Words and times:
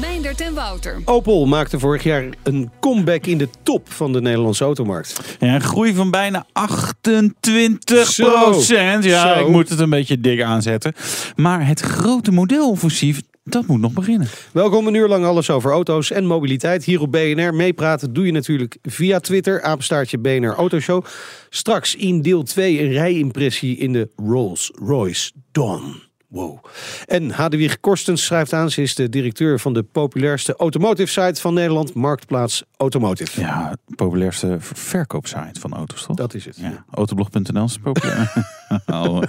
Meindert 0.00 0.40
en 0.40 0.54
Wouter. 0.54 1.00
Opel 1.04 1.46
maakte 1.46 1.78
vorig 1.78 2.02
jaar 2.02 2.24
een 2.42 2.70
comeback 2.80 3.26
in 3.26 3.38
de 3.38 3.48
top 3.62 3.92
van 3.92 4.12
de 4.12 4.20
Nederlandse 4.20 4.64
automarkt. 4.64 5.36
Ja, 5.40 5.54
een 5.54 5.60
groei 5.60 5.94
van 5.94 6.10
bijna 6.10 6.46
28 6.52 8.14
procent. 8.16 9.04
Ja, 9.04 9.34
Zo. 9.34 9.40
ik 9.40 9.48
moet 9.48 9.68
het 9.68 9.78
een 9.78 9.90
beetje 9.90 10.20
dik 10.20 10.42
aanzetten. 10.42 10.92
Maar 11.36 11.66
het 11.66 11.80
grote 11.80 12.30
modeloffensief, 12.32 13.20
dat 13.44 13.66
moet 13.66 13.80
nog 13.80 13.92
beginnen. 13.92 14.28
Welkom 14.52 14.86
een 14.86 14.94
uur 14.94 15.08
lang 15.08 15.24
alles 15.24 15.50
over 15.50 15.70
auto's 15.72 16.10
en 16.10 16.26
mobiliteit. 16.26 16.84
Hier 16.84 17.00
op 17.00 17.12
BNR 17.12 17.54
meepraten 17.54 18.12
doe 18.12 18.26
je 18.26 18.32
natuurlijk 18.32 18.76
via 18.82 19.20
Twitter, 19.20 19.62
apenstaartje 19.62 20.18
BNR 20.18 20.54
Autoshow. 20.54 21.04
Straks 21.50 21.94
in 21.94 22.22
deel 22.22 22.42
2 22.42 22.82
een 22.82 22.92
rijimpressie 22.92 23.76
in 23.76 23.92
de 23.92 24.08
Rolls 24.16 24.70
Royce 24.74 25.32
Dawn. 25.52 26.05
Wow. 26.36 26.58
En 27.06 27.30
Hadewig 27.30 27.80
Korstens 27.80 28.24
schrijft 28.24 28.52
aan, 28.52 28.70
ze 28.70 28.82
is 28.82 28.94
de 28.94 29.08
directeur 29.08 29.60
van 29.60 29.72
de 29.72 29.82
populairste 29.82 30.54
automotive 30.56 31.08
site 31.22 31.40
van 31.40 31.54
Nederland, 31.54 31.94
Marktplaats 31.94 32.62
Automotive. 32.76 33.40
Ja, 33.40 33.76
populairste 33.96 34.56
verkoopsite 34.60 35.60
van 35.60 35.74
auto's, 35.74 36.02
toch? 36.06 36.16
Dat 36.16 36.34
is 36.34 36.44
het. 36.44 36.56
Ja, 36.56 36.84
autoblog.nl 36.90 37.64
is 37.64 37.78
populair. 37.78 38.32
oh, 38.86 39.20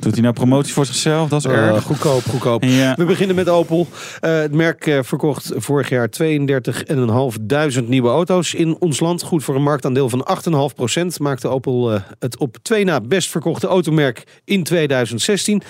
doet 0.00 0.12
hij 0.12 0.20
nou 0.22 0.34
promotie 0.34 0.72
voor 0.72 0.86
zichzelf? 0.86 1.28
Dat 1.28 1.44
is 1.44 1.50
Eh, 1.52 1.66
erg. 1.68 1.82
goedkoop, 1.84 2.22
goedkoop. 2.22 2.64
Ja. 2.64 2.94
We 2.94 3.04
beginnen 3.04 3.36
met 3.36 3.48
Opel. 3.48 3.86
Eh, 4.20 4.38
het 4.38 4.52
merk 4.52 4.86
eh, 4.86 4.98
verkocht 5.02 5.52
vorig 5.56 5.88
jaar 5.88 6.08
32.500 6.08 7.88
nieuwe 7.88 8.08
auto's 8.08 8.54
in 8.54 8.76
ons 8.80 9.00
land. 9.00 9.22
Goed 9.22 9.44
voor 9.44 9.54
een 9.54 9.62
marktaandeel 9.62 10.08
van 10.08 10.24
8,5% 10.24 11.18
Maakte 11.20 11.48
Opel 11.48 12.00
het 12.18 12.38
op 12.38 12.56
twee 12.62 12.84
na 12.84 13.00
best 13.00 13.30
verkochte 13.30 13.66
automerk 13.66 14.24
in 14.44 14.62
2016. 14.62 15.62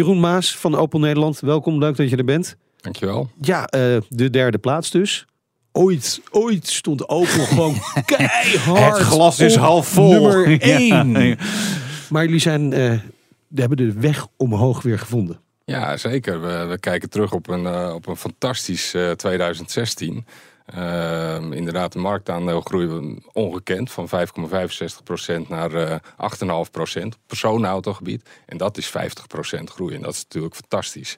Jeroen 0.00 0.20
Maas 0.20 0.56
van 0.56 0.74
Opel 0.74 0.98
Nederland, 0.98 1.40
welkom. 1.40 1.78
Leuk 1.78 1.96
dat 1.96 2.10
je 2.10 2.16
er 2.16 2.24
bent. 2.24 2.56
Dankjewel. 2.76 3.30
Ja, 3.40 3.66
eh, 3.66 3.96
de 4.08 4.30
derde 4.30 4.58
plaats 4.58 4.90
dus. 4.90 5.26
Ooit, 5.72 6.20
ooit 6.30 6.68
stond 6.68 7.08
Opel 7.08 7.44
gewoon 7.46 7.74
keihard 8.04 8.98
Het 8.98 9.06
glas 9.06 9.40
is 9.40 9.54
half 9.54 9.88
vol. 9.88 10.10
Nummer 10.10 10.50
Ja. 10.66 11.04
1. 11.04 11.38
Maar 12.08 12.24
jullie 12.24 12.40
zijn, 12.40 12.70
we 13.50 13.60
hebben 13.60 13.76
de 13.76 13.92
weg 13.92 14.26
omhoog 14.36 14.82
weer 14.82 14.98
gevonden. 14.98 15.40
Ja, 15.70 15.96
zeker. 15.96 16.40
We, 16.40 16.66
we 16.68 16.78
kijken 16.78 17.10
terug 17.10 17.32
op 17.32 17.48
een, 17.48 17.66
eh, 17.66 17.94
op 17.94 18.06
een 18.06 18.16
fantastisch 18.16 18.94
eh, 18.94 19.10
2016. 19.10 20.26
Ehm, 20.74 21.52
inderdaad, 21.52 21.92
de 21.92 21.98
marktaandeel 21.98 22.60
groeide 22.60 23.18
ongekend 23.32 23.90
van 23.90 24.08
5,65% 24.08 25.48
naar 25.48 25.74
eh 25.74 25.96
8,5% 26.16 27.14
op 27.14 27.20
personenautogebied. 27.26 28.28
En 28.46 28.56
dat 28.56 28.76
is 28.76 28.86
50% 28.86 29.70
groei 29.70 29.94
en 29.94 30.02
dat 30.02 30.14
is 30.14 30.22
natuurlijk 30.22 30.54
fantastisch. 30.54 31.16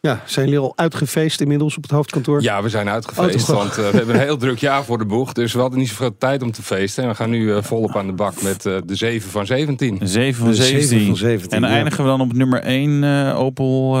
Ja, 0.00 0.22
zijn 0.24 0.44
jullie 0.48 0.60
al 0.60 0.72
uitgefeest 0.76 1.40
inmiddels 1.40 1.76
op 1.76 1.82
het 1.82 1.90
hoofdkantoor? 1.92 2.42
Ja, 2.42 2.62
we 2.62 2.68
zijn 2.68 2.88
uitgefeest, 2.88 3.50
Oh, 3.50 3.56
want 3.56 3.70
eh, 3.70 3.76
we 3.76 3.96
hebben 3.96 4.14
een 4.14 4.20
heel 4.20 4.36
druk 4.36 4.58
jaar 4.58 4.84
voor 4.84 4.98
de 4.98 5.04
boeg. 5.04 5.32
Dus 5.32 5.52
we 5.52 5.60
hadden 5.60 5.78
niet 5.78 5.88
zoveel 5.88 6.16
tijd 6.18 6.42
om 6.42 6.52
te 6.52 6.62
feesten. 6.62 7.02
En 7.02 7.08
we 7.08 7.14
gaan 7.14 7.30
nu 7.30 7.52
eh, 7.54 7.62
volop 7.62 7.96
aan 7.96 8.06
de 8.06 8.12
bak 8.12 8.42
met 8.42 8.66
eh, 8.66 8.76
de 8.86 8.94
7 8.94 9.30
van 9.30 9.46
17. 9.46 9.98
7 10.02 10.34
van 10.40 10.48
De 10.48 10.54
zeven 10.54 10.82
17. 10.88 11.06
van 11.06 11.16
17, 11.16 11.50
En 11.50 11.60
dan 11.60 11.70
ja. 11.70 11.76
eindigen 11.76 12.04
we 12.04 12.10
dan 12.10 12.20
op 12.20 12.32
nummer 12.32 12.60
1 12.60 13.04
eh, 13.04 13.38
Opel 13.40 13.96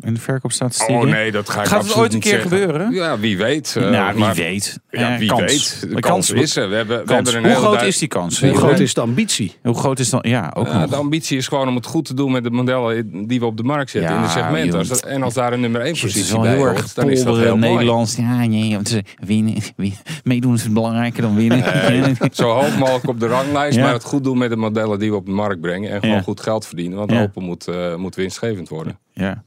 in 0.00 0.14
de 0.14 0.20
verkoopstatistieken. 0.20 0.94
Oh 1.04 1.10
nee, 1.10 1.32
dat 1.32 1.48
ga 1.50 1.60
ik 1.60 1.66
Gaat 1.66 1.82
het 1.82 1.92
absoluut 1.92 1.98
ooit 1.98 2.08
een 2.12 2.18
niet 2.18 2.28
keer 2.28 2.40
zeggen. 2.40 2.58
gebeuren? 2.58 2.92
Ja, 2.94 3.18
wie 3.18 3.36
weet. 3.36 3.76
nou, 3.78 4.12
wie 4.14 4.20
maar- 4.24 4.34
weet. 4.34 4.78
Ja, 4.90 5.18
wie 5.18 5.28
kans. 5.28 5.40
weet. 5.40 5.80
De 5.80 5.94
De 5.94 6.00
kans, 6.00 6.30
is 6.30 6.56
er. 6.56 6.68
We 6.68 6.74
hebben, 6.74 6.98
we 6.98 7.04
kans. 7.04 7.14
hebben 7.16 7.34
een 7.34 7.40
Hoe 7.40 7.48
hele 7.50 7.60
groot 7.64 7.74
duid- 7.78 7.88
is 7.88 7.98
die 7.98 8.08
kans? 8.08 8.40
Hoe 8.40 8.54
groot 8.56 8.78
is 8.78 8.94
de 8.94 9.00
ambitie? 9.00 9.54
hoe 9.62 9.74
groot 9.74 9.98
is 9.98 10.10
dan? 10.10 10.24
Ja, 10.28 10.50
ook 10.54 10.88
de 10.90 10.96
ambitie 10.96 11.36
is 11.36 11.48
gewoon 11.48 11.68
om 11.68 11.74
het 11.74 11.86
goed 11.86 12.04
te 12.04 12.14
doen 12.14 12.32
met 12.32 12.44
de 12.44 12.50
modellen 12.50 13.26
die 13.26 13.40
we 13.40 13.46
op 13.46 13.56
de 13.56 13.62
markt 13.62 13.90
zetten 13.90 14.10
Ja, 14.10 14.16
in 14.16 14.22
de 14.22 14.28
segmenten. 14.30 15.20
En 15.22 15.28
als 15.28 15.34
daar 15.36 15.52
een 15.52 15.60
nummer 15.60 15.80
1 15.80 15.88
Het 15.88 15.96
is 15.96 16.02
positie 16.12 16.40
bij 16.40 16.48
heel 16.50 16.58
hoort, 16.58 16.94
dan 16.94 17.10
is 17.10 17.16
dat 17.24 17.24
heel 17.24 17.34
polderen 17.34 17.58
mooi. 17.58 17.72
Nederlands. 17.72 18.16
Ja, 18.16 18.46
nee, 18.46 18.74
want 18.74 18.88
ze 18.88 19.02
winnen, 19.20 19.54
win- 19.76 19.94
meedoen 20.24 20.54
is 20.54 20.72
belangrijker 20.72 21.22
dan 21.22 21.34
winnen. 21.36 21.58
Nee, 21.88 22.14
zo 22.32 22.48
hoog 22.50 22.78
mogelijk 22.78 23.08
op 23.08 23.20
de 23.20 23.26
ranglijst, 23.26 23.76
Ja. 23.76 23.82
maar 23.84 23.92
het 23.92 24.04
goed 24.04 24.24
doen 24.24 24.38
met 24.38 24.50
de 24.50 24.56
modellen 24.56 24.98
die 24.98 25.10
we 25.10 25.16
op 25.16 25.26
de 25.26 25.32
markt 25.32 25.60
brengen. 25.60 25.90
En 25.90 26.00
gewoon 26.00 26.16
Ja. 26.16 26.22
goed 26.22 26.40
geld 26.40 26.66
verdienen, 26.66 26.98
want 26.98 27.10
Ja. 27.10 27.22
Opel 27.22 27.40
moet, 27.42 27.68
eh, 27.68 27.94
moet 27.96 28.14
winstgevend 28.14 28.68
worden. 28.68 28.98
ja. 29.12 29.44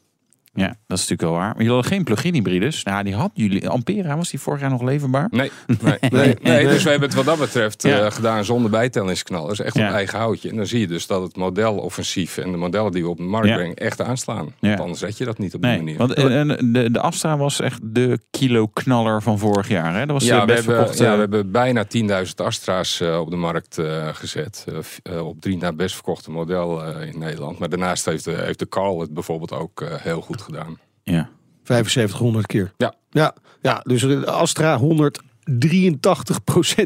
Ja, 0.55 0.67
dat 0.67 0.97
is 0.97 1.07
natuurlijk 1.07 1.21
wel 1.21 1.31
waar. 1.31 1.47
Maar 1.47 1.55
jullie 1.57 1.71
hadden 1.71 1.91
geen 1.91 2.03
plug-in 2.03 2.33
hybrides. 2.33 2.83
Nou, 2.83 3.03
die 3.03 3.15
had 3.15 3.31
jullie. 3.33 3.69
Ampera 3.69 4.17
was 4.17 4.29
die 4.29 4.39
vorig 4.39 4.61
jaar 4.61 4.69
nog 4.69 4.81
leverbaar. 4.81 5.27
Nee, 5.31 5.51
nee, 5.81 5.97
nee, 6.11 6.35
nee, 6.41 6.67
dus 6.67 6.83
we 6.83 6.89
hebben 6.89 7.07
het 7.07 7.17
wat 7.17 7.25
dat 7.25 7.39
betreft 7.39 7.83
Ja. 7.83 7.99
eh, 8.05 8.11
gedaan 8.11 8.45
zonder 8.45 8.71
bijtellingsknallers. 8.71 9.59
Echt 9.59 9.75
Ja. 9.77 9.87
op 9.87 9.93
eigen 9.93 10.19
houtje. 10.19 10.49
En 10.49 10.55
dan 10.55 10.65
zie 10.65 10.79
je 10.79 10.87
dus 10.87 11.07
dat 11.07 11.21
het 11.21 11.35
modeloffensief 11.35 12.37
en 12.37 12.51
de 12.51 12.57
modellen 12.57 12.91
die 12.91 13.03
we 13.03 13.09
op 13.09 13.17
de 13.17 13.23
markt 13.23 13.47
Ja. 13.47 13.55
brengen 13.55 13.75
echt 13.75 14.01
aanslaan. 14.01 14.53
Want 14.59 14.79
anders 14.79 14.99
zet 14.99 15.17
je 15.17 15.25
dat 15.25 15.37
niet 15.37 15.53
op 15.55 15.61
die 15.61 15.69
Nee, 15.69 15.79
manier. 15.79 15.97
want 15.97 16.13
eh, 16.13 16.39
en 16.39 16.47
de, 16.73 16.91
de 16.91 16.99
Astra 16.99 17.37
was 17.37 17.59
echt 17.59 17.79
de 17.83 18.19
kilo-knaller 18.31 19.21
van 19.21 19.39
vorig 19.39 19.67
jaar. 19.67 19.93
Hè? 19.93 19.99
Dat 20.05 20.09
was 20.15 20.23
Ja 20.25 20.39
de 20.39 20.45
we, 20.45 20.45
best 20.45 20.57
hebben, 20.57 20.75
verkochte. 20.75 21.03
ja, 21.03 21.13
we 21.13 21.19
hebben 21.19 21.51
bijna 21.51 21.85
10.000 22.25 22.35
Astra's 22.45 22.99
eh, 23.01 23.19
op 23.19 23.29
de 23.29 23.35
markt 23.35 23.77
eh, 23.77 24.07
gezet. 24.13 24.65
Eh, 25.03 25.15
eh, 25.17 25.27
op 25.27 25.41
drie 25.41 25.57
na 25.57 25.73
best 25.73 25.93
verkochte 25.95 26.31
model 26.31 26.83
eh, 26.83 27.07
in 27.13 27.19
Nederland. 27.19 27.59
Maar 27.59 27.69
daarnaast 27.69 28.05
heeft 28.05 28.23
de, 28.23 28.31
heeft 28.31 28.59
de 28.59 28.67
Carl 28.69 28.99
het 28.99 29.13
bijvoorbeeld 29.13 29.53
ook 29.53 29.81
eh, 29.81 29.87
heel 29.97 30.21
goed 30.21 30.41
gedaan. 30.45 30.77
Ja. 31.03 31.29
7500 31.63 32.45
keer. 32.47 32.71
Ja. 32.77 32.93
Ja, 33.09 33.35
ja 33.61 33.79
dus 33.83 34.01
de 34.01 34.25
Astra 34.31 34.79
183% 34.79 34.83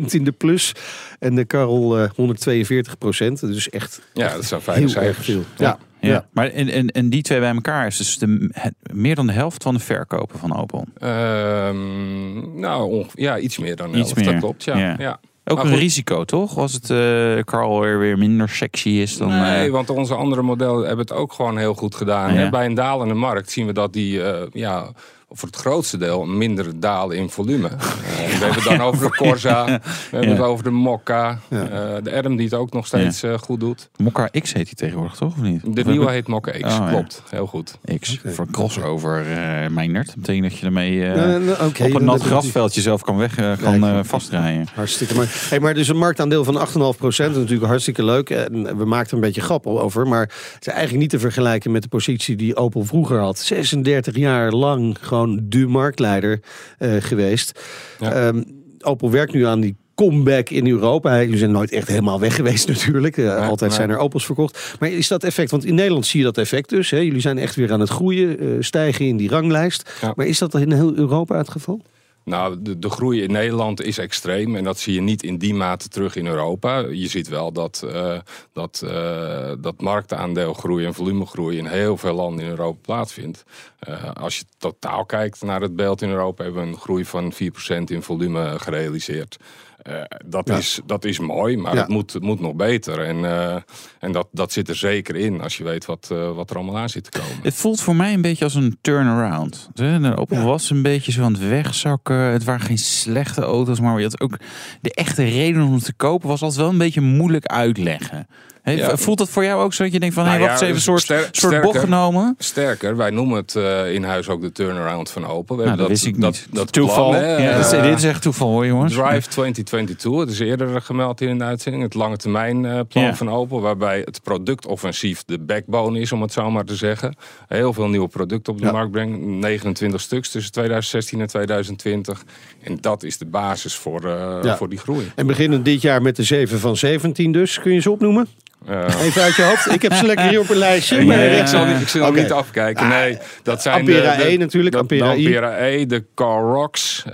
in 0.10 0.24
de 0.24 0.32
plus. 0.38 0.72
En 1.20 1.36
de 1.36 1.46
Karel 1.46 1.98
eh, 2.00 2.10
142% 2.10 3.40
Dus 3.40 3.70
echt 3.70 4.02
Ja, 4.14 4.34
dat 4.34 4.46
zijn 4.46 4.62
fijne 4.62 4.80
heel 4.80 4.90
cijfers. 4.90 5.18
erg 5.18 5.26
veel. 5.26 5.44
Ja. 5.58 5.78
Ja. 6.02 6.10
Ja. 6.10 6.28
Maar 6.32 6.48
en, 6.50 6.70
en, 6.70 6.88
en 6.88 7.10
die 7.10 7.22
twee 7.22 7.40
bij 7.40 7.54
elkaar 7.54 7.88
is 7.88 7.98
dus 7.98 8.18
de, 8.18 8.50
het- 8.52 8.76
meer 8.94 9.16
dan 9.16 9.28
de 9.28 9.34
helft 9.34 9.64
van 9.64 9.74
de 9.74 9.80
verkopen 9.80 10.40
van 10.40 10.58
Opel. 10.58 10.86
Ehm, 10.98 12.60
nou, 12.60 12.90
onge- 12.92 13.06
ja, 13.14 13.38
iets 13.40 13.58
meer 13.58 13.76
dan 13.76 13.90
Iets 13.96 14.10
elf, 14.10 14.16
meer. 14.16 14.26
dat 14.32 14.40
klopt. 14.40 14.64
Ja. 14.64 14.78
Ja. 14.78 14.96
Ja. 15.00 15.20
Ook 15.50 15.58
Maar 15.58 15.66
een 15.66 15.72
goed. 15.72 15.82
risico, 15.82 16.24
toch? 16.24 16.58
Als 16.58 16.74
het 16.74 16.90
eh 16.90 17.44
Carl 17.44 17.80
weer, 17.80 18.00
weer 18.00 18.18
minder 18.18 18.50
sexy 18.50 18.90
is 18.90 19.18
dan... 19.18 19.28
Nee, 19.28 19.66
eh, 19.66 19.72
want 19.72 19.90
onze 19.90 20.16
andere 20.16 20.42
modellen 20.42 20.88
hebben 20.88 21.06
het 21.06 21.14
ook 21.14 21.34
gewoon 21.34 21.58
heel 21.58 21.74
goed 21.74 21.96
gedaan. 21.96 22.34
Ja. 22.34 22.50
Bij 22.50 22.66
een 22.66 22.74
dalende 22.74 23.14
markt 23.14 23.52
zien 23.52 23.66
we 23.66 23.74
dat 23.74 23.94
die 23.94 24.24
eh, 24.24 24.48
ja, 24.52 24.92
voor 25.30 25.48
het 25.48 25.58
grootste 25.58 25.98
deel 25.98 26.26
minder 26.26 26.80
dalen 26.80 27.18
in 27.18 27.30
volume. 27.30 27.70
Eh, 28.20 28.26
we 28.26 28.46
hebben 28.46 28.64
het 28.64 28.78
dan 28.78 28.82
over 28.88 29.12
de 29.12 29.18
Corsa, 29.18 29.66
we 29.66 29.72
hebben 30.12 30.30
Ja. 30.30 30.36
het 30.36 30.46
over 30.46 30.64
de 30.64 30.70
Mokka, 30.70 31.40
eh, 31.50 31.60
de 32.04 32.10
Erm 32.10 32.36
die 32.36 32.46
het 32.46 32.54
ook 32.54 32.74
nog 32.74 32.88
steeds 32.88 33.24
eh, 33.24 33.34
goed 33.38 33.60
doet. 33.60 33.90
Mokka 33.98 34.28
X 34.42 34.54
heet 34.54 34.66
hij 34.66 34.74
tegenwoordig, 34.76 35.16
toch? 35.16 35.32
Of 35.38 35.42
niet? 35.42 35.76
De 35.76 35.82
Of 35.82 35.88
nieuwe 35.88 36.12
heet 36.12 36.28
Mokka 36.28 36.52
X, 36.52 36.58
Oh, 36.64 36.70
ja. 36.70 36.90
klopt. 36.90 37.24
Heel 37.30 37.46
goed. 37.48 37.78
X 38.00 38.20
voor 38.26 38.48
crossover 38.52 39.26
uh. 39.28 39.94
Dat 39.94 40.16
betekent 40.16 40.44
dat 40.50 40.58
je 40.58 40.66
ermee 40.66 41.06
eh, 41.06 41.16
Nou, 41.16 41.52
oké, 41.70 41.84
op 41.84 41.94
een 41.94 42.06
nat 42.06 42.22
grasveldje 42.22 42.82
zelf 42.82 43.02
kan, 43.02 43.18
weg, 43.18 43.36
kan 43.62 43.84
eh, 43.84 44.00
vastrijden. 44.04 44.68
Hartstikke 44.74 45.14
mooi. 45.16 45.28
Hey, 45.32 45.60
maar 45.60 45.74
dus 45.74 45.88
een 45.88 45.98
marktaandeel 45.98 46.44
van 46.44 46.68
8,5 46.68 46.98
procent. 46.98 47.36
Natuurlijk 47.36 47.68
hartstikke 47.70 48.04
leuk. 48.04 48.30
En 48.30 48.78
we 48.78 48.86
maakten 48.86 49.10
er 49.10 49.24
een 49.24 49.30
beetje 49.30 49.42
grap 49.42 49.68
over. 49.68 50.08
Maar 50.08 50.22
het 50.54 50.68
is 50.68 50.68
eigenlijk 50.68 51.02
niet 51.02 51.10
te 51.10 51.20
vergelijken 51.20 51.72
met 51.72 51.82
de 51.82 51.88
positie 51.90 52.36
die 52.36 52.56
Opel 52.56 52.84
vroeger 52.86 53.20
had. 53.20 53.40
36 53.40 54.16
jaar 54.16 54.52
lang 54.52 54.98
gewoon 55.02 55.19
de 55.42 55.68
marktleider 55.68 56.40
eh, 56.78 56.92
geweest. 57.00 57.60
Ja. 58.00 58.12
Ehm, 58.12 58.44
Opel 58.80 59.12
werkt 59.12 59.34
nu 59.34 59.46
aan 59.46 59.60
die 59.60 59.76
comeback 59.96 60.50
in 60.50 60.68
Europa. 60.68 61.22
Jullie 61.22 61.38
zijn 61.38 61.52
nooit 61.52 61.72
echt 61.72 61.88
helemaal 61.88 62.20
weg 62.20 62.36
geweest 62.36 62.68
natuurlijk. 62.78 63.18
Eh, 63.18 63.48
altijd 63.48 63.74
zijn 63.74 63.90
er 63.90 63.98
Opels 63.98 64.26
verkocht. 64.26 64.76
Maar 64.80 64.90
is 64.90 65.08
dat 65.08 65.24
effect? 65.24 65.52
Want 65.52 65.66
in 65.66 65.76
Nederland 65.76 66.06
zie 66.06 66.20
je 66.20 66.26
dat 66.26 66.38
effect 66.38 66.70
dus. 66.70 66.90
Hè? 66.90 66.98
Jullie 66.98 67.22
zijn 67.22 67.38
echt 67.38 67.56
weer 67.56 67.72
aan 67.72 67.80
het 67.80 67.90
groeien. 67.90 68.40
eh, 68.40 68.48
stijgen 68.60 69.06
in 69.06 69.18
die 69.18 69.30
ranglijst. 69.30 69.92
Maar 70.16 70.26
is 70.26 70.40
dat 70.40 70.56
in 70.56 70.72
heel 70.72 70.96
Europa 70.96 71.38
het 71.38 71.50
geval? 71.50 71.82
Nou, 72.24 72.62
de, 72.62 72.80
de 72.80 72.90
groei 72.90 73.22
in 73.22 73.32
Nederland 73.32 73.82
is 73.82 73.98
extreem 73.98 74.56
en 74.56 74.64
dat 74.64 74.80
zie 74.80 74.94
je 74.94 75.02
niet 75.02 75.24
in 75.24 75.38
die 75.38 75.54
mate 75.54 75.88
terug 75.88 76.16
in 76.16 76.28
Europa. 76.28 76.78
Je 76.80 77.08
ziet 77.08 77.28
wel 77.28 77.52
dat, 77.52 77.84
eh, 77.94 78.20
dat, 78.54 78.82
eh, 78.86 79.52
dat 79.60 79.82
marktaandeelgroei 79.82 80.86
en 80.86 80.94
volumegroei 80.94 81.58
in 81.58 81.66
heel 81.66 81.98
veel 81.98 82.14
landen 82.14 82.44
in 82.46 82.50
Europa 82.50 82.80
plaatsvindt. 82.82 83.44
Eh, 83.80 84.14
als 84.14 84.38
je 84.38 84.44
totaal 84.58 85.06
kijkt 85.06 85.42
naar 85.42 85.62
het 85.62 85.76
beeld 85.76 86.02
in 86.02 86.10
Europa, 86.10 86.44
hebben 86.44 86.62
we 86.62 86.68
een 86.68 86.78
groei 86.78 87.06
van 87.06 87.34
4% 87.34 87.90
in 87.90 88.02
volume 88.02 88.60
gerealiseerd. 88.60 89.38
Eh, 89.82 90.02
dat, 90.26 90.48
Ja. 90.48 90.58
is, 90.58 90.80
dat 90.86 91.06
is 91.06 91.20
mooi, 91.20 91.58
maar 91.58 91.74
Ja. 91.74 91.80
het, 91.80 91.90
moet, 91.90 92.14
het 92.14 92.24
moet 92.24 92.40
nog 92.40 92.54
beter. 92.54 93.00
En, 93.00 93.26
eh, 93.26 93.56
en 94.00 94.12
dat, 94.12 94.28
dat 94.32 94.52
zit 94.52 94.70
er 94.70 94.76
zeker 94.76 95.16
in 95.16 95.42
als 95.42 95.58
je 95.58 95.64
weet 95.64 95.86
wat, 95.86 96.08
eh, 96.12 96.32
wat 96.36 96.50
er 96.50 96.56
allemaal 96.56 96.78
aan 96.78 96.90
zit 96.90 97.12
te 97.12 97.20
komen. 97.20 97.36
Het 97.44 97.54
voelt 97.56 97.82
voor 97.82 97.96
mij 97.96 98.14
een 98.14 98.22
beetje 98.22 98.44
als 98.44 98.56
een 98.56 98.78
turnaround. 98.82 99.70
De 99.74 100.14
Opel 100.16 100.44
was 100.44 100.70
een 100.70 100.82
beetje 100.82 101.12
zo 101.12 101.24
aan 101.24 101.34
het 101.34 101.48
wegzakken. 101.48 102.16
Het 102.16 102.44
waren 102.44 102.66
geen 102.66 102.78
slechte 102.78 103.42
auto's, 103.42 103.80
maar 103.80 103.98
je 103.98 104.04
had 104.04 104.22
ook 104.22 104.38
de 104.82 104.94
echte 104.94 105.24
reden 105.24 105.64
om 105.64 105.74
het 105.74 105.86
te 105.86 105.94
kopen 105.94 106.28
was 106.28 106.42
altijd 106.42 106.62
wel 106.62 106.70
een 106.70 106.78
beetje 106.78 107.02
moeilijk 107.02 107.46
uitleggen. 107.46 108.28
He, 108.70 108.76
Ja. 108.76 108.98
Voelt 108.98 109.18
dat 109.18 109.30
voor 109.30 109.44
jou 109.44 109.62
ook 109.64 109.74
zo 109.74 109.84
dat 109.84 109.92
je 109.94 110.00
denkt 110.00 110.16
van, 110.16 110.24
Nou 110.26 110.36
hé, 110.38 110.42
wacht 110.46 110.60
ja, 110.60 110.66
eens 110.68 110.76
even, 110.76 110.76
een 110.94 111.00
soort, 111.00 111.02
ster- 111.02 111.30
soort 111.32 111.54
bocht 111.62 111.68
sterker. 111.76 111.80
genomen? 111.96 112.36
Sterker, 112.38 112.96
wij 112.98 113.10
noemen 113.10 113.38
het 113.38 113.56
eh, 113.56 113.94
in 113.94 114.04
huis 114.04 114.30
ook 114.30 114.42
de 114.42 114.52
turnaround 114.52 115.12
van 115.12 115.26
Opel. 115.26 115.56
We 115.58 115.64
Nou, 115.64 115.78
dat 115.78 115.88
hebben 115.88 115.88
wist 115.88 116.06
ik 116.06 116.14
niet. 116.14 116.22
Dat, 116.22 116.46
dat 116.52 116.72
toeval. 116.72 117.10
plan, 117.10 117.22
ja, 117.42 117.52
dat 117.58 117.66
is, 117.66 117.72
eh, 117.72 117.84
dit 117.84 117.98
is 117.98 118.04
echt 118.04 118.22
toeval 118.22 118.48
hoor, 118.50 118.66
jongens. 118.66 118.94
Drive 118.94 119.28
2022, 119.30 120.20
het 120.20 120.30
is 120.30 120.40
eerder 120.40 120.82
gemeld 120.82 121.22
in 121.22 121.38
de 121.38 121.44
uitzending. 121.44 121.84
Het 121.84 121.94
lange 121.94 122.18
termijn 122.18 122.66
eh, 122.66 122.80
plan 122.90 123.04
Ja. 123.04 123.16
van 123.16 123.30
Opel. 123.30 123.62
Waarbij 123.62 124.02
het 124.06 124.20
productoffensief 124.24 125.24
de 125.26 125.40
backbone 125.40 126.00
is, 126.00 126.12
om 126.12 126.22
het 126.22 126.32
zo 126.34 126.52
maar 126.52 126.66
te 126.66 126.76
zeggen. 126.76 127.16
Heel 127.48 127.74
veel 127.74 127.88
nieuwe 127.88 128.08
producten 128.08 128.54
op 128.54 128.60
de 128.60 128.66
Ja. 128.66 128.72
markt 128.72 128.92
brengen. 128.92 129.40
29 129.40 130.02
stuks 130.02 130.30
tussen 130.30 130.52
2016 130.52 131.22
en 131.22 131.28
2020. 131.28 132.24
En 132.64 132.78
dat 132.82 133.04
is 133.04 133.18
de 133.18 133.26
basis 133.26 133.76
voor, 133.76 134.04
eh, 134.06 134.38
Ja. 134.42 134.58
voor 134.58 134.70
die 134.70 134.80
groei. 134.80 135.12
En 135.16 135.28
beginnen 135.28 135.64
dit 135.64 135.82
jaar 135.82 136.02
met 136.02 136.16
de 136.16 136.24
7 136.24 136.60
van 136.60 136.78
17 136.78 137.32
dus. 137.32 137.60
Kun 137.60 137.74
je 137.74 137.80
ze 137.82 137.92
opnoemen? 137.92 138.28
Eh, 138.68 139.02
Even 139.06 139.22
uit 139.22 139.36
je 139.36 139.44
hoofd. 139.44 139.72
Ik 139.74 139.82
heb 139.82 139.94
ze 139.94 140.06
lekker 140.06 140.28
hier 140.28 140.40
op 140.40 140.50
een 140.50 140.58
lijstje. 140.58 140.96
Nee, 140.98 141.06
maar 141.06 141.20
ik 141.26 141.48
zal, 141.48 141.66
niet, 141.66 141.82
ik 141.82 141.88
zal 141.88 142.12
niet 142.12 142.32
afkijken. 142.32 142.88
Nee, 142.88 143.18
dat 143.44 143.62
zijn 143.62 143.76
Ampera 143.80 144.16
de, 144.16 144.24
de- 144.24 144.30
E 144.30 144.38
natuurlijk, 144.38 144.76
de- 144.76 144.82
Ampera 144.82 145.14
I. 145.16 145.26
Ampera 145.26 145.58
E, 145.60 145.86
de 145.86 146.06
Car 146.16 146.42
Rocks, 146.42 147.04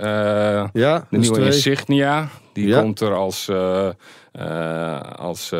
Ja, 0.72 1.06
de 1.10 1.18
nieuwe 1.18 1.34
twee. 1.36 1.46
Insignia. 1.46 2.28
Die 2.52 2.66
Ja. 2.68 2.80
komt 2.80 3.00
er 3.00 3.14
als, 3.14 3.48
eh, 3.48 3.86
eh, 3.86 3.92
als 5.16 5.52
eh, 5.52 5.58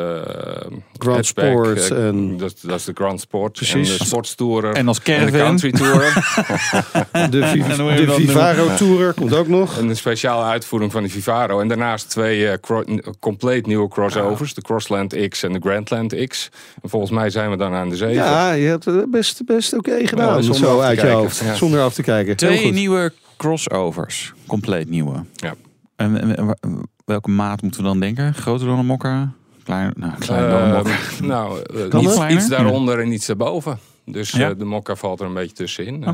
Grand 0.98 1.16
hatchback, 1.16 1.44
Sport 1.52 1.90
eh, 1.90 2.06
en- 2.06 2.36
dat, 2.36 2.54
dat 2.62 2.78
is 2.78 2.84
de 2.84 2.92
Grand 2.94 3.20
Sport. 3.20 3.52
Precies. 3.52 3.90
En 3.92 3.98
de 3.98 4.04
Sportstourer. 4.04 4.74
En 4.74 4.88
als 4.88 5.02
en 5.02 5.26
de. 5.26 5.38
Country 5.38 5.70
Tourer. 5.72 6.12
De, 7.30 7.46
Vi- 7.52 8.12
Vivaro 8.12 8.74
Tourer 8.76 9.12
komt 9.14 9.34
ook 9.34 9.48
nog. 9.48 9.78
en 9.78 9.88
een 9.88 9.96
speciale 9.96 10.44
uitvoering 10.44 10.92
van 10.92 11.02
de 11.02 11.08
Vivaro. 11.08 11.60
En 11.60 11.68
daarnaast 11.68 12.10
twee 12.10 12.48
eh, 12.48 12.58
compleet 13.20 13.66
nieuwe 13.66 13.88
crossovers. 13.88 14.54
De 14.54 14.62
Crossland 14.62 15.28
X 15.28 15.42
en 15.42 15.52
de 15.52 15.58
Grandland 15.60 16.26
X. 16.26 16.48
En 16.82 16.88
volgens 16.88 17.10
mij 17.12 17.30
zijn 17.30 17.50
we 17.50 17.56
dan 17.56 17.72
aan 17.72 17.88
de 17.88 17.96
zeven. 17.96 18.14
Ja, 18.14 18.52
je 18.52 18.66
hebt 18.66 18.84
het 18.84 19.10
best, 19.10 19.44
best 19.46 19.74
oké 19.76 20.06
gedaan. 20.06 20.42
zonder 20.42 20.60
zo 20.68 20.74
af 20.74 20.80
te 20.80 20.86
uit 20.86 20.96
je 20.96 21.02
kijken. 21.02 21.20
hoofd. 21.20 21.38
Ja. 21.44 21.54
Zonder 21.54 21.80
af 21.80 21.94
te 21.94 22.02
kijken. 22.02 22.26
Heel 22.26 22.56
Twee 22.56 22.72
nieuwe 22.72 23.12
crossovers. 23.36 24.32
Compleet 24.46 24.88
nieuwe. 24.88 25.24
Ja. 25.34 25.54
En, 25.96 26.20
en- 26.20 26.36
en 26.36 26.46
wa- 26.46 26.56
welke 27.04 27.30
maat 27.30 27.62
moeten 27.62 27.80
we 27.80 27.86
dan 27.86 28.00
denken? 28.00 28.34
Groter 28.34 28.66
dan 28.66 28.78
een 28.78 28.86
mokka? 28.86 29.32
Kleiner, 29.64 29.92
nou, 29.96 30.12
kleiner 30.18 30.50
dan 30.50 30.62
een 30.62 30.68
Eh, 30.70 30.76
mokka. 30.76 30.96
nou, 31.34 31.62
eh, 32.28 32.34
iets, 32.36 32.48
daaronder 32.48 33.00
en 33.00 33.12
iets 33.12 33.26
daarboven. 33.26 33.78
Dus 34.04 34.30
Ja. 34.30 34.50
eh, 34.50 34.58
de 34.58 34.64
mokka 34.64 34.96
valt 34.96 35.20
er 35.20 35.26
een 35.26 35.34
beetje 35.34 35.54
tussenin. 35.56 36.04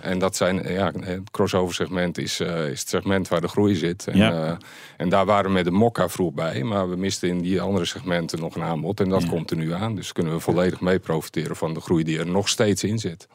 En 0.00 0.18
dat 0.18 0.36
zijn, 0.36 0.72
ja, 0.72 0.92
het 1.00 1.30
crossover 1.30 1.74
segment 1.74 2.18
is, 2.18 2.40
is 2.40 2.80
het 2.80 2.88
segment 2.88 3.28
waar 3.28 3.40
de 3.40 3.48
groei 3.48 3.74
zit. 3.74 4.06
En, 4.06 4.16
Ja. 4.16 4.56
en 4.96 5.08
daar 5.08 5.26
waren 5.26 5.44
we 5.46 5.52
met 5.52 5.64
de 5.64 5.70
mokka 5.70 6.08
vroeg 6.08 6.32
bij. 6.34 6.62
Maar 6.62 6.90
we 6.90 6.96
misten 6.96 7.28
in 7.28 7.38
die 7.40 7.60
andere 7.60 7.84
segmenten 7.84 8.40
nog 8.40 8.54
een 8.54 8.62
aanbod. 8.62 9.00
En 9.00 9.08
dat 9.08 9.26
komt 9.28 9.50
er 9.50 9.56
nu 9.56 9.72
aan. 9.72 9.94
Dus 9.94 10.12
kunnen 10.12 10.32
we 10.32 10.40
volledig 10.40 10.80
mee 10.80 10.98
profiteren 10.98 11.56
van 11.56 11.74
de 11.74 11.80
groei 11.80 12.04
die 12.04 12.18
er 12.18 12.26
nog 12.26 12.48
steeds 12.48 12.84
in 12.84 12.98
zit. 12.98 13.28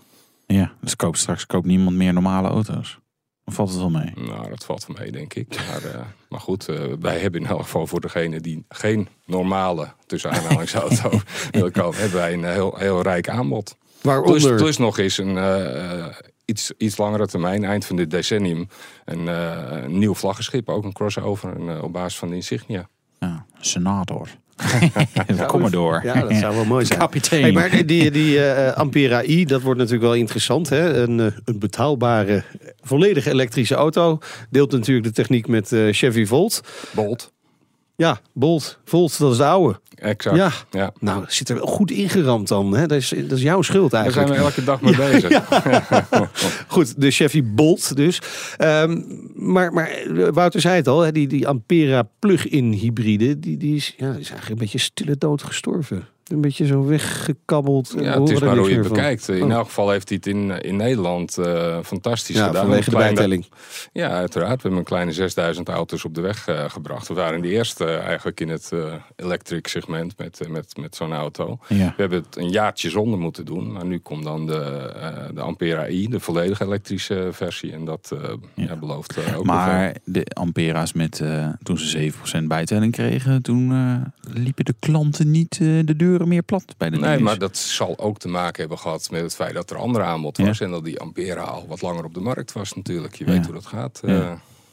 Ja, 0.46 0.72
dus 0.81 0.96
koop 0.96 1.16
straks 1.16 1.46
koopt 1.46 1.66
niemand 1.66 1.96
meer 1.96 2.14
normale 2.14 2.48
auto's. 2.48 3.00
Of 3.45 3.54
valt 3.54 3.69
het 3.69 3.80
wel 3.80 3.90
mee? 3.90 4.12
Nou, 4.16 4.50
dat 4.50 4.66
valt 4.66 4.86
wel 4.88 4.98
mee, 5.00 5.12
denk 5.12 5.34
ik. 5.34 5.56
Maar, 5.72 5.84
eh, 5.84 6.01
maar 6.30 6.40
goed, 6.40 6.68
eh, 6.68 6.84
wij 7.00 7.19
hebben 7.19 7.42
in 7.42 7.48
elk 7.48 7.62
geval 7.62 7.88
voor 7.88 8.01
degene 8.01 8.40
die 8.40 8.66
geen 8.69 9.07
normale, 9.25 9.94
tussen 10.06 10.31
aanhalingsauto 10.31 11.10
wil 11.51 11.72
kopen, 11.72 12.00
hebben 12.00 12.19
wij 12.19 12.34
een 12.34 12.44
heel, 12.44 12.75
heel 12.78 13.01
rijk 13.01 13.30
aanbod. 13.30 13.75
Plus, 14.01 14.13
Waaronder. 14.13 14.56
plus 14.56 14.78
nog 14.78 14.98
eens 14.98 15.18
een 15.18 15.38
eh, 15.38 16.07
iets, 16.45 16.72
iets 16.78 16.98
langere 16.98 17.28
termijn, 17.28 17.63
eind 17.63 17.86
van 17.86 17.95
dit 17.95 18.12
decennium, 18.12 18.68
een, 19.06 19.28
eh, 19.28 19.84
een 19.84 19.98
nieuw 19.98 20.13
vlaggenschip, 20.13 20.69
ook 20.69 20.84
een 20.84 20.94
crossover 20.94 21.56
een, 21.56 21.69
eh, 21.69 21.84
op 21.84 21.94
basis 21.94 22.19
van 22.19 22.30
de 22.30 22.36
Insignia. 22.36 22.89
Ja, 23.19 23.46
senator. 23.60 24.30
Kom 25.47 25.61
maar 25.61 25.71
door. 25.71 26.01
Ja, 26.03 26.21
dat 26.21 26.35
zou 26.35 26.55
wel 26.55 26.65
mooi 26.65 26.85
zijn. 26.85 27.00
Kapitein. 27.00 27.41
Hey, 27.41 27.51
maar 27.51 27.85
die, 27.85 28.11
die, 28.11 28.45
eh, 28.45 28.77
Ampera 28.77 29.23
i, 29.23 29.45
dat 29.45 29.61
wordt 29.61 29.79
natuurlijk 29.79 30.05
wel 30.05 30.15
interessant. 30.15 30.69
Hè? 30.69 30.94
Een, 30.94 31.19
eh, 31.19 31.25
een 31.45 31.59
betaalbare, 31.59 32.44
volledig 32.81 33.25
elektrische 33.25 33.75
auto. 33.75 34.19
Deelt 34.50 34.71
natuurlijk 34.71 35.05
de 35.05 35.11
techniek 35.11 35.47
met 35.47 35.71
eh, 35.71 35.88
Chevy 35.91 36.25
Volt. 36.25 36.61
Bolt, 36.91 37.32
Ja, 38.03 38.19
Bolt. 38.33 38.79
Volt, 38.85 39.17
dat 39.17 39.31
is 39.31 39.38
de 39.38 39.45
oude. 39.45 39.79
exact. 39.95 40.35
Ja. 40.35 40.51
Ja. 40.71 40.91
Nou, 41.00 41.19
dat 41.19 41.33
zit 41.33 41.50
er 41.50 41.55
wel 41.55 41.65
goed 41.65 41.91
ingeramd 41.91 42.47
dan. 42.47 42.75
Hè? 42.75 42.85
Dat, 42.88 42.97
is, 42.97 43.09
dat 43.09 43.38
is 43.38 43.41
jouw 43.41 43.61
schuld 43.61 43.91
Daar 43.91 44.11
zijn 44.11 44.27
eigenlijk. 44.27 44.55
we 44.55 44.63
elke 44.63 44.63
dag 44.63 44.81
mee 44.81 45.11
bezig. 45.11 45.44
Goed, 46.73 47.01
de 47.01 47.11
Chevy 47.11 47.44
Bolt 47.44 47.95
dus. 47.95 48.21
Ehm, 48.57 49.01
maar, 49.33 49.73
maar 49.73 49.89
eh, 49.89 50.27
Wouter 50.31 50.61
zei 50.61 50.75
het 50.75 50.88
al, 50.88 51.00
hè, 51.00 51.11
die, 51.11 51.27
die 51.27 51.47
Ampera 51.47 52.09
plug-in 52.19 52.71
hybride, 52.71 53.39
die, 53.39 53.57
die, 53.57 53.75
is, 53.75 53.94
ja, 53.97 54.11
die 54.11 54.19
is 54.19 54.29
eigenlijk 54.29 54.50
een 54.50 54.65
beetje 54.65 54.77
stille 54.77 55.17
dood 55.17 55.44
gestorven. 55.44 56.07
Een 56.33 56.41
beetje 56.41 56.65
zo 56.65 56.85
weggekabbeld. 56.85 57.91
We 57.91 58.01
Ja, 58.03 58.19
het 58.21 58.30
is 58.30 58.39
maar 58.39 58.57
hoe 58.57 58.69
je 58.69 58.77
het 58.77 58.88
bekijkt. 58.88 59.27
In 59.30 59.44
Oh. 59.44 59.51
elk 59.51 59.65
geval 59.65 59.89
heeft 59.89 60.07
hij 60.09 60.18
het 60.24 60.33
in, 60.35 60.62
in 60.62 60.75
Nederland 60.75 61.38
eh, 61.38 61.77
fantastisch 61.83 62.35
Ja, 62.35 62.45
gedaan. 62.47 62.62
vanwege 62.65 62.89
de 62.89 62.95
bijtelling. 62.95 63.45
Ja, 63.94 64.09
uiteraard. 64.09 64.56
We 64.56 64.62
hebben 64.62 64.80
een 64.80 64.85
kleine 64.85 65.12
6000 65.12 65.69
auto's 65.69 66.06
op 66.06 66.15
de 66.15 66.21
weg 66.21 66.47
eh, 66.47 66.69
gebracht. 66.69 67.07
We 67.07 67.13
waren 67.13 67.41
de 67.41 67.47
eerste 67.50 67.85
eh, 67.85 68.06
eigenlijk 68.06 68.39
in 68.39 68.50
het 68.50 68.69
eh 68.71 68.94
electric 69.15 69.68
segment 69.68 70.18
met, 70.18 70.41
met, 70.50 70.77
met 70.80 70.95
zo'n 70.95 71.13
auto. 71.13 71.57
Ja. 71.68 71.75
We 71.77 71.94
hebben 72.01 72.24
het 72.24 72.36
een 72.38 72.50
jaartje 72.50 72.89
zonder 72.89 73.19
moeten 73.19 73.45
doen. 73.45 73.71
Maar 73.71 73.86
nu 73.86 74.00
komt 74.00 74.24
dan 74.24 74.45
de, 74.47 74.57
eh, 74.95 75.18
de 75.33 75.41
Ampera 75.41 75.88
i, 75.89 76.07
de 76.07 76.19
volledig 76.19 76.59
elektrische 76.59 77.27
versie. 77.31 77.71
En 77.71 77.86
dat 77.86 78.12
eh, 78.13 78.29
Ja. 78.56 78.63
ja. 78.68 78.75
belooft 78.75 79.18
eh, 79.18 79.38
ook. 79.38 79.45
Maar 79.45 79.95
de 80.06 80.25
Ampera's 80.33 80.94
met, 80.94 81.19
eh, 81.19 81.47
toen 81.63 81.77
ze 81.77 82.12
7% 82.41 82.47
bijtelling 82.47 82.91
kregen, 82.91 83.41
toen 83.41 83.71
eh, 83.71 84.33
liepen 84.33 84.65
de 84.65 84.75
klanten 84.79 85.31
niet 85.31 85.51
eh, 85.62 85.68
de 85.86 85.95
deuren 85.95 86.23
meer 86.28 86.44
plat 86.44 86.75
bij 86.78 86.90
de 86.90 86.98
Nee, 86.98 87.20
maar 87.20 87.38
dat 87.38 87.58
zal 87.58 88.00
ook 88.00 88.18
te 88.20 88.28
maken 88.28 88.60
hebben 88.60 88.80
gehad 88.80 89.08
met 89.12 89.22
het 89.22 89.36
feit 89.36 89.54
dat 89.54 89.70
er 89.70 89.78
andere 89.78 90.04
aanbod 90.04 90.38
Ja. 90.38 90.46
was. 90.46 90.60
En 90.62 90.72
dat 90.72 90.84
die 90.86 91.00
Ampera 91.00 91.42
al 91.42 91.66
wat 91.68 91.81
langer 91.81 92.04
op 92.06 92.14
de 92.14 92.20
markt 92.20 92.52
was 92.54 92.74
natuurlijk. 92.74 93.16
Je 93.16 93.25
Ja. 93.25 93.31
weet 93.31 93.46
hoe 93.46 93.54
dat 93.54 93.66
gaat. 93.66 94.00
Ja. 94.06 94.22
eh. 94.22 94.31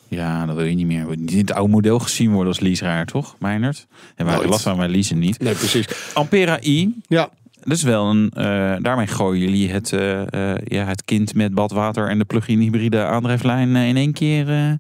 Ja, 0.09 0.47
dat 0.47 0.57
wil 0.57 0.65
je 0.65 0.75
niet 0.75 0.87
meer. 0.87 1.07
Niet 1.17 1.31
in 1.33 1.39
het 1.39 1.53
oude 1.53 1.73
model 1.73 1.99
gezien 1.99 2.31
worden 2.31 2.49
als 2.49 2.61
leaserijder, 2.61 3.07
toch, 3.07 3.37
Meinert? 3.39 3.87
En 4.15 4.27
Nooit. 4.27 4.49
last 4.49 4.63
van, 4.63 4.77
wij 4.79 4.89
leasen 4.89 5.19
niet. 5.19 5.39
Nee, 5.41 5.55
precies. 5.55 5.87
Ampera 6.15 6.63
i, 6.63 6.95
Ja, 7.09 7.31
dat 7.63 7.77
is 7.77 7.83
wel 7.83 8.07
een... 8.11 8.31
eh, 8.31 8.43
daarmee 8.83 9.07
gooien 9.07 9.41
jullie 9.41 9.71
het, 9.71 9.93
eh, 9.93 10.53
eh, 10.53 10.59
ja, 10.65 10.85
het 10.85 11.05
kind 11.05 11.35
met 11.35 11.55
badwater 11.55 12.09
en 12.09 12.19
de 12.19 12.25
plug-in 12.25 12.59
hybride 12.59 13.03
aandrijflijn 13.05 13.77
in 13.77 13.97
één 13.97 14.13
keer 14.13 14.49
eh, 14.51 14.73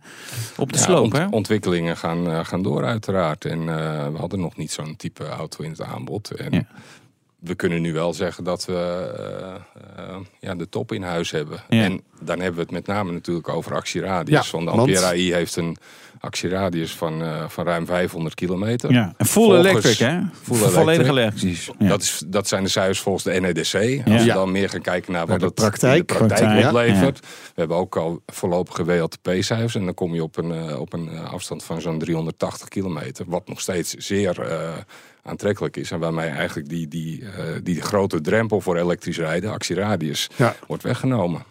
op 0.56 0.72
de 0.72 0.78
Ja, 0.78 0.84
sloop, 0.84 1.04
ont- 1.04 1.16
hè? 1.16 1.26
ontwikkelingen 1.26 1.96
gaan, 1.96 2.26
eh, 2.30 2.44
gaan 2.44 2.62
door 2.62 2.84
uiteraard. 2.84 3.44
En 3.44 3.58
eh, 3.60 4.06
we 4.08 4.18
hadden 4.18 4.40
nog 4.40 4.56
niet 4.56 4.72
zo'n 4.72 4.96
type 4.96 5.28
auto 5.28 5.64
in 5.64 5.70
het 5.70 5.82
aanbod. 5.82 6.30
En 6.30 6.52
Ja. 6.52 6.62
we 7.38 7.54
kunnen 7.54 7.82
nu 7.82 7.92
wel 7.92 8.12
zeggen 8.12 8.44
dat 8.44 8.64
we 8.64 9.08
ja, 10.40 10.54
de 10.54 10.68
top 10.68 10.92
in 10.92 11.02
huis 11.02 11.30
hebben. 11.30 11.58
Ja. 11.68 11.82
En 11.82 12.00
dan 12.20 12.36
hebben 12.38 12.54
we 12.54 12.60
het 12.62 12.70
met 12.70 12.86
name 12.86 13.12
natuurlijk 13.12 13.48
over 13.48 13.74
actieradius. 13.74 14.44
Ja, 14.50 14.52
want 14.52 14.64
de 14.70 14.76
want- 14.76 14.88
Ampera 14.88 15.14
i 15.14 15.32
heeft 15.32 15.56
een 15.56 15.76
actieradius 16.20 16.92
van, 16.94 17.22
eh, 17.22 17.48
van 17.48 17.64
ruim 17.66 17.86
500 17.86 18.34
kilometer. 18.34 18.92
Ja, 18.92 19.14
en 19.16 19.26
full 19.26 19.42
Volgens- 19.44 19.66
electric, 19.68 19.98
hè? 19.98 20.20
full 20.42 20.56
Volledig 20.56 21.06
elektrisch. 21.08 21.70
Ja. 21.78 21.88
Dat, 21.88 22.02
is, 22.02 22.22
dat 22.26 22.48
zijn 22.48 22.62
de 22.62 22.68
cijfers 22.68 23.00
volgens 23.00 23.24
de 23.24 23.40
NEDC. 23.40 23.58
Als 23.64 23.72
Ja. 23.74 24.02
we 24.26 24.32
dan 24.32 24.52
meer 24.52 24.68
gaan 24.68 24.80
kijken 24.80 25.12
naar 25.12 25.26
wat 25.26 25.38
de 25.40 25.44
het 25.46 25.54
praktijk. 25.54 25.92
in 25.94 25.98
de 26.06 26.14
praktijk 26.14 26.40
Praktijk, 26.40 26.66
oplevert. 26.66 27.20
We 27.20 27.26
hebben 27.54 27.76
ook 27.76 27.96
al 27.96 28.22
voorlopige 28.26 28.84
WLTP-cijfers. 28.84 29.74
En 29.74 29.84
dan 29.84 29.94
kom 29.94 30.14
je 30.14 30.22
op 30.22 30.36
een, 30.36 30.52
eh, 30.68 30.80
op 30.80 30.92
een 30.92 31.08
eh, 31.08 31.32
afstand 31.32 31.64
van 31.64 31.80
zo'n 31.80 31.98
380 31.98 32.68
kilometer. 32.68 33.24
Wat 33.28 33.48
nog 33.48 33.60
steeds 33.60 33.94
zeer 33.94 34.40
eh, 34.40 34.70
aantrekkelijk 35.22 35.76
is. 35.76 35.90
En 35.90 35.98
waarmee 35.98 36.28
eigenlijk 36.28 36.68
die, 36.68 36.88
die, 36.88 37.24
eh, 37.24 37.44
die 37.62 37.80
grote 37.80 38.20
drempel 38.20 38.60
voor 38.60 38.76
elektrisch 38.76 39.18
rijden, 39.18 39.50
actieradius, 39.52 40.28
Ja. 40.36 40.54
wordt 40.66 40.82
weggenomen. 40.82 41.42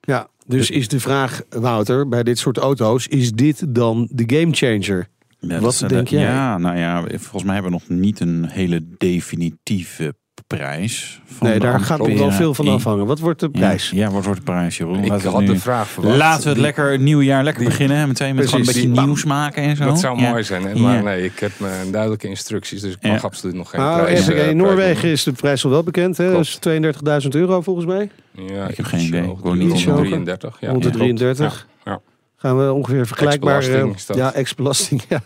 ja, 0.00 0.28
dus 0.56 0.70
is 0.70 0.88
de 0.88 1.00
vraag, 1.00 1.42
Wouter, 1.48 2.08
bij 2.08 2.22
dit 2.22 2.38
soort 2.38 2.56
auto's, 2.58 3.06
is 3.06 3.32
dit 3.32 3.74
dan 3.74 4.08
de 4.12 4.24
gamechanger? 4.38 5.08
Ja, 5.38 5.48
Wat 5.48 5.62
dat 5.62 5.72
is- 5.72 5.78
denk 5.96 6.08
jij? 6.08 6.20
Ja, 6.20 6.58
nou 6.58 6.76
ja, 6.78 7.00
volgens 7.08 7.44
mij 7.44 7.54
hebben 7.54 7.72
we 7.72 7.78
nog 7.78 7.98
niet 8.00 8.20
een 8.20 8.46
hele 8.48 8.84
definitieve 8.98 10.14
prijs. 10.56 11.20
Van 11.26 11.48
Nee, 11.48 11.58
daar 11.58 11.80
gaat 11.80 11.98
nog 11.98 12.18
wel 12.18 12.30
veel 12.30 12.54
van 12.54 12.68
afhangen. 12.68 13.06
Wat 13.06 13.18
wordt 13.18 13.40
de 13.40 13.50
prijs? 13.50 13.90
Ja, 13.90 13.96
ja, 14.06 14.10
wat 14.10 14.24
wordt 14.24 14.38
de 14.38 14.44
prijs, 14.52 14.76
Jeroen? 14.76 14.98
Ik 15.04 15.08
Laten 15.08 15.24
we 15.24 15.30
had 15.30 15.40
het 15.40 15.50
de 15.50 15.58
vraag 15.58 15.88
verwacht. 15.88 16.16
Laten 16.16 16.40
we 16.42 16.46
het 16.46 16.54
Die- 16.54 16.64
lekker 16.64 16.90
het 16.90 17.00
nieuwe 17.00 17.24
jaar 17.24 17.44
lekker 17.44 17.64
beginnen. 17.64 17.96
hè, 17.96 18.06
Meteen 18.06 18.34
met 18.34 18.44
gewoon 18.44 18.60
een 18.60 18.66
beetje 18.66 18.90
Die- 18.90 19.00
nieuws 19.00 19.24
maken 19.24 19.62
en 19.62 19.76
zo. 19.76 19.84
Dat 19.84 20.00
zou 20.00 20.20
Ja. 20.20 20.30
mooi 20.30 20.42
zijn. 20.42 20.62
Hè? 20.62 20.70
Ja. 20.70 20.78
Maar 20.80 21.02
nee, 21.02 21.24
ik 21.24 21.38
heb 21.38 21.50
mijn 21.56 21.90
duidelijke 21.90 22.28
instructies. 22.28 22.80
Dus 22.80 22.92
ik 22.92 23.02
mag 23.02 23.12
Ja. 23.12 23.18
absoluut 23.26 23.54
nog 23.54 23.70
geen 23.70 23.80
Nou, 23.80 24.02
prijs. 24.02 24.20
even 24.20 24.36
eh, 24.36 24.48
in 24.48 24.56
Noorwegen 24.56 25.08
is 25.08 25.22
de 25.22 25.32
prijs 25.32 25.64
al 25.64 25.70
wel 25.70 25.82
bekend. 25.82 26.16
Hè? 26.16 26.30
Dat 26.32 26.40
is 26.40 26.56
32.000 26.60 27.34
euro 27.34 27.60
volgens 27.60 27.86
mij. 27.86 28.10
Ja, 28.32 28.66
Ik 28.68 28.76
heb 28.76 28.86
geen 28.86 29.00
idee. 29.00 29.22
Ik 29.22 29.28
woon 29.40 29.52
niet 29.58 29.62
in 29.62 29.68
rond 29.68 29.80
de 29.80 29.86
Noorwegen. 29.86 30.08
33. 30.24 30.56
Ja, 30.60 30.68
Rond 30.68 30.82
de 30.82 30.88
ja, 30.88 30.94
klopt. 30.94 31.16
33. 31.16 31.66
Ja, 31.84 31.92
ja. 31.92 32.00
Gaan 32.36 32.58
we 32.66 32.72
ongeveer 32.72 33.06
vergelijkbaar... 33.06 33.56
Ex-belasting 33.58 34.08
eh. 34.08 34.16
Ja, 34.16 34.34
ex-belasting. 34.34 35.02
Ja. 35.08 35.20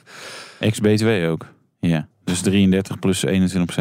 Ex-BTW 0.59 1.07
ook. 1.31 1.47
Ja. 1.89 2.09
Dus 2.25 2.41
33 2.41 2.99
plus 2.99 3.27
21% 3.27 3.31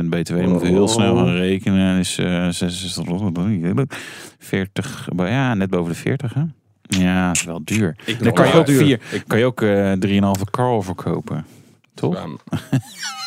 BTW. 0.09 0.35
Moeten 0.35 0.59
we 0.59 0.67
heel 0.67 0.87
snel 0.87 1.15
gaan 1.15 1.35
rekenen. 1.35 1.99
Is 1.99 2.17
eh 2.17 2.47
66, 2.49 3.03
40, 4.39 5.07
ja, 5.15 5.53
net 5.53 5.69
boven 5.69 5.91
de 5.91 5.97
40 5.97 6.33
hè? 6.33 6.43
Ja, 6.87 7.27
dat 7.27 7.35
is 7.35 7.43
wel 7.43 7.61
duur. 7.63 7.95
Ik 8.05 8.23
Dan 8.23 8.33
kan 8.33 8.47
je 8.47 8.53
ook, 8.53 8.69
vier, 8.69 8.99
kan 9.27 9.39
je 9.39 9.45
ook 9.45 9.61
eh 9.61 9.91
3,5 10.39 10.49
Carl 10.51 10.81
verkopen. 10.81 11.45
Toch? 11.93 12.13
Ja, 12.13 12.59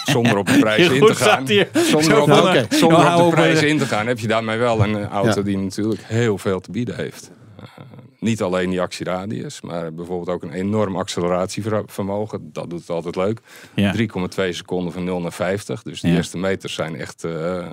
zonder 0.04 0.36
op 0.36 0.46
de 0.46 0.58
prijs 0.66 0.88
in 0.88 1.06
te 1.06 1.14
gaan. 1.14 1.46
Zonder 1.46 2.02
Zo 2.02 2.22
op, 2.22 2.66
zonder 2.68 2.98
Nou, 2.98 3.22
op 3.22 3.30
de 3.30 3.36
prijs 3.36 3.60
eh. 3.62 3.68
in 3.68 3.78
te 3.78 3.86
gaan 3.86 4.06
heb 4.06 4.18
je 4.18 4.26
daarmee 4.26 4.58
wel 4.58 4.82
een 4.82 4.96
eh, 4.96 5.06
auto 5.06 5.38
Ja. 5.38 5.42
die 5.42 5.58
natuurlijk 5.58 6.02
heel 6.04 6.38
veel 6.38 6.60
te 6.60 6.70
bieden 6.70 6.96
heeft. 6.96 7.30
Niet 8.20 8.42
alleen 8.42 8.70
die 8.70 8.80
actieradius, 8.80 9.60
maar 9.60 9.94
bijvoorbeeld 9.94 10.28
ook 10.28 10.42
een 10.42 10.52
enorm 10.52 10.96
acceleratievermogen. 10.96 12.50
Dat 12.52 12.70
doet 12.70 12.80
het 12.80 12.90
altijd 12.90 13.16
leuk. 13.16 13.40
Ja. 13.74 13.94
3,2 13.96 14.48
seconden 14.50 14.92
van 14.92 15.04
0 15.04 15.20
naar 15.20 15.32
50. 15.32 15.82
Dus 15.82 16.00
de 16.00 16.08
Ja. 16.08 16.14
eerste 16.14 16.38
meters 16.38 16.74
zijn 16.74 16.96
echt 16.96 17.24
eh, 17.24 17.58
eh, 17.58 17.66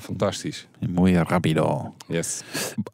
fantastisch. 0.00 0.66
Een 0.80 0.90
mooie 0.90 1.24
Rapido. 1.28 1.94
Yes. 2.06 2.42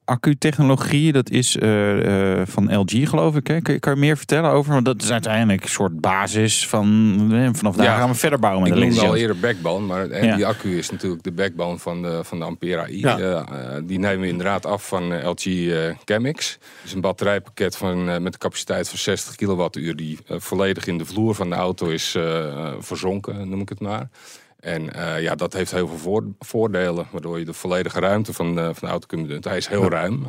Accu-technologie, 0.05 1.13
dat 1.13 1.31
is 1.31 1.57
eh, 1.57 2.43
van 2.45 2.77
LG 2.79 3.09
geloof 3.09 3.37
ik. 3.37 3.47
Hè? 3.47 3.61
Kan, 3.61 3.75
je, 3.75 3.81
kan 3.81 3.95
je 3.95 4.01
meer 4.01 4.17
vertellen 4.17 4.51
over? 4.51 4.73
Want 4.73 4.85
dat 4.85 5.03
is 5.03 5.11
uiteindelijk 5.13 5.63
een 5.63 5.69
soort 5.69 6.01
basis 6.01 6.69
van... 6.69 7.51
vanaf 7.53 7.77
daar 7.77 7.85
Ja. 7.87 7.97
gaan 7.97 8.09
we 8.09 8.15
verder 8.15 8.39
bouwen 8.39 8.63
met 8.63 8.73
Ik 8.73 8.79
de 8.79 8.87
noemde 8.87 9.07
al 9.07 9.17
eerder 9.17 9.39
backbone, 9.39 9.87
maar 9.87 10.11
en 10.11 10.37
die 10.37 10.47
accu 10.47 10.79
is 10.79 10.91
natuurlijk 10.91 11.23
de 11.23 11.33
backbone 11.33 11.79
van 11.79 12.03
de, 12.03 12.21
van 12.25 12.39
de 12.39 12.45
Ampera 12.45 12.89
i. 12.89 13.01
Die 13.85 13.99
nemen 13.99 14.21
we 14.21 14.29
inderdaad 14.29 14.67
af 14.67 14.89
van 14.89 15.27
LG 15.29 15.45
Chemix. 16.05 16.59
Het 16.83 16.91
is 16.91 16.97
een 16.97 17.03
batterijpakket 17.03 17.77
van, 17.77 18.09
eh, 18.09 18.19
met 18.19 18.33
een 18.33 18.39
capaciteit 18.39 18.89
van 18.89 18.99
60 18.99 19.35
kilowattuur... 19.35 19.97
die 19.97 20.19
eh, 20.27 20.41
volledig 20.41 20.87
in 20.87 20.99
de 20.99 21.05
vloer 21.05 21.35
van 21.35 21.51
de 21.51 21.57
auto 21.57 21.89
is 21.89 22.15
eh, 22.15 22.75
verzonken, 22.79 23.49
noem 23.49 23.61
ik 23.61 23.69
het 23.69 23.81
maar. 23.81 24.09
En 24.61 24.91
ja, 25.21 25.35
dat 25.35 25.53
heeft 25.53 25.71
heel 25.71 25.89
veel 25.89 25.99
voor- 25.99 26.35
voordelen, 26.39 27.07
waardoor 27.11 27.39
je 27.39 27.45
de 27.45 27.53
volledige 27.53 28.01
ruimte 28.01 28.33
van, 28.33 28.55
van 28.55 28.75
de 28.81 28.87
auto 28.87 29.07
kunt 29.07 29.27
benutten. 29.27 29.51
Hij 29.51 29.61
is 29.61 29.67
heel 29.67 29.89
ruim, 29.89 30.27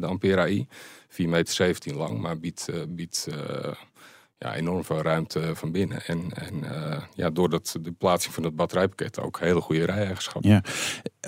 de 0.00 0.06
Ampera 0.06 0.48
i. 0.48 0.66
4,17 1.08 1.16
meter 1.28 1.94
lang, 1.94 2.20
maar 2.20 2.38
biedt, 2.38 2.68
biedt 2.88 3.28
ja, 4.42 4.54
enorm 4.54 4.84
veel 4.84 5.02
ruimte 5.02 5.50
van 5.54 5.72
binnen. 5.72 6.00
En, 6.06 6.30
en 6.34 6.64
eh, 6.74 7.02
ja, 7.14 7.30
doordat 7.30 7.76
de 7.82 7.92
plaatsing 7.92 8.34
van 8.34 8.44
het 8.44 8.56
batterijpakket 8.56 9.20
ook 9.20 9.40
hele 9.40 9.60
goede 9.60 9.84
rij-eigenschappen. 9.84 10.50
Ja. 10.50 10.62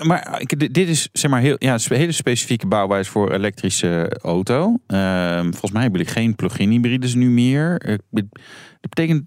Maar 0.03 0.41
ik, 0.41 0.73
dit 0.73 0.89
is 0.89 1.09
zeg 1.11 1.31
maar 1.31 1.41
heel, 1.41 1.55
ja, 1.59 1.73
een 1.73 1.97
hele 1.97 2.11
specifieke 2.11 2.67
bouwwijze 2.67 3.11
voor 3.11 3.31
elektrische 3.31 4.19
auto. 4.21 4.77
Ehm, 4.87 5.49
volgens 5.51 5.71
mij 5.71 5.81
hebben 5.81 5.99
jullie 5.99 6.15
geen 6.15 6.35
plug-in 6.35 6.69
hybrides 6.69 7.13
nu 7.13 7.29
meer. 7.29 7.77
Eh, 7.77 7.95
dit- 8.09 8.31
Dat 8.81 8.95
betekent, 8.95 9.25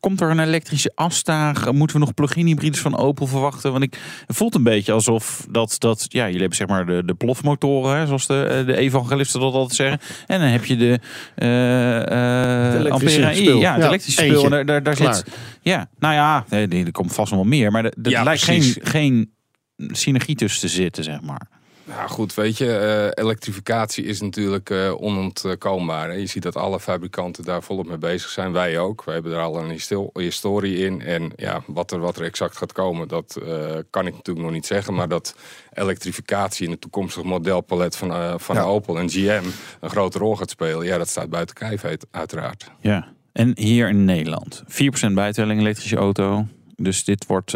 komt 0.00 0.20
er 0.20 0.30
een 0.30 0.38
elektrische 0.38 0.92
afstaag? 0.94 1.72
Moeten 1.72 1.96
we 1.96 2.04
nog 2.04 2.14
plug-in 2.14 2.46
hybrides 2.46 2.80
van 2.80 2.96
Opel 2.96 3.26
verwachten? 3.26 3.72
Want 3.72 3.84
ik, 3.84 3.98
het 4.26 4.36
voelt 4.36 4.54
een 4.54 4.62
beetje 4.62 4.92
alsof 4.92 5.46
dat, 5.50 5.76
dat 5.78 6.06
ja, 6.08 6.24
jullie 6.24 6.40
hebben 6.40 6.56
zeg 6.56 6.68
maar 6.68 6.86
de, 6.86 7.02
de 7.04 7.14
plofmotoren, 7.14 7.98
hè, 7.98 8.06
zoals 8.06 8.26
de, 8.26 8.42
eh, 8.42 8.66
de 8.66 8.76
evangelisten 8.76 9.40
dat 9.40 9.52
altijd 9.52 9.74
zeggen. 9.74 10.00
En 10.26 10.40
dan 10.40 10.48
heb 10.48 10.64
je 10.64 10.76
de, 10.76 11.00
eh 11.34 11.94
eh, 11.96 12.72
Het 12.72 12.80
elektrische 12.80 13.26
Ampera 13.26 13.40
i. 13.40 13.58
Ja, 13.58 13.72
het 13.72 13.82
Ja, 13.82 13.88
elektrische 13.88 14.24
spul. 14.24 14.44
En 14.44 14.50
daar, 14.50 14.64
daar, 14.66 14.82
daar 14.82 14.96
zit, 14.96 15.24
ja, 15.60 15.88
nou 15.98 16.14
ja, 16.14 16.44
er 16.48 16.92
komt 16.92 17.12
vast 17.12 17.30
nog 17.30 17.40
wel 17.40 17.48
meer. 17.48 17.72
Maar 17.72 17.84
er 17.84 17.92
er 18.02 18.10
Ja, 18.10 18.22
lijkt 18.22 18.44
precies. 18.44 18.72
geen, 18.82 18.84
geen 18.92 19.34
synergie 19.78 20.34
tussen 20.34 20.60
te 20.60 20.68
zitten, 20.68 21.04
zeg 21.04 21.20
maar. 21.20 21.48
Nou 21.86 22.08
goed, 22.08 22.34
weet 22.34 22.58
je, 22.58 22.76
eh, 22.76 23.24
elektrificatie 23.24 24.04
is 24.04 24.20
natuurlijk 24.20 24.70
eh, 24.70 25.00
onontkoombaar. 25.02 26.08
Hè. 26.08 26.14
Je 26.14 26.26
ziet 26.26 26.42
dat 26.42 26.56
alle 26.56 26.80
fabrikanten 26.80 27.44
daar 27.44 27.62
volop 27.62 27.86
mee 27.86 27.98
bezig 27.98 28.30
zijn. 28.30 28.52
Wij 28.52 28.78
ook. 28.78 29.04
We 29.04 29.12
hebben 29.12 29.32
er 29.32 29.40
al 29.40 29.58
een 29.62 29.70
histo- 29.70 30.10
historie 30.14 30.76
in. 30.78 31.00
En 31.02 31.32
ja, 31.36 31.62
wat 31.66 31.90
er, 31.92 31.98
wat 31.98 32.16
er 32.16 32.24
exact 32.24 32.56
gaat 32.56 32.72
komen, 32.72 33.08
dat 33.08 33.36
eh, 33.46 33.74
kan 33.90 34.06
ik 34.06 34.12
natuurlijk 34.12 34.46
nog 34.46 34.54
niet 34.54 34.66
zeggen. 34.66 34.94
Maar 34.94 35.08
dat 35.08 35.34
elektrificatie 35.72 36.64
in 36.64 36.70
het 36.70 36.80
toekomstige 36.80 37.26
modelpalet 37.26 37.96
van, 37.96 38.40
van 38.40 38.56
Ja. 38.56 38.62
Opel 38.62 38.98
en 38.98 39.10
GM 39.10 39.42
een 39.80 39.90
grote 39.90 40.18
rol 40.18 40.36
gaat 40.36 40.50
spelen. 40.50 40.86
Ja, 40.86 40.98
dat 40.98 41.08
staat 41.08 41.30
buiten 41.30 41.54
kijf 41.54 41.84
uit- 41.84 42.06
uiteraard. 42.10 42.70
Ja. 42.80 43.06
En 43.32 43.52
hier 43.54 43.88
in 43.88 44.04
Nederland, 44.04 44.62
4% 44.66 45.14
bijtelling 45.14 45.60
elektrische 45.60 45.96
auto. 45.96 46.46
Dus 46.76 47.04
dit 47.04 47.26
wordt 47.26 47.50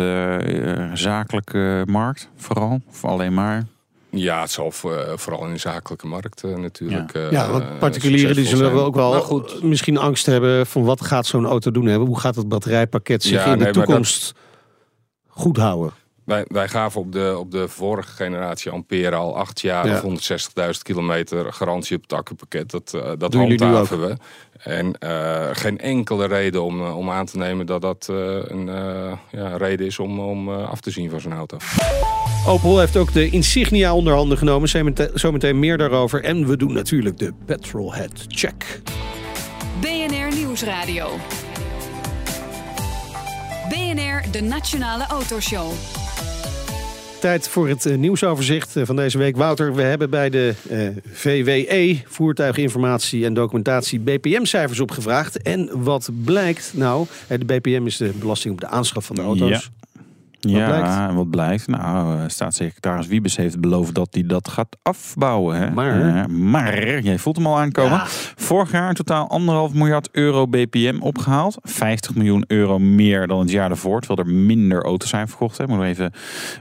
zakelijke 0.99 1.83
markt, 1.87 2.29
vooral. 2.37 2.81
Of 2.89 3.05
alleen 3.05 3.35
maar. 3.35 3.67
Ja, 4.11 4.41
het 4.41 4.51
zal 4.51 4.71
voor- 4.71 4.97
eh, 4.97 5.17
vooral 5.17 5.47
in 5.47 5.53
de 5.53 5.59
zakelijke 5.59 6.07
markt 6.07 6.45
eh, 6.45 6.55
natuurlijk. 6.57 7.15
eh, 7.15 7.31
Ja, 7.31 7.51
want 7.51 7.79
particulieren 7.79 8.35
die 8.37 8.47
zullen 8.47 8.71
zijn. 8.71 8.85
ook 8.85 8.95
wel 8.95 9.21
goed, 9.21 9.63
misschien 9.63 9.97
angst 9.97 10.27
hebben 10.27 10.67
van 10.67 10.85
wat 10.85 11.01
gaat 11.05 11.27
zo'n 11.27 11.47
auto 11.47 11.71
doen 11.71 11.87
hebben. 11.87 12.09
Hoe 12.09 12.21
gaat 12.21 12.35
het 12.37 12.49
batterijpakket 12.49 13.23
zich 13.23 13.45
Ja, 13.45 13.53
in 13.53 13.59
de 13.59 13.65
nee, 13.65 13.73
toekomst 13.73 14.33
goed 15.27 15.57
houden? 15.57 15.93
Wij, 16.25 16.45
wij 16.49 16.69
gaven 16.69 17.01
op 17.01 17.13
de, 17.13 17.37
op 17.39 17.51
de 17.51 17.69
vorige 17.69 18.13
generatie 18.13 18.71
Ampere 18.71 19.15
al 19.17 19.37
acht 19.37 19.61
jaar 19.61 19.87
Ja. 19.87 19.95
of 19.95 20.03
160.000 20.03 20.83
kilometer 20.83 21.53
garantie 21.53 21.97
op 21.97 22.03
het 22.03 22.13
accupakket. 22.13 22.71
Dat, 22.71 22.91
dat 23.19 23.33
Doen 23.33 23.41
jullie 23.43 23.59
nu 23.59 23.65
handhaven 23.65 24.01
we. 24.01 24.17
En 24.59 24.99
eh, 24.99 25.49
geen 25.53 25.79
enkele 25.79 26.27
reden 26.27 26.63
om, 26.63 26.83
om 26.91 27.11
aan 27.11 27.27
te 27.27 27.37
nemen 27.39 27.67
dat 27.67 27.81
dat 27.83 28.07
eh, 28.11 28.17
een 28.43 28.69
eh, 28.69 29.13
ja, 29.31 29.57
reden 29.57 29.87
is 29.87 29.99
om, 29.99 30.21
om 30.21 30.49
af 30.51 30.81
te 30.81 30.91
zien 30.91 31.11
van 31.11 31.21
zo'n 31.21 31.33
auto. 31.33 31.57
Opel 32.47 32.79
heeft 32.79 32.97
ook 32.97 33.13
de 33.13 33.31
Insignia 33.31 33.95
onder 33.95 34.15
handen 34.15 34.39
genomen. 34.39 34.69
Zometeen- 35.15 35.59
meer 35.59 35.79
daarover. 35.79 36.25
En 36.25 36.47
we 36.47 36.57
doen 36.57 36.73
natuurlijk 36.73 37.19
de 37.19 37.33
Petrolhead 37.45 38.25
Check. 38.29 38.81
BNR 39.81 40.37
Nieuwsradio. 40.37 41.11
BNR, 43.69 44.31
de 44.31 44.41
Nationale 44.41 45.07
Autoshow. 45.07 45.73
Tijd 47.21 47.49
voor 47.49 47.69
het 47.69 47.87
eh, 47.87 47.97
nieuwsoverzicht 47.97 48.77
eh, 48.77 48.87
van 48.87 48.97
deze 48.97 49.19
week. 49.19 49.37
Wouter, 49.37 49.75
we 49.75 49.83
hebben 49.83 50.11
bij 50.11 50.31
de 50.31 50.55
eh, 50.69 50.89
VWE, 51.13 51.99
Voertuiginformatie 52.07 53.25
en 53.25 53.35
Documentatie, 53.35 54.01
BPM-cijfers 54.01 54.81
opgevraagd. 54.81 55.43
En 55.43 55.83
wat 55.83 56.11
blijkt 56.25 56.73
nou? 56.75 57.07
De 57.29 57.45
BPM 57.45 57.87
is 57.87 57.97
de 57.97 58.13
belasting 58.19 58.55
op 58.55 58.61
de 58.61 58.67
aanschaf 58.67 59.05
van 59.05 59.17
de 59.17 59.23
auto's. 59.23 59.71
Ja, 60.41 60.67
blijkt? 60.67 60.89
en 60.89 61.15
wat 61.15 61.31
blijft? 61.31 61.67
Nou, 61.67 62.19
eh, 62.19 62.25
staatssecretaris 62.27 63.07
Wiebes 63.07 63.37
heeft 63.37 63.61
beloofd 63.61 63.95
dat 63.95 64.09
hij 64.11 64.27
dat 64.27 64.49
gaat 64.49 64.77
afbouwen. 64.83 65.57
Hè? 65.57 65.71
Maar? 65.71 66.17
Eh, 66.17 66.27
maar, 66.27 67.01
jij 67.01 67.19
voelt 67.19 67.37
hem 67.37 67.47
al 67.47 67.59
aankomen. 67.59 67.93
Ja. 67.93 68.05
Vorig 68.37 68.73
jaar 68.73 68.89
in 68.89 68.95
totaal 68.95 69.29
anderhalf 69.29 69.75
miljard 69.75 70.09
euro 70.13 70.47
BPM 70.47 70.97
opgehaald. 71.01 71.57
50 71.63 72.15
miljoen 72.15 72.45
euro 72.47 72.79
meer 72.79 73.27
dan 73.27 73.39
het 73.39 73.51
jaar 73.51 73.69
daarvoor. 73.69 74.01
Terwijl 74.01 74.29
er 74.29 74.35
minder 74.35 74.83
auto's 74.83 75.09
zijn 75.09 75.29
verkocht. 75.29 75.59
Hè. 75.59 75.67
Moet 75.67 75.79
ik 75.79 75.85
even 75.85 76.13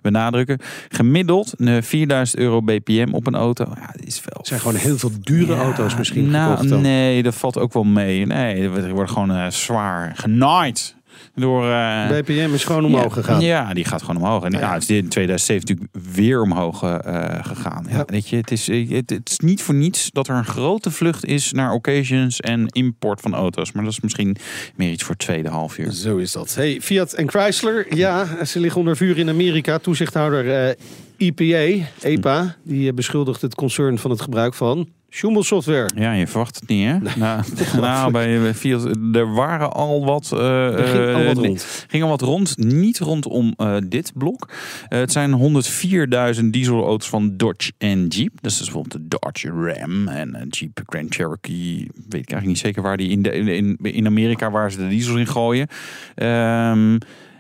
benadrukken. 0.02 0.60
Gemiddeld 0.90 1.54
eh, 1.54 1.82
4000 1.82 2.40
euro 2.40 2.62
BPM 2.62 3.08
op 3.12 3.28
een 3.28 3.36
auto. 3.36 3.66
Ja, 3.76 3.90
dat 3.96 4.06
is 4.06 4.22
wel... 4.26 4.38
Het 4.38 4.48
zijn 4.48 4.60
gewoon 4.60 4.76
heel 4.76 4.98
veel 4.98 5.12
dure 5.22 5.54
Ja, 5.54 5.62
auto's 5.62 5.96
misschien 5.96 6.30
nou, 6.30 6.52
gekocht 6.52 6.70
dan. 6.70 6.82
Nee, 6.82 7.24
dat 7.24 7.36
valt 7.36 7.58
ook 7.58 7.74
wel 7.74 7.84
mee. 7.84 8.26
Nee, 8.26 8.70
er 8.70 8.94
wordt 8.94 9.12
gewoon 9.12 9.32
eh, 9.32 9.50
zwaar 9.50 10.12
genaaid 10.16 10.98
door... 11.40 11.70
eh, 11.70 12.08
BPM 12.08 12.54
is 12.54 12.64
gewoon 12.64 12.86
omhoog 12.86 13.16
ja, 13.16 13.22
gegaan. 13.22 13.42
Ja, 13.42 13.74
die 13.74 13.86
gaat 13.86 14.02
gewoon 14.02 14.22
omhoog. 14.22 14.44
En 14.44 14.52
ja, 14.52 14.74
het 14.74 14.82
is 14.82 14.90
in 14.90 15.10
2007 15.10 15.68
natuurlijk 15.68 16.16
weer 16.16 16.42
omhoog 16.42 16.84
eh, 16.84 17.26
gegaan. 17.42 17.86
Ja. 17.90 18.04
Weet 18.06 18.30
je, 18.30 18.36
het 18.36 18.52
is, 18.52 18.70
eh, 18.70 18.90
het, 18.90 19.10
het 19.10 19.30
is 19.30 19.40
niet 19.40 19.62
voor 19.62 19.76
niets 19.76 20.10
dat 20.12 20.28
er 20.28 20.36
een 20.36 20.46
grote 20.46 20.92
vlucht 20.92 21.26
is 21.26 21.52
naar 21.52 21.72
occasions 21.72 22.40
en 22.40 22.68
import 22.68 23.22
van 23.22 23.34
auto's. 23.34 23.72
Maar 23.72 23.84
dat 23.84 23.94
is 23.94 24.00
misschien 24.00 24.38
meer 24.76 24.92
iets 24.92 25.04
voor 25.04 25.16
het 25.16 25.26
tweede 25.26 25.50
half 25.50 25.78
uur. 25.78 25.92
Zo 25.92 26.18
is 26.18 26.32
dat. 26.32 26.56
Hey, 26.56 26.82
Fiat 26.82 27.14
en 27.14 27.30
Chrysler, 27.30 27.96
ja, 27.96 28.46
ze 28.46 28.60
liggen 28.60 28.80
onder 28.80 28.98
vuur 28.98 29.18
in 29.18 29.30
Amerika. 29.30 29.78
Toezichthouder 29.78 30.68
eh 30.68 30.76
EPA, 31.20 31.86
EPA, 32.02 32.56
die 32.64 32.90
eh, 32.90 32.94
beschuldigt 32.96 33.42
het 33.42 33.56
concern 33.56 33.98
van 33.98 34.12
het 34.12 34.22
gebruik 34.22 34.54
van 34.54 34.90
Schumel-software. 35.12 35.90
Ja, 35.96 36.12
je 36.14 36.28
verwacht 36.28 36.56
het 36.60 36.70
niet, 36.70 36.86
hè? 36.86 36.98
nou, 37.20 37.44
nou, 37.76 38.12
bij 38.12 38.54
Fiat, 38.54 38.86
er 39.14 39.34
waren 39.34 39.72
al 39.74 40.06
wat... 40.06 40.32
eh, 40.34 40.66
Er 40.80 40.88
ging 40.88 41.16
al 41.16 41.24
wat 41.24 41.38
eh, 41.38 41.44
rond. 41.44 41.86
ging 41.88 42.04
al 42.04 42.10
wat 42.10 42.22
rond. 42.22 42.58
Niet 42.58 43.00
rondom 43.00 43.54
eh, 43.58 43.78
dit 43.86 44.12
blok. 44.16 44.50
Eh, 44.90 45.00
het 45.00 45.12
zijn 45.12 45.64
104.000 46.40 46.46
dieselauto's 46.46 47.10
van 47.10 47.38
Dodge 47.38 47.72
en 47.78 48.08
Jeep. 48.08 48.32
Dus 48.42 48.52
dat 48.58 48.68
is 48.68 48.74
bijvoorbeeld 48.74 48.94
de 49.12 49.18
Dodge 49.20 49.48
Ram 49.50 50.08
en 50.08 50.36
eh, 50.36 50.42
Jeep 50.50 50.82
Grand 50.86 51.16
Cherokee. 51.16 51.78
Weet 51.96 52.22
ik 52.22 52.32
eigenlijk 52.32 52.46
niet 52.46 52.58
zeker 52.60 52.82
waar 52.82 52.98
die 52.98 53.10
in, 53.10 53.22
de, 53.22 53.32
in, 53.32 53.78
in 53.82 54.06
Amerika 54.06 54.52
waar 54.52 54.72
ze 54.72 54.78
de 54.78 54.88
diesels 54.88 55.18
in 55.20 55.28
gooien. 55.28 55.68
Ehm, 56.16 56.98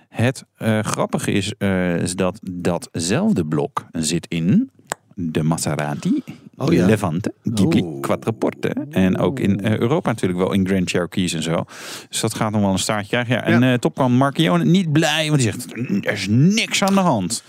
het 0.09 0.43
eh, 0.57 0.79
grappige 0.79 1.31
is, 1.31 1.53
eh, 1.57 1.95
is 1.95 2.15
dat 2.15 2.39
datzelfde 2.51 3.45
blok 3.45 3.85
zit 3.91 4.25
in 4.29 4.69
de 5.15 5.43
Maserati, 5.43 6.23
Oh 6.57 6.73
ja. 6.73 6.85
Levante, 6.85 7.33
Ghibli 7.43 7.81
Oh. 7.81 8.01
Quattroporte. 8.01 8.75
En 8.89 9.17
ook 9.17 9.39
in 9.39 9.61
eh, 9.61 9.77
Europa 9.77 10.09
natuurlijk 10.09 10.39
wel 10.39 10.53
in 10.53 10.67
Grand 10.67 10.89
Cherokees 10.89 11.33
en 11.33 11.43
zo. 11.43 11.63
Dus 12.09 12.19
dat 12.19 12.33
gaat 12.33 12.51
nog 12.51 12.61
wel 12.61 12.71
een 12.71 12.79
staartje 12.79 13.07
krijgen. 13.09 13.35
Ja, 13.35 13.43
en 13.43 13.61
Ja. 13.61 13.71
eh 13.73 13.79
topkan 13.79 14.11
Marchione 14.11 14.65
niet 14.65 14.91
blij, 14.91 15.29
want 15.29 15.41
die 15.41 15.51
zegt, 15.51 15.71
er 16.05 16.11
is 16.13 16.27
niks 16.29 16.83
aan 16.83 16.93
de 16.93 16.99
hand. 16.99 17.43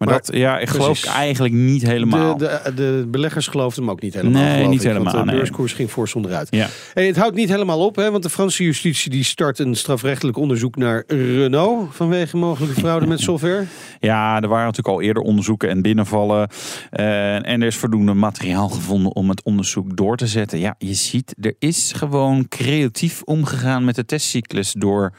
Maar, 0.00 0.08
Maar- 0.08 0.20
dat, 0.24 0.36
ja, 0.36 0.58
ik 0.58 0.68
geloof 0.68 0.98
ik 0.98 1.10
eigenlijk 1.10 1.54
niet 1.54 1.82
helemaal. 1.82 2.36
De, 2.36 2.60
de, 2.64 2.74
de 2.74 3.06
beleggers 3.08 3.46
geloofden 3.46 3.82
hem 3.82 3.92
ook 3.92 4.00
niet 4.00 4.14
helemaal. 4.14 4.42
Nee, 4.42 4.52
niet 4.54 4.62
ik, 4.62 4.68
want 4.70 4.82
helemaal, 4.82 5.12
de 5.12 5.24
nee. 5.24 5.36
beurskoers 5.36 5.72
ging 5.72 5.90
fors 5.90 6.14
onderuit. 6.14 6.48
Ja. 6.50 6.68
Hey, 6.94 7.06
het 7.06 7.16
houdt 7.16 7.36
niet 7.36 7.48
helemaal 7.48 7.84
op, 7.86 7.96
hè, 7.96 8.10
want 8.10 8.22
de 8.22 8.30
Franse 8.30 8.64
justitie 8.64 9.10
die 9.10 9.24
start 9.24 9.58
een 9.58 9.74
strafrechtelijk 9.74 10.36
onderzoek 10.36 10.76
naar 10.76 11.04
Renault 11.06 11.94
vanwege 11.94 12.36
mogelijke 12.36 12.80
fraude 12.80 13.06
met 13.06 13.20
software. 13.30 13.64
Ja, 13.98 14.40
er 14.40 14.48
waren 14.48 14.64
natuurlijk 14.66 14.96
al 14.96 15.02
eerder 15.02 15.22
onderzoeken 15.22 15.68
en 15.68 15.82
binnenvallen. 15.82 16.48
Eh, 16.90 17.34
en 17.34 17.60
er 17.60 17.66
is 17.66 17.76
voldoende 17.76 18.14
materiaal 18.14 18.68
gevonden 18.68 19.14
om 19.14 19.28
het 19.28 19.42
onderzoek 19.42 19.96
door 19.96 20.16
te 20.16 20.26
zetten. 20.26 20.58
Ja, 20.58 20.74
je 20.78 20.94
ziet, 20.94 21.34
er 21.40 21.54
is 21.58 21.92
gewoon 21.96 22.48
creatief 22.48 23.22
omgegaan 23.22 23.84
met 23.84 23.94
de 23.94 24.04
testcyclus 24.04 24.72
door... 24.72 25.12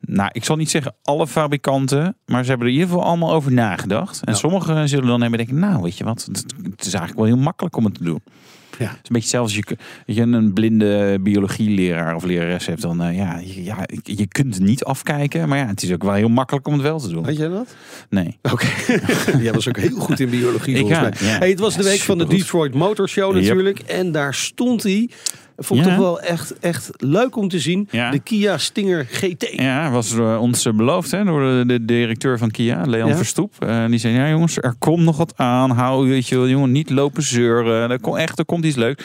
Nou, 0.00 0.28
ik 0.32 0.44
zal 0.44 0.56
niet 0.56 0.70
zeggen 0.70 0.94
alle 1.02 1.26
fabrikanten, 1.26 2.16
maar 2.26 2.42
ze 2.42 2.48
hebben 2.48 2.66
er 2.66 2.72
in 2.72 2.78
ieder 2.80 2.92
geval 2.94 3.08
allemaal 3.08 3.32
over 3.32 3.52
nagedacht. 3.52 4.20
En 4.24 4.32
Ja. 4.32 4.38
sommigen 4.38 4.88
zullen 4.88 5.06
dan 5.06 5.20
hebben 5.20 5.38
denken, 5.38 5.58
nou 5.58 5.82
weet 5.82 5.98
je 5.98 6.04
wat, 6.04 6.28
het, 6.32 6.44
is 6.86 6.92
eigenlijk 6.94 7.16
wel 7.16 7.24
heel 7.24 7.36
makkelijk 7.44 7.76
om 7.76 7.84
het 7.84 7.94
te 7.94 8.04
doen. 8.04 8.20
Ja. 8.78 8.86
Het 8.86 8.94
is 8.94 9.08
een 9.08 9.12
beetje 9.14 9.28
zelfs 9.28 9.56
als 9.56 9.64
je, 9.68 9.76
je 10.14 10.20
een 10.22 10.52
blinde 10.52 11.18
biologieleraar 11.20 12.14
of 12.14 12.24
lerares 12.24 12.66
hebt, 12.66 12.82
dan 12.82 13.02
eh, 13.02 13.16
ja, 13.16 13.38
je, 13.38 13.64
ja, 13.64 13.86
je 14.02 14.26
kunt 14.26 14.54
het 14.54 14.62
niet 14.62 14.84
afkijken. 14.84 15.48
Maar 15.48 15.58
ja, 15.58 15.66
het 15.66 15.82
is 15.82 15.92
ook 15.92 16.02
wel 16.02 16.12
heel 16.12 16.28
makkelijk 16.28 16.66
om 16.66 16.72
het 16.72 16.82
wel 16.82 16.98
te 17.00 17.08
doen. 17.08 17.24
Weet 17.24 17.36
jij 17.36 17.48
dat? 17.48 17.74
Nee. 18.10 18.38
Oké. 18.42 18.66
Jij 19.42 19.52
was 19.52 19.68
ook 19.68 19.76
heel 19.76 19.96
goed 19.96 20.20
in 20.20 20.30
biologie 20.30 20.74
Ik 20.74 20.80
volgens 20.80 20.98
ga, 20.98 21.24
mij. 21.24 21.32
ja. 21.32 21.38
Hey, 21.38 21.48
het 21.50 21.58
was 21.60 21.76
de 21.76 21.82
week 21.82 22.00
van 22.00 22.18
de. 22.18 22.26
Detroit 22.26 22.74
Motor 22.74 23.08
Show 23.08 23.32
Yep. 23.34 23.42
natuurlijk. 23.42 23.78
En 23.78 24.12
daar 24.12 24.34
stond 24.34 24.82
hij. 24.82 25.10
Vond 25.62 25.80
ik 25.80 25.86
Ja. 25.86 25.92
toch 25.92 26.02
wel 26.04 26.20
echt, 26.20 26.58
echt 26.58 26.90
leuk 26.96 27.36
om 27.36 27.48
te 27.48 27.58
zien. 27.58 27.88
Ja. 27.90 28.10
De 28.10 28.18
Kia 28.18 28.58
Stinger 28.58 29.06
GT. 29.10 29.48
Ja, 29.52 29.90
was 29.90 30.18
ons 30.18 30.64
eh, 30.66 30.72
beloofd 30.72 31.10
hè, 31.10 31.24
door 31.24 31.40
de, 31.40 31.64
de 31.66 31.84
directeur 31.84 32.38
van 32.38 32.50
Kia, 32.50 32.82
Leon 32.86 33.08
Ja. 33.08 33.16
Verstoep. 33.16 33.54
Eh, 33.58 33.86
die 33.86 33.98
zei, 33.98 34.14
ja 34.14 34.28
jongens, 34.28 34.56
er 34.56 34.74
komt 34.78 35.02
nog 35.04 35.16
wat 35.16 35.32
aan. 35.36 35.70
Hou, 35.70 36.08
weet 36.08 36.28
je 36.28 36.36
wel, 36.36 36.48
jongen, 36.48 36.72
niet 36.72 36.90
lopen 36.90 37.22
zeuren. 37.22 37.90
Er 37.90 38.00
komt 38.00 38.16
echt, 38.16 38.38
er 38.38 38.44
komt 38.44 38.64
iets 38.64 38.76
leuks. 38.76 39.04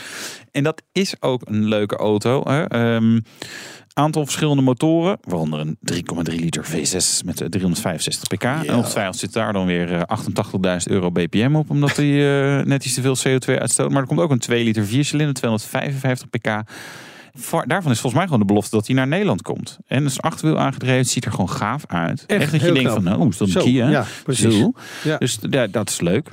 En 0.52 0.64
dat 0.64 0.82
is 0.92 1.16
ook 1.20 1.42
een 1.46 1.68
leuke 1.68 1.96
auto. 1.96 2.44
Hè. 2.44 2.64
Ehm, 2.64 3.20
aantal 3.96 4.24
verschillende 4.24 4.62
motoren, 4.62 5.18
waaronder 5.24 5.60
een 5.60 5.78
3,3 5.94 6.36
liter 6.36 6.66
V6 6.66 7.26
met 7.26 7.42
eh, 7.42 7.48
365 7.48 8.28
pk. 8.28 8.44
En 8.44 8.76
ongetwijfeld 8.76 9.18
zit 9.18 9.34
daar 9.34 9.54
dan 9.54 9.66
weer 9.66 9.94
eh, 9.94 10.18
88.000 10.80 10.92
euro 10.92 11.12
BPM 11.12 11.56
op, 11.56 11.70
omdat 11.70 11.96
hij 11.96 12.06
eh, 12.06 12.66
net 12.66 12.86
iets 12.86 12.94
te 12.94 13.02
veel 13.02 13.18
CO2 13.18 13.60
uitstoot. 13.60 13.90
Maar 13.90 14.02
er 14.02 14.08
komt 14.08 14.20
ook 14.20 14.32
een 14.32 14.40
2 14.40 14.64
liter 14.64 14.86
4 14.86 15.06
cilinder, 15.06 15.34
255 15.34 16.30
pk. 16.30 16.70
Daarvan 17.66 17.92
is 17.92 18.00
volgens 18.00 18.14
mij 18.14 18.24
gewoon 18.24 18.40
de 18.40 18.46
belofte 18.46 18.76
dat 18.76 18.88
hij 18.88 18.96
naar 18.96 19.08
Nederland 19.08 19.42
komt. 19.42 19.78
En 19.88 20.06
is 20.06 20.22
achterwiel 20.22 20.60
aangedreven, 20.60 20.98
het 20.98 21.10
ziet 21.10 21.26
er 21.26 21.32
gewoon 21.32 21.50
gaaf 21.50 21.84
uit. 21.88 22.24
Echt, 22.26 22.52
dat 22.52 22.62
je 22.62 22.72
denkt 22.72 22.92
van, 22.92 23.04
nou, 23.04 23.28
is 23.28 23.38
dat 23.38 23.48
een 23.56 23.62
Kia? 23.62 23.90
ja, 23.90 24.06
precies. 24.24 24.58
Zo. 24.58 24.72
Ja. 25.04 25.18
Dus 25.18 25.40
ja, 25.50 25.68
dat 25.68 25.90
is 25.90 26.02
leuk. 26.02 26.30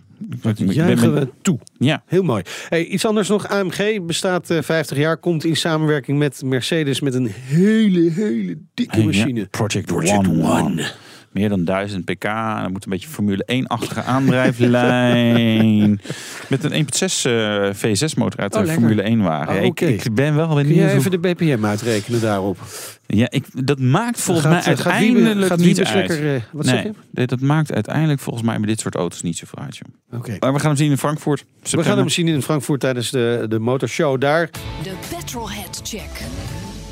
Juichen 0.56 1.14
we 1.14 1.28
toe. 1.42 1.58
Ja, 1.78 2.02
Heel 2.06 2.22
mooi. 2.22 2.42
Hey, 2.68 2.84
iets 2.84 3.04
anders 3.06 3.28
nog. 3.28 3.48
AMG 3.48 4.02
bestaat 4.02 4.50
eh, 4.50 4.62
50 4.62 4.96
jaar. 4.96 5.16
Komt 5.16 5.44
in 5.44 5.56
samenwerking 5.56 6.18
met 6.18 6.42
Mercedes 6.44 7.00
met 7.00 7.14
een 7.14 7.26
hele, 7.26 8.10
hele 8.10 8.58
dikke 8.74 8.98
Ja, 8.98 9.04
machine. 9.04 9.46
Project, 9.46 9.86
Project 9.86 10.28
One. 10.28 10.62
One. 10.62 10.90
Meer 11.32 11.48
dan 11.48 11.64
1000 11.64 12.04
pk. 12.04 12.24
En 12.24 12.62
dan 12.62 12.72
moet 12.72 12.84
een 12.84 12.90
beetje 12.90 13.08
Formule 13.08 13.46
1-achtige 13.64 14.02
aandrijflijn. 14.02 16.00
Met 16.48 16.64
een 16.64 16.86
1.6 16.86 16.90
eh, 17.22 17.70
V6 17.74 18.14
motor 18.16 18.40
uit 18.40 18.52
de 18.52 18.58
Oh, 18.58 18.64
lekker. 18.64 18.72
Formule 18.82 19.02
1 19.02 19.22
wagen. 19.22 19.54
Oh, 19.58 19.64
ik, 19.64 19.80
ik 19.80 20.14
ben 20.14 20.34
wel 20.34 20.46
Kun 20.46 20.56
benieuwd. 20.56 20.76
jij 20.76 20.86
hoe- 20.90 20.96
even 20.98 21.10
de 21.10 21.18
BPM 21.18 21.64
uitrekenen 21.64 22.20
daarop? 22.20 22.58
Ja, 23.06 23.30
ik, 23.30 23.66
dat 23.66 23.78
maakt 23.80 24.20
volgens 24.20 24.46
Gaat, 24.46 24.54
mij 24.54 24.62
gaat 24.74 24.84
uiteindelijk 24.86 25.46
gaat 25.46 25.58
niet 25.58 25.84
uit. 25.84 25.94
lekker, 26.08 26.34
eh, 26.34 26.40
wat 26.52 26.66
zeg 26.66 26.74
nee, 26.74 26.84
je? 26.84 26.92
nee, 27.10 27.26
dat 27.26 27.40
maakt 27.40 27.72
uiteindelijk 27.72 28.20
volgens 28.20 28.44
mij 28.46 28.56
bij 28.56 28.66
dit 28.66 28.80
soort 28.80 28.94
auto's 28.94 29.22
niet 29.22 29.36
zoveel 29.38 29.58
uit. 29.62 29.78
Oké. 30.12 30.36
Maar 30.40 30.52
we 30.52 30.58
gaan 30.58 30.68
hem 30.68 30.76
zien 30.78 30.90
in 30.90 30.98
Frankfurt. 30.98 31.44
We 31.70 31.84
gaan 31.84 31.98
hem 31.98 32.08
zien 32.08 32.28
in 32.28 32.42
Frankfurt 32.42 32.80
tijdens 32.80 33.10
de, 33.10 33.46
de 33.48 33.58
motorshow 33.58 34.20
daar. 34.20 34.50
De 34.82 34.92
Petrolhead 35.16 35.80
Check. 35.84 36.10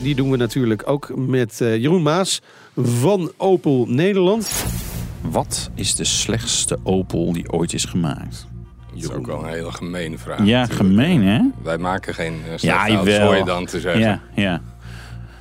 Die 0.02 0.14
doen 0.14 0.30
we 0.30 0.36
natuurlijk 0.36 0.82
ook 0.88 1.12
met 1.16 1.60
eh, 1.60 1.76
Jeroen 1.76 2.02
Maas 2.02 2.40
van 2.76 3.32
Opel 3.36 3.86
Nederland. 3.88 4.64
Wat 5.20 5.70
is 5.74 5.94
de 5.94 6.04
slechtste 6.04 6.78
Opel 6.82 7.32
die 7.32 7.52
ooit 7.52 7.72
is 7.72 7.84
gemaakt? 7.84 8.46
Dat 8.94 9.02
is 9.02 9.10
ook 9.10 9.26
wel 9.26 9.42
een 9.44 9.48
hele 9.52 9.72
gemene 9.72 10.18
vraag. 10.18 10.44
ja, 10.44 10.60
natuurlijk. 10.60 10.88
gemeen 10.88 11.22
hè? 11.22 11.40
Wij 11.62 11.78
maken 11.78 12.14
geen 12.14 12.40
uh, 12.48 12.56
Ja, 12.56 12.86
ja, 12.86 13.24
hoor 13.24 13.36
je 13.36 13.44
dan 13.44 13.66
te 13.66 13.80
zeggen. 13.80 14.00
Ja, 14.00 14.20
ja. 14.34 14.60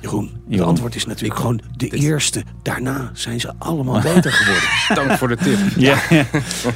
Jeroen, 0.00 0.30
het 0.50 0.60
antwoord 0.60 0.94
is 0.94 1.06
natuurlijk 1.06 1.40
gewoon 1.40 1.60
de 1.76 1.88
eerste. 1.88 2.42
Daarna 2.62 3.10
zijn 3.12 3.40
ze 3.40 3.52
allemaal 3.58 4.00
beter 4.00 4.32
geworden. 4.32 4.68
Dank 5.06 5.18
voor 5.18 5.28
de 5.28 5.36
tip. 5.36 5.58
Ja, 5.76 5.98
ja, 6.10 6.26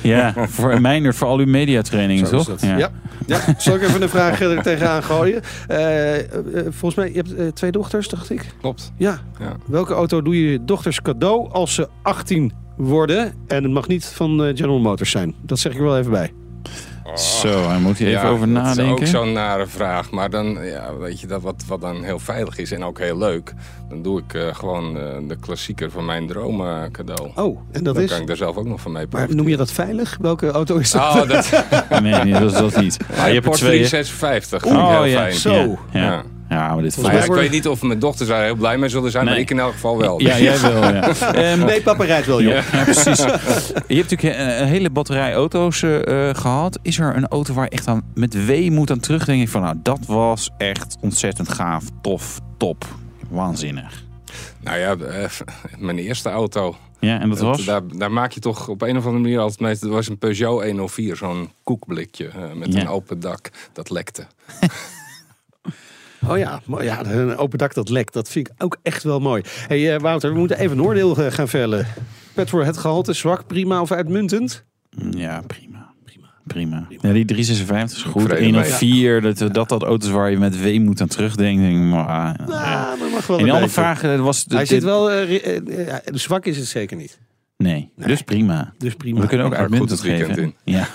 ja. 0.03 0.49
voor 0.49 0.81
mijner 0.81 1.15
voor 1.15 1.27
al 1.27 1.39
uw 1.39 1.47
mediatrainingen, 1.47 2.27
Zo 2.27 2.37
is 2.37 2.45
toch? 2.45 2.61
dat. 2.61 2.79
Ja. 2.79 2.91
Ja. 3.27 3.41
Zal 3.59 3.75
ik 3.75 3.83
even 3.83 4.03
een 4.03 4.09
vraag 4.09 4.41
er 4.41 4.63
tegenaan 4.63 5.03
gooien? 5.03 5.43
Eh, 5.69 6.19
eh, 6.19 6.27
volgens 6.63 6.95
mij, 6.95 7.09
je 7.09 7.15
hebt 7.17 7.35
eh, 7.35 7.47
twee 7.47 7.71
dochters, 7.71 8.09
dacht 8.09 8.31
ik. 8.31 8.55
Klopt. 8.61 8.93
Ja. 8.97 9.21
Ja. 9.41 9.57
Welke 9.67 9.95
auto 9.95 10.23
doe 10.23 10.41
je 10.41 10.51
je 10.51 10.65
dochters 10.65 11.03
cadeau 11.03 11.51
als 11.53 11.75
ze 11.75 11.89
18 12.03 12.53
worden? 12.77 13.33
En 13.47 13.63
het 13.63 13.73
mag 13.73 13.89
niet 13.89 14.05
van 14.05 14.45
eh, 14.45 14.57
General 14.57 14.79
Motors 14.81 15.11
zijn. 15.11 15.35
Dat 15.43 15.59
zeg 15.59 15.73
ik 15.73 15.79
er 15.79 15.85
wel 15.85 15.99
even 15.99 16.11
bij. 16.11 16.33
Zo, 17.15 17.63
daar 17.63 17.81
moet 17.81 17.99
je 17.99 18.07
even 18.07 18.21
Ja, 18.21 18.29
over 18.29 18.53
Dat 18.53 18.57
is 18.57 18.63
nadenken. 18.63 18.93
ook 18.93 19.07
zo'n 19.07 19.33
nare 19.33 19.67
vraag. 19.67 20.11
Maar 20.11 20.31
dan, 20.31 20.59
ja, 20.65 20.97
weet 20.97 21.21
je, 21.21 21.27
dat 21.27 21.43
wat, 21.43 21.65
wat 21.67 21.81
dan 21.81 22.03
heel 22.03 22.19
veilig 22.19 22.59
is 22.59 22.73
en 22.73 22.85
ook 22.85 22.99
heel 22.99 23.19
leuk. 23.19 23.53
Dan 23.89 24.03
doe 24.03 24.19
ik 24.21 24.35
eh, 24.35 24.55
gewoon 24.55 24.99
eh, 24.99 25.03
de 25.29 25.37
klassieker 25.37 25.91
van 25.91 26.05
mijn 26.05 26.27
droom 26.27 26.61
eh, 26.61 26.83
cadeau. 26.93 27.31
Oh, 27.35 27.59
en 27.73 27.85
dat 27.85 27.95
dan 27.95 28.03
is... 28.05 28.11
kan 28.11 28.21
ik 28.21 28.27
daar 28.27 28.37
zelf 28.37 28.57
ook 28.57 28.67
nog 28.67 28.81
van 28.81 28.93
mee 28.93 29.07
Maar 29.11 29.35
noem 29.35 29.49
je 29.49 29.57
dat 29.57 29.73
veilig? 29.73 30.17
Welke 30.21 30.51
auto 30.51 30.77
is 30.77 30.91
dat? 30.91 31.03
Oh, 31.03 31.29
dat 31.29 31.65
Nee, 32.03 32.13
nee, 32.25 32.33
dat 32.33 32.53
is 32.53 32.59
dat 32.59 32.77
niet. 32.81 32.97
Ah, 33.11 33.17
je 33.17 33.23
hebt 33.23 33.35
er 33.35 33.41
Port 33.43 33.57
twee. 33.57 33.71
356. 33.71 34.63
Vind 34.63 34.75
ik 34.75 34.81
Oh 34.81 34.91
heel 34.91 35.05
ja, 35.05 35.19
fijn. 35.19 35.33
Zo. 35.35 35.51
Ja, 35.51 35.79
ja. 35.93 36.23
Ja. 36.49 36.75
maar 36.75 36.83
dit 36.83 37.03
Maar 37.03 37.15
ja, 37.15 37.23
ik 37.25 37.33
weet 37.33 37.51
niet 37.51 37.69
of 37.69 37.83
mijn 37.83 37.99
dochters 37.99 38.29
daar 38.29 38.45
heel 38.45 38.55
blij 38.55 38.79
mee 38.79 38.89
zullen 38.89 39.11
zijn, 39.11 39.25
maar 39.25 39.39
ik 39.39 39.51
in 39.51 39.59
elk 39.59 39.73
geval 39.73 39.99
wel. 39.99 40.21
Ja, 40.21 40.39
jij 40.39 40.61
wel. 40.73 40.83
Ja. 40.83 41.13
Ehm, 41.35 41.65
Nee, 41.65 41.83
papa 41.83 42.05
rijdt 42.05 42.27
wel, 42.27 42.43
joh. 42.43 42.53
Ja, 42.53 42.63
ja, 42.73 42.85
precies. 42.85 43.19
Je 43.87 43.97
hebt 43.97 44.11
natuurlijk 44.11 44.23
een, 44.39 44.61
een 44.63 44.67
hele 44.69 44.91
batterij 44.91 45.35
auto's 45.35 45.83
eh, 45.83 46.29
eh, 46.29 46.37
gehad. 46.37 46.79
Is 46.83 46.99
er 46.99 47.17
een 47.17 47.29
auto 47.29 47.55
waar 47.55 47.65
je 47.65 47.71
echt 47.71 47.89
aan 47.89 48.03
met 48.15 48.45
weemoed 48.47 48.91
aan 48.91 49.01
terugdenken 49.01 49.49
van 49.49 49.63
nou, 49.63 49.77
dat 49.83 49.99
was 50.07 50.51
echt 50.59 50.97
ontzettend 51.01 51.49
gaaf, 51.49 51.85
tof, 52.03 52.41
top, 52.57 52.85
waanzinnig. 53.29 54.03
Nou 54.61 54.79
ja, 54.79 54.97
eh, 54.97 55.31
mijn 55.79 55.99
eerste 55.99 56.29
auto. 56.31 56.77
Ja, 57.01 57.21
en 57.21 57.29
dat 57.29 57.39
was? 57.39 57.65
Daar, 57.65 57.81
daar 57.97 58.13
maak 58.13 58.33
je 58.33 58.41
toch 58.41 58.69
op 58.69 58.83
een 58.83 58.97
of 58.97 59.05
andere 59.05 59.23
manier 59.23 59.39
altijd 59.39 59.61
mee. 59.61 59.77
Dat 59.81 59.91
was 59.91 60.09
een 60.09 60.19
Peugeot 60.19 60.65
104, 60.65 61.17
zo'n 61.17 61.51
koekblikje 61.63 62.29
eh, 62.29 62.53
met 62.55 62.73
Ja. 62.75 62.81
een 62.81 62.89
open 62.89 63.21
dak. 63.21 63.51
Dat 63.73 63.91
lekte. 63.91 64.27
Oh 66.29 66.39
ja, 66.39 66.61
maar 66.65 66.85
ja, 66.85 67.05
een 67.07 67.37
open 67.37 67.59
dak 67.59 67.75
dat 67.75 67.89
lekt. 67.89 68.13
Dat 68.13 68.29
vind 68.29 68.49
ik 68.49 68.63
ook 68.63 68.77
echt 68.83 69.03
wel 69.03 69.21
mooi. 69.21 69.43
hey, 69.69 69.95
eh, 69.95 70.01
Wouter, 70.01 70.33
we 70.33 70.39
moeten 70.39 70.59
even 70.59 70.79
een 70.79 70.85
oordeel 70.85 71.17
eh, 71.17 71.33
gaan 71.33 71.49
vellen. 71.49 71.87
Petrol 72.35 72.65
het 72.65 72.77
gehalte 72.77 73.13
zwak, 73.13 73.47
prima 73.47 73.81
of 73.81 73.93
uitmuntend? 73.93 74.65
Ja, 75.11 75.43
prima. 75.47 75.93
Prima. 76.05 76.27
Prima. 76.47 76.87
Ja, 77.01 77.13
die 77.13 77.25
356 77.25 77.99
is 77.99 78.13
goed. 78.13 78.23
Vrede 78.23 78.41
mee. 78.41 78.51
104, 78.51 79.21
dat, 79.21 79.39
dat 79.55 79.69
dat 79.69 79.83
auto's 79.83 80.11
waar 80.11 80.31
je 80.31 80.39
met 80.39 80.61
weemoed 80.61 81.01
aan 81.01 81.09
terugdenkt. 81.09 81.63
Denk 81.63 81.77
ik, 81.77 81.83
maar, 81.83 82.07
ah, 82.07 82.35
ja. 82.39 82.45
Ja, 82.49 82.97
dat 82.97 83.11
mag 83.11 83.27
wel 83.27 83.39
En 83.39 83.45
die 83.45 83.53
andere 83.53 83.73
vraag 83.73 84.03
eh, 84.03 84.21
was... 84.21 84.45
Hij 84.49 84.59
dit- 84.59 84.69
zit 84.69 84.83
wel... 84.83 85.11
eh, 85.11 85.97
zwak 86.05 86.47
is 86.47 86.57
het 86.57 86.67
zeker 86.67 86.97
niet. 86.97 87.19
Nee, 87.57 87.91
dus 87.97 88.23
prima. 88.23 88.73
Dus 88.79 88.95
prima. 88.95 89.21
We 89.21 89.27
kunnen 89.27 89.47
ook 89.47 89.55
uitmuntend 89.55 89.91
het 89.91 90.01
weekend 90.01 90.29
geven. 90.35 90.55
Ja. 90.65 90.89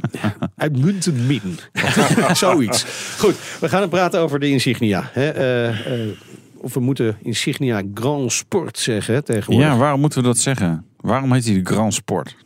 Uitmuntend 0.56 1.26
min. 1.26 1.58
Zoiets. 2.32 2.84
Goed, 3.18 3.34
we 3.60 3.68
gaan 3.68 3.80
het 3.80 3.90
praten 3.90 4.20
over 4.20 4.40
de 4.40 4.48
Insignia. 4.48 5.10
Hè? 5.12 5.28
eh, 5.28 6.02
eh, 6.08 6.08
of 6.56 6.74
we 6.74 6.80
moeten 6.80 7.16
Insignia 7.22 7.82
Grand 7.94 8.32
Sport 8.32 8.78
zeggen 8.78 9.24
tegenwoordig. 9.24 9.70
ja, 9.70 9.76
waarom 9.76 10.00
moeten 10.00 10.20
we 10.20 10.26
dat 10.26 10.38
zeggen? 10.38 10.84
Waarom 10.96 11.32
heet 11.32 11.44
hij 11.44 11.54
de 11.62 11.64
Grand 11.72 11.94
Sport? 11.94 12.36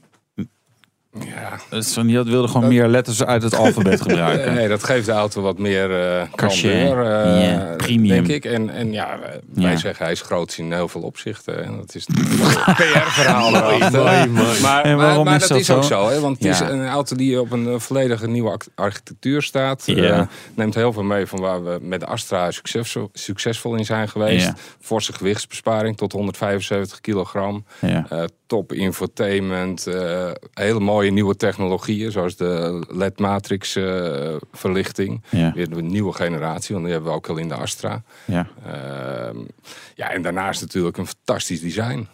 Ja. 1.20 1.78
Is 1.78 1.92
van, 1.92 2.06
die 2.06 2.22
wilde 2.22 2.48
gewoon 2.48 2.68
meer 2.68 2.88
letters 2.88 3.24
uit 3.24 3.42
het 3.42 3.54
alfabet 3.56 4.00
gebruiken. 4.06 4.54
Nee, 4.54 4.68
dat 4.68 4.84
geeft 4.84 5.06
de 5.06 5.12
auto 5.12 5.42
wat 5.42 5.58
meer 5.58 6.00
eh 6.18 6.22
Cachet. 6.34 6.92
eh, 6.92 7.76
premium. 7.76 8.08
denk 8.24 8.26
ik. 8.26 8.44
En, 8.52 8.70
en 8.70 8.92
ja, 8.92 9.18
wij- 9.20 9.40
wij 9.54 9.70
Ja. 9.70 9.76
zeggen 9.76 10.04
hij 10.04 10.12
is 10.12 10.20
groot 10.20 10.54
in 10.58 10.72
heel 10.72 10.88
veel 10.88 11.00
opzichten. 11.00 11.64
En 11.64 11.76
dat 11.76 11.94
is 11.94 12.04
PR-verhaal 12.78 13.54
erachter. 13.56 14.02
mooi, 14.02 14.26
mooi. 14.26 14.60
Maar, 14.60 14.84
En 14.84 14.96
maar, 14.96 15.06
waarom 15.06 15.24
maar 15.24 15.34
is 15.34 15.40
dat 15.40 15.48
dat 15.48 15.58
is 15.58 15.70
ook 15.70 15.84
zo? 15.84 16.08
Hè? 16.08 16.20
Want 16.20 16.38
het 16.38 16.46
is 16.48 16.60
een 16.60 16.86
auto 16.88 17.16
die 17.16 17.40
op 17.40 17.52
een 17.52 17.66
eh, 17.68 17.78
volledige 17.78 18.26
nieuwe 18.28 18.58
architectuur 18.74 19.42
staat. 19.42 19.88
Eh, 19.88 20.20
neemt 20.54 20.74
heel 20.74 20.92
veel 20.92 21.02
mee 21.02 21.26
van 21.26 21.40
waar 21.40 21.64
we 21.64 21.78
met 21.80 22.00
de 22.00 22.06
Astra 22.06 22.50
succesvol, 22.50 23.08
succesvol 23.12 23.74
in 23.74 23.84
zijn 23.84 24.08
geweest. 24.08 24.52
Forse 24.80 25.12
gewichtsbesparing 25.12 25.96
tot 25.96 26.12
175 26.12 27.00
kilogram. 27.00 27.64
Ja. 27.80 28.06
Eh, 28.10 28.22
top 28.46 28.72
infotainment, 28.72 29.86
eh, 29.86 30.30
hele 30.52 30.80
mooie 30.80 31.10
nieuwe 31.10 31.36
technologieën, 31.36 32.12
zoals 32.12 32.36
de 32.36 32.84
LED 32.88 33.18
matrix 33.18 33.76
eh, 33.76 34.36
verlichting. 34.52 35.22
Ja. 35.30 35.52
Weer 35.52 35.68
de 35.68 35.82
nieuwe 35.82 36.12
generatie, 36.12 36.74
want 36.74 36.84
die 36.84 36.94
hebben 36.94 37.12
we 37.12 37.16
ook 37.16 37.28
al 37.28 37.36
in 37.36 37.48
de 37.48 37.54
Astra. 37.54 38.02
Ja. 38.24 38.46
Ehm, 38.66 39.36
ja, 39.94 40.10
en 40.10 40.22
daarnaast 40.22 40.60
natuurlijk 40.60 40.96
een 40.96 41.06
fantastisch 41.06 41.60
design. 41.60 42.08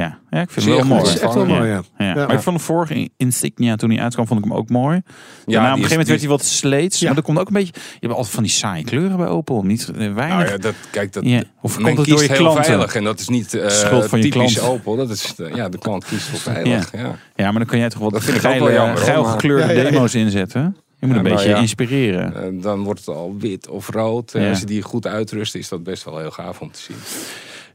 Ja, 0.00 0.18
ja 0.30 0.40
ik 0.40 0.50
vind 0.50 0.64
Zeer 0.64 0.76
het 0.76 0.86
wel 0.88 0.96
goed. 0.96 1.04
mooi. 1.04 1.08
Het 1.08 1.16
is 1.16 1.20
echt 1.20 1.34
wel 1.34 1.46
mooi, 1.46 1.68
ja. 1.68 1.82
Ja. 1.98 2.14
Maar 2.14 2.32
ik 2.32 2.40
vond 2.40 2.58
de 2.58 2.62
vorige 2.64 3.10
Insignia, 3.16 3.76
toen 3.76 3.90
hij 3.90 4.02
uitkwam, 4.02 4.26
vond 4.26 4.38
ik 4.38 4.44
hem 4.44 4.54
ook 4.54 4.68
mooi. 4.68 4.94
Ja, 4.94 5.02
op 5.02 5.06
een 5.46 5.66
gegeven 5.66 5.72
moment 5.72 5.88
die 5.88 6.06
werd 6.06 6.20
hij 6.20 6.28
wat 6.28 6.44
sleets. 6.44 6.98
Ja. 6.98 7.08
Maar 7.08 7.16
er 7.16 7.22
komt 7.22 7.38
ook 7.38 7.46
een 7.46 7.52
beetje... 7.52 7.72
Je 7.74 7.98
hebt 8.00 8.12
altijd 8.12 8.34
van 8.34 8.42
die 8.42 8.52
saaie 8.52 8.84
kleuren 8.84 9.16
bij 9.16 9.26
Opel. 9.26 9.62
Niet 9.62 9.86
weinig. 9.96 10.18
Nou 10.18 10.44
ja, 10.44 10.56
dat, 10.56 10.74
kijk, 10.90 11.12
dat. 11.12 11.24
Of 11.60 11.76
komt 11.76 11.98
het 11.98 12.06
door 12.06 12.22
je 12.22 12.28
heel 12.28 12.36
klanten? 12.36 12.64
veilig. 12.64 12.94
En 12.94 13.04
dat 13.04 13.20
is 13.20 13.28
niet 13.28 13.54
eh, 13.54 13.68
Schuld 13.68 14.06
van 14.06 14.18
je 14.22 14.30
typisch 14.30 14.54
klant. 14.54 14.72
Opel. 14.72 14.96
Dat 14.96 15.10
is, 15.10 15.34
eh, 15.36 15.54
ja, 15.54 15.68
de 15.68 15.78
klant 15.78 16.04
kiest 16.04 16.26
voor 16.26 16.38
veilig. 16.38 16.92
Ja. 16.92 17.16
Ja, 17.34 17.44
maar 17.44 17.58
dan 17.58 17.66
kan 17.66 17.78
jij 17.78 17.88
toch 17.88 18.00
wat 18.00 18.12
Dat 18.12 18.22
geile, 18.22 18.64
wel 18.64 18.74
jammer, 18.74 18.96
geil 18.96 19.24
gekleurde 19.24 19.82
demo's 19.82 20.14
inzetten. 20.14 20.76
Je 20.98 21.06
moet 21.06 21.16
een 21.16 21.22
nou 21.22 21.34
beetje 21.36 21.54
inspireren. 21.54 22.44
Eh, 22.44 22.62
dan 22.62 22.82
wordt 22.82 23.00
het 23.00 23.08
al 23.08 23.36
wit 23.38 23.68
of 23.68 23.88
rood. 23.88 24.34
En. 24.34 24.48
Als 24.48 24.60
je 24.60 24.66
die 24.66 24.82
goed 24.82 25.06
uitrust, 25.06 25.54
is 25.54 25.68
dat 25.68 25.82
best 25.82 26.04
wel 26.04 26.18
heel 26.18 26.30
gaaf 26.30 26.60
om 26.60 26.70
te 26.70 26.80
zien. 26.80 26.96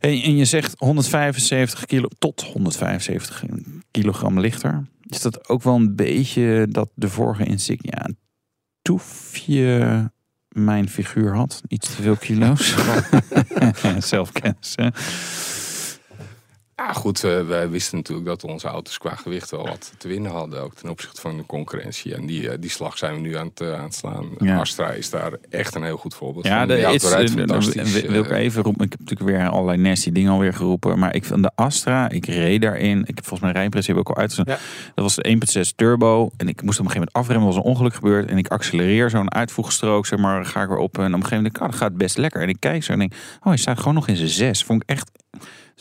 En, 0.01 0.21
en 0.21 0.35
je 0.35 0.45
zegt 0.45 0.73
175 0.77 1.85
kilo 1.85 2.07
tot 2.19 2.41
175 2.41 3.43
kilogram 3.91 4.39
lichter. 4.39 4.85
Is 5.05 5.21
dat 5.21 5.49
ook 5.49 5.63
wel 5.63 5.75
een 5.75 5.95
beetje 5.95 6.67
dat 6.69 6.89
de 6.95 7.09
vorige 7.09 7.45
Insignia 7.45 8.05
een 8.05 8.17
toefje 8.81 10.11
mijn 10.47 10.89
figuur 10.89 11.35
had? 11.35 11.61
Iets 11.67 11.95
te 11.95 12.01
veel 12.01 12.15
kilo's. 12.15 12.75
Zelfkennis, 13.97 14.73
hè? 14.75 14.87
Ja, 16.87 16.93
goed, 16.93 17.23
eh, 17.23 17.47
wij 17.47 17.69
wisten 17.69 17.97
natuurlijk 17.97 18.27
dat 18.27 18.43
onze 18.43 18.67
auto's 18.67 18.97
qua 18.97 19.15
gewicht 19.15 19.51
wel 19.51 19.67
wat 19.67 19.93
te 19.97 20.07
winnen 20.07 20.31
hadden. 20.31 20.61
Ook 20.61 20.73
ten 20.75 20.89
opzichte 20.89 21.21
van 21.21 21.37
de 21.37 21.45
concurrentie. 21.45 22.15
En 22.15 22.25
die, 22.25 22.49
eh, 22.49 22.57
die 22.59 22.69
slag 22.69 22.97
zijn 22.97 23.13
we 23.13 23.19
nu 23.19 23.37
aan 23.37 23.51
het, 23.55 23.61
aan 23.61 23.83
het 23.83 23.93
slaan. 23.95 24.29
Ja. 24.39 24.57
Astra 24.59 24.91
is 24.91 25.09
daar 25.09 25.31
echt 25.49 25.75
een 25.75 25.83
heel 25.83 25.97
goed 25.97 26.15
voorbeeld 26.15 26.45
Ja, 26.45 26.57
van. 26.59 26.67
de, 26.67 26.83
auto 26.83 27.07
rijdt 27.07 27.29
eh, 27.31 27.37
fantastisch. 27.37 28.01
wil- 28.01 28.23
ik 28.23 28.31
even 28.31 28.63
roepen. 28.63 28.85
Ik 28.85 28.91
heb 28.91 28.99
natuurlijk 28.99 29.29
weer 29.37 29.49
allerlei 29.49 29.77
nasty 29.77 30.11
dingen 30.11 30.31
alweer 30.31 30.53
geroepen. 30.53 30.99
Maar 30.99 31.15
ik 31.15 31.25
van 31.25 31.41
de 31.41 31.51
Astra, 31.55 32.09
ik 32.09 32.25
reed 32.25 32.61
daarin. 32.61 32.99
Ik 33.01 33.15
heb 33.15 33.19
volgens 33.25 33.39
mij 33.41 33.51
rijimpressie 33.51 33.95
ook 33.95 34.09
al 34.09 34.17
uitgezonden. 34.17 34.57
Dat 34.95 35.03
was 35.03 35.15
de 35.15 35.27
1.6 35.27 35.71
turbo. 35.75 36.31
En 36.37 36.47
ik 36.47 36.61
moest 36.61 36.79
op 36.79 36.85
een 36.85 36.91
gegeven 36.91 36.93
moment 36.95 37.13
afremmen. 37.13 37.47
Was 37.47 37.55
een 37.55 37.61
ongeluk 37.71 37.93
gebeurd. 37.93 38.29
En 38.29 38.37
ik 38.37 38.47
accelereer 38.47 39.09
zo'n 39.09 39.33
uitvoegstrook, 39.33 40.05
zeg 40.05 40.19
maar. 40.19 40.45
Ga 40.45 40.61
ik 40.61 40.69
weer 40.69 40.77
op. 40.77 40.97
En 40.97 41.05
op 41.05 41.05
een 41.05 41.13
gegeven 41.13 41.35
moment 41.35 41.53
denk 41.53 41.55
ik, 41.55 41.61
ah, 41.61 41.79
dat 41.79 41.89
gaat 41.89 41.97
best 41.97 42.17
lekker. 42.17 42.41
En 42.41 42.49
ik 42.49 42.57
kijk 42.59 42.83
zo 42.83 42.91
en 42.91 42.99
denk, 42.99 43.13
oh, 43.39 43.45
hij 43.45 43.57
staat 43.57 43.77
gewoon 43.77 43.93
nog 43.93 44.07
in 44.07 44.15
zijn 44.15 44.29
6. 44.29 44.63
Vond 44.63 44.81
ik 44.83 44.89
echt 44.89 45.11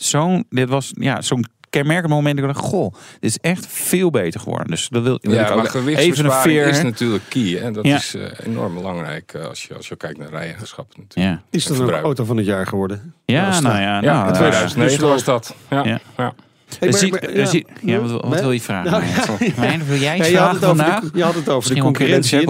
zo'n, 0.03 0.45
dit 0.49 0.69
was 0.69 0.91
ja, 0.93 1.21
zo'n 1.21 1.45
kenmerkend 1.69 2.13
moment. 2.13 2.39
Ik 2.39 2.45
dacht, 2.45 2.59
goh, 2.59 2.93
dit 3.19 3.29
is 3.29 3.37
echt 3.37 3.67
veel 3.67 4.09
beter 4.09 4.39
geworden. 4.39 4.67
Dus 4.67 4.87
dat 4.89 5.03
wil, 5.03 5.17
wil 5.21 5.31
ik 5.31 5.37
Ja, 5.39 5.49
ook 5.49 5.55
maar 5.73 5.85
even 5.85 6.25
een 6.25 6.31
veer. 6.31 6.67
is 6.67 6.81
natuurlijk 6.81 7.23
key. 7.29 7.41
Hè? 7.59 7.71
Dat 7.71 7.85
Ja. 7.85 7.95
is 7.95 8.15
eh, 8.15 8.23
enorm 8.45 8.73
belangrijk 8.73 9.33
eh, 9.33 9.45
als, 9.45 9.63
je, 9.65 9.75
als 9.75 9.87
je 9.87 9.95
kijkt 9.95 10.17
naar 10.17 10.29
rijeigenschappen 10.29 10.99
natuurlijk. 10.99 11.39
Ja, 11.41 11.57
Is 11.57 11.65
dat 11.65 11.79
En 11.79 11.87
een 11.87 11.93
auto 12.03 12.23
van 12.25 12.37
het 12.37 12.45
jaar 12.45 12.67
geworden? 12.67 13.13
ja 13.25 13.59
nou 13.59 13.75
ja. 13.79 13.81
Ja, 13.81 13.99
nou, 14.01 14.27
in 14.27 14.27
ja. 14.27 14.31
2009 14.31 14.99
dus 14.99 15.09
was 15.09 15.23
dat. 15.23 15.55
Ja, 15.69 15.83
Ja. 15.83 15.99
ja. 16.17 16.33
Hey, 16.79 16.89
maar- 16.89 16.99
Ziet- 16.99 17.35
maar- 17.35 17.47
ziet- 17.47 17.67
ja, 17.81 17.99
wat, 17.99 18.25
wat 18.25 18.39
wil 18.41 18.51
je 18.51 18.61
vragen? 18.61 18.91
Nou, 18.91 19.03
ja, 19.03 19.51
Mijn, 19.57 19.85
wil 19.85 19.97
jij 19.97 20.17
iets 20.17 20.29
Ja, 20.29 20.31
je, 20.33 20.37
had 20.39 20.49
vragen 20.49 20.53
het 20.55 20.63
over 20.63 20.77
vandaag? 20.77 20.99
de, 21.11 21.17
je 21.17 21.23
had 21.23 21.33
het 21.35 21.49
over 21.49 21.51
de 21.53 21.55
Misschien 21.57 21.81
concurrentie. 21.83 22.39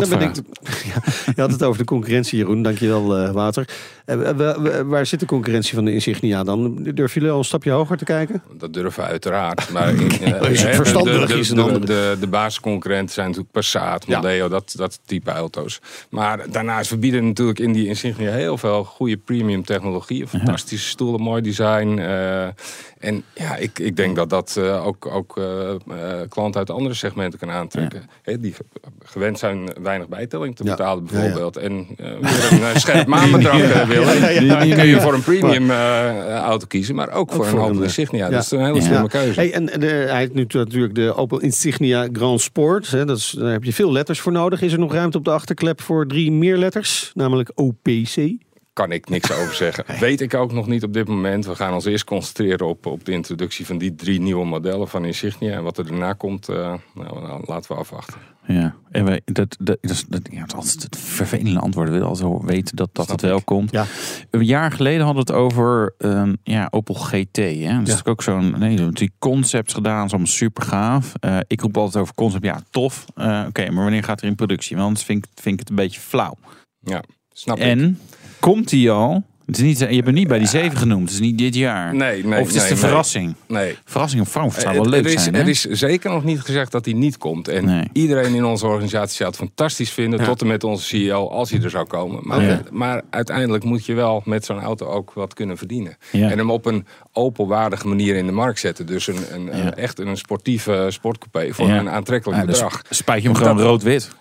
Je 1.35 1.41
had 1.41 1.51
het 1.51 1.63
over 1.63 1.77
de 1.77 1.85
concurrentie, 1.85 2.37
Jeroen. 2.37 2.61
Dankjewel, 2.61 3.17
eh 3.17 3.31
Wouter. 3.31 3.67
Eh, 4.05 4.15
wa- 4.17 4.35
wa- 4.35 4.83
waar 4.85 5.05
zit 5.05 5.19
de 5.19 5.25
concurrentie 5.25 5.73
van 5.73 5.85
de 5.85 5.93
Insignia 5.93 6.43
dan? 6.43 6.75
Durven 6.83 7.13
jullie 7.13 7.29
al 7.29 7.37
een 7.37 7.43
stapje 7.45 7.71
hoger 7.71 7.97
te 7.97 8.03
kijken? 8.03 8.41
Dat 8.57 8.73
durven 8.73 9.03
we 9.03 9.09
uiteraard. 9.09 9.69
Maar 9.69 9.89
in, 9.93 10.11
eh, 10.21 10.73
verstandig, 10.73 11.19
de, 11.27 11.33
de, 11.33 11.39
is 11.39 11.49
een 11.49 11.55
de, 11.55 11.61
andere. 11.61 11.85
de, 11.85 12.17
de 12.19 12.27
basisconcurrenten 12.27 13.13
zijn 13.13 13.25
natuurlijk 13.27 13.53
Passat, 13.53 14.05
Ja. 14.07 14.19
Mondeo, 14.19 14.47
dat, 14.49 14.73
dat 14.77 14.99
type 15.05 15.31
auto's. 15.31 15.79
Maar 16.09 16.51
daarnaast 16.51 16.87
verbieden 16.87 17.25
natuurlijk 17.27 17.59
in 17.59 17.71
die 17.73 17.87
Insignia 17.87 18.31
heel 18.31 18.57
veel 18.57 18.83
goede 18.83 19.17
premium 19.17 19.65
technologie. 19.65 20.27
Fantastische 20.27 20.87
stoelen, 20.87 21.21
mooi 21.21 21.41
design. 21.41 21.97
eh, 21.97 22.47
en 23.01 23.23
ja, 23.33 23.55
ik, 23.55 23.79
ik 23.79 23.95
denk 23.95 24.15
dat 24.15 24.29
dat 24.29 24.55
eh, 24.57 24.87
ook, 24.87 25.05
ook 25.05 25.37
eh, 25.37 25.69
klanten 26.29 26.59
uit 26.59 26.69
andere 26.69 26.95
segmenten 26.95 27.39
kan 27.39 27.49
aantrekken. 27.51 28.01
Hè, 28.21 28.39
die 28.39 28.53
ge- 28.53 28.63
gewend 29.03 29.39
zijn 29.39 29.69
weinig 29.81 30.07
bijtelling 30.07 30.55
te 30.55 30.63
betalen 30.63 31.03
Ja, 31.11 31.17
ja. 31.17 31.21
bijvoorbeeld. 31.21 31.57
En 31.57 31.87
weer 31.97 32.73
een 32.73 32.79
scherp 32.79 33.07
maandbedrag 33.07 33.85
willen. 33.87 34.47
Dan 34.47 34.69
kun 34.69 34.85
je 34.87 35.01
voor 35.01 35.13
een 35.13 35.23
premium 35.23 35.71
auto 36.31 36.65
kiezen, 36.67 36.95
maar 36.95 37.11
ook 37.11 37.31
voor 37.31 37.45
voor 37.45 37.59
een 37.59 37.65
Opel 37.69 37.81
Insignia. 37.83 38.29
Dat 38.29 38.43
is 38.43 38.51
een 38.51 38.65
hele 38.65 38.81
slimme 38.81 39.07
keuze. 39.09 39.39
Hey, 39.39 39.53
en 39.53 39.65
de, 39.65 39.87
hij 39.87 40.17
heeft 40.19 40.33
nu 40.33 40.45
natuurlijk 40.49 40.95
de 40.95 41.15
Opel 41.15 41.39
Insignia 41.39 42.07
Grand 42.13 42.41
Sport. 42.41 42.91
Hè, 42.91 43.05
dat 43.05 43.17
is, 43.17 43.35
daar 43.39 43.51
heb 43.51 43.63
je 43.63 43.73
veel 43.73 43.91
letters 43.91 44.19
voor 44.19 44.31
nodig. 44.31 44.61
Is 44.61 44.73
er 44.73 44.79
nog 44.79 44.93
ruimte 44.93 45.17
op 45.17 45.25
de 45.25 45.31
achterklep 45.31 45.81
voor 45.81 46.07
drie 46.07 46.31
meer 46.31 46.57
letters? 46.57 47.11
Namelijk 47.13 47.51
OPC. 47.55 48.15
Kan 48.81 48.91
ik 48.91 49.09
niks 49.09 49.31
over 49.31 49.53
zeggen. 49.55 49.85
Weet 49.99 50.21
ik 50.21 50.33
ook 50.33 50.51
nog 50.51 50.67
niet 50.67 50.83
op 50.83 50.93
dit 50.93 51.07
moment. 51.07 51.45
We 51.45 51.55
gaan 51.55 51.73
ons 51.73 51.85
eerst 51.85 52.03
concentreren 52.03 52.67
op, 52.67 52.85
op 52.85 53.05
de 53.05 53.11
introductie 53.11 53.65
van 53.65 53.77
die 53.77 53.95
drie 53.95 54.21
nieuwe 54.21 54.45
modellen 54.45 54.87
van 54.87 55.05
Insignia. 55.05 55.53
En 55.55 55.63
wat 55.63 55.77
er 55.77 55.87
daarna 55.87 56.13
komt, 56.13 56.49
eh, 56.49 56.73
nou, 56.95 57.27
dan 57.27 57.43
laten 57.45 57.71
we 57.71 57.77
afwachten. 57.77 58.15
Ja, 58.47 58.75
en 58.91 59.05
wij, 59.05 59.21
dat, 59.25 59.55
dat, 59.59 59.77
dat, 59.81 59.91
is- 59.91 60.05
dat, 60.07 60.21
ja, 60.31 60.39
het 60.41 60.47
is 60.47 60.55
altijd 60.55 60.83
het 60.83 60.97
vervelende 60.97 61.59
antwoord. 61.59 61.87
We 61.87 61.93
willen 61.93 62.07
al 62.07 62.15
zo 62.15 62.45
weten 62.45 62.75
dat, 62.75 62.89
dat 62.93 63.05
Snap 63.05 63.19
het 63.19 63.29
wel 63.29 63.37
ik. 63.37 63.45
komt. 63.45 63.71
Ja. 63.71 63.85
Een 64.29 64.45
jaar 64.45 64.71
geleden 64.71 65.05
hadden 65.05 65.25
we 65.25 65.31
het 65.33 65.41
over 65.41 65.93
een 65.97 66.39
ja, 66.43 66.67
Opel 66.71 66.93
GT. 66.95 67.35
Hè? 67.37 67.77
Dat 67.83 67.87
is 67.95 68.05
ook 68.05 68.23
zo'n 68.23 68.59
nee, 68.59 68.89
die 68.89 69.11
concepts 69.19 69.73
gedaan. 69.73 70.05
Is 70.05 70.11
allemaal 70.11 70.27
super 70.31 70.63
gaaf. 70.63 71.13
Eh, 71.19 71.37
ik 71.47 71.61
roep 71.61 71.77
altijd 71.77 72.03
over 72.03 72.13
concept. 72.15 72.43
Ja, 72.45 72.61
tof. 72.69 73.05
Eh, 73.15 73.43
Oké, 73.47 73.69
maar 73.71 73.83
wanneer 73.83 74.03
gaat 74.03 74.21
er 74.21 74.27
in 74.27 74.35
productie? 74.35 74.75
Want 74.75 74.87
anders 74.87 75.05
vind 75.05 75.25
ik, 75.25 75.31
vind 75.35 75.53
ik 75.53 75.59
het 75.59 75.69
een 75.69 75.75
beetje 75.75 75.99
flauw. 75.99 76.37
Ja, 76.79 77.03
snap 77.33 77.57
ik. 77.57 77.63
En 77.63 77.99
komt 78.41 78.69
die 78.69 78.91
al? 78.91 79.23
Het 79.45 79.57
is 79.59 79.65
niet, 79.65 79.79
je 79.79 79.85
hebt 79.85 80.05
hem 80.05 80.13
niet 80.13 80.27
bij 80.27 80.37
die 80.39 80.47
zeven 80.47 80.77
genoemd. 80.77 81.01
Het 81.03 81.11
is 81.11 81.19
niet 81.19 81.37
dit 81.37 81.55
jaar. 81.55 81.95
Nee, 81.95 82.25
nee, 82.25 82.39
of 82.39 82.45
het 82.47 82.55
is 82.55 82.61
nee, 82.61 82.69
de 82.71 82.77
verrassing. 82.77 83.35
Nee. 83.47 83.77
Verrassing 83.85 84.21
of 84.21 84.29
Frankfurt 84.29 84.61
zou 84.61 84.73
wel 84.75 84.83
Het- 84.83 84.91
leuk 84.93 85.05
er 85.05 85.11
is, 85.13 85.23
zijn. 85.23 85.35
hè? 85.35 85.41
Er 85.41 85.47
is 85.47 85.61
zeker 85.61 86.09
nog 86.11 86.23
niet 86.23 86.39
gezegd 86.41 86.71
dat 86.71 86.85
hij 86.85 86.93
niet 86.93 87.17
komt. 87.17 87.47
En 87.47 87.65
Nee. 87.65 87.89
iedereen 87.93 88.35
in 88.35 88.45
onze 88.45 88.65
organisatie 88.67 89.15
zou 89.15 89.29
het 89.29 89.37
fantastisch 89.37 89.91
vinden. 89.91 90.19
Ja. 90.19 90.25
Tot 90.25 90.41
en 90.41 90.47
met 90.47 90.63
onze 90.63 90.85
CEO, 90.85 91.27
als 91.29 91.49
hij 91.51 91.61
er 91.61 91.69
zou 91.69 91.85
komen. 91.87 92.19
Maar, 92.23 92.41
Ja. 92.43 92.61
maar 92.71 93.01
uiteindelijk 93.09 93.63
moet 93.63 93.85
je 93.85 93.93
wel 93.93 94.21
met 94.25 94.45
zo'n 94.45 94.59
auto 94.59 94.85
ook 94.85 95.13
wat 95.13 95.33
kunnen 95.33 95.57
verdienen. 95.57 95.97
Ja. 96.11 96.29
En 96.29 96.37
hem 96.37 96.51
op 96.51 96.65
een 96.65 96.85
Opel-waardige 97.13 97.87
manier 97.87 98.15
in 98.15 98.25
de 98.25 98.31
markt 98.31 98.59
zetten. 98.59 98.85
Dus 98.85 99.07
een, 99.07 99.17
een, 99.31 99.45
Ja. 99.45 99.51
een- 99.51 99.73
echt 99.75 99.99
een 99.99 100.17
sportieve 100.17 100.87
sportcoupé 100.89 101.53
voor 101.53 101.67
Ja. 101.67 101.77
een 101.79 101.89
aantrekkelijk 101.89 102.39
Ja, 102.39 102.45
dus 102.45 102.59
bedrag. 102.59 102.81
spuit 102.89 103.21
je 103.21 103.27
hem 103.27 103.37
gewoon 103.37 103.59
rood-wit. 103.61 104.09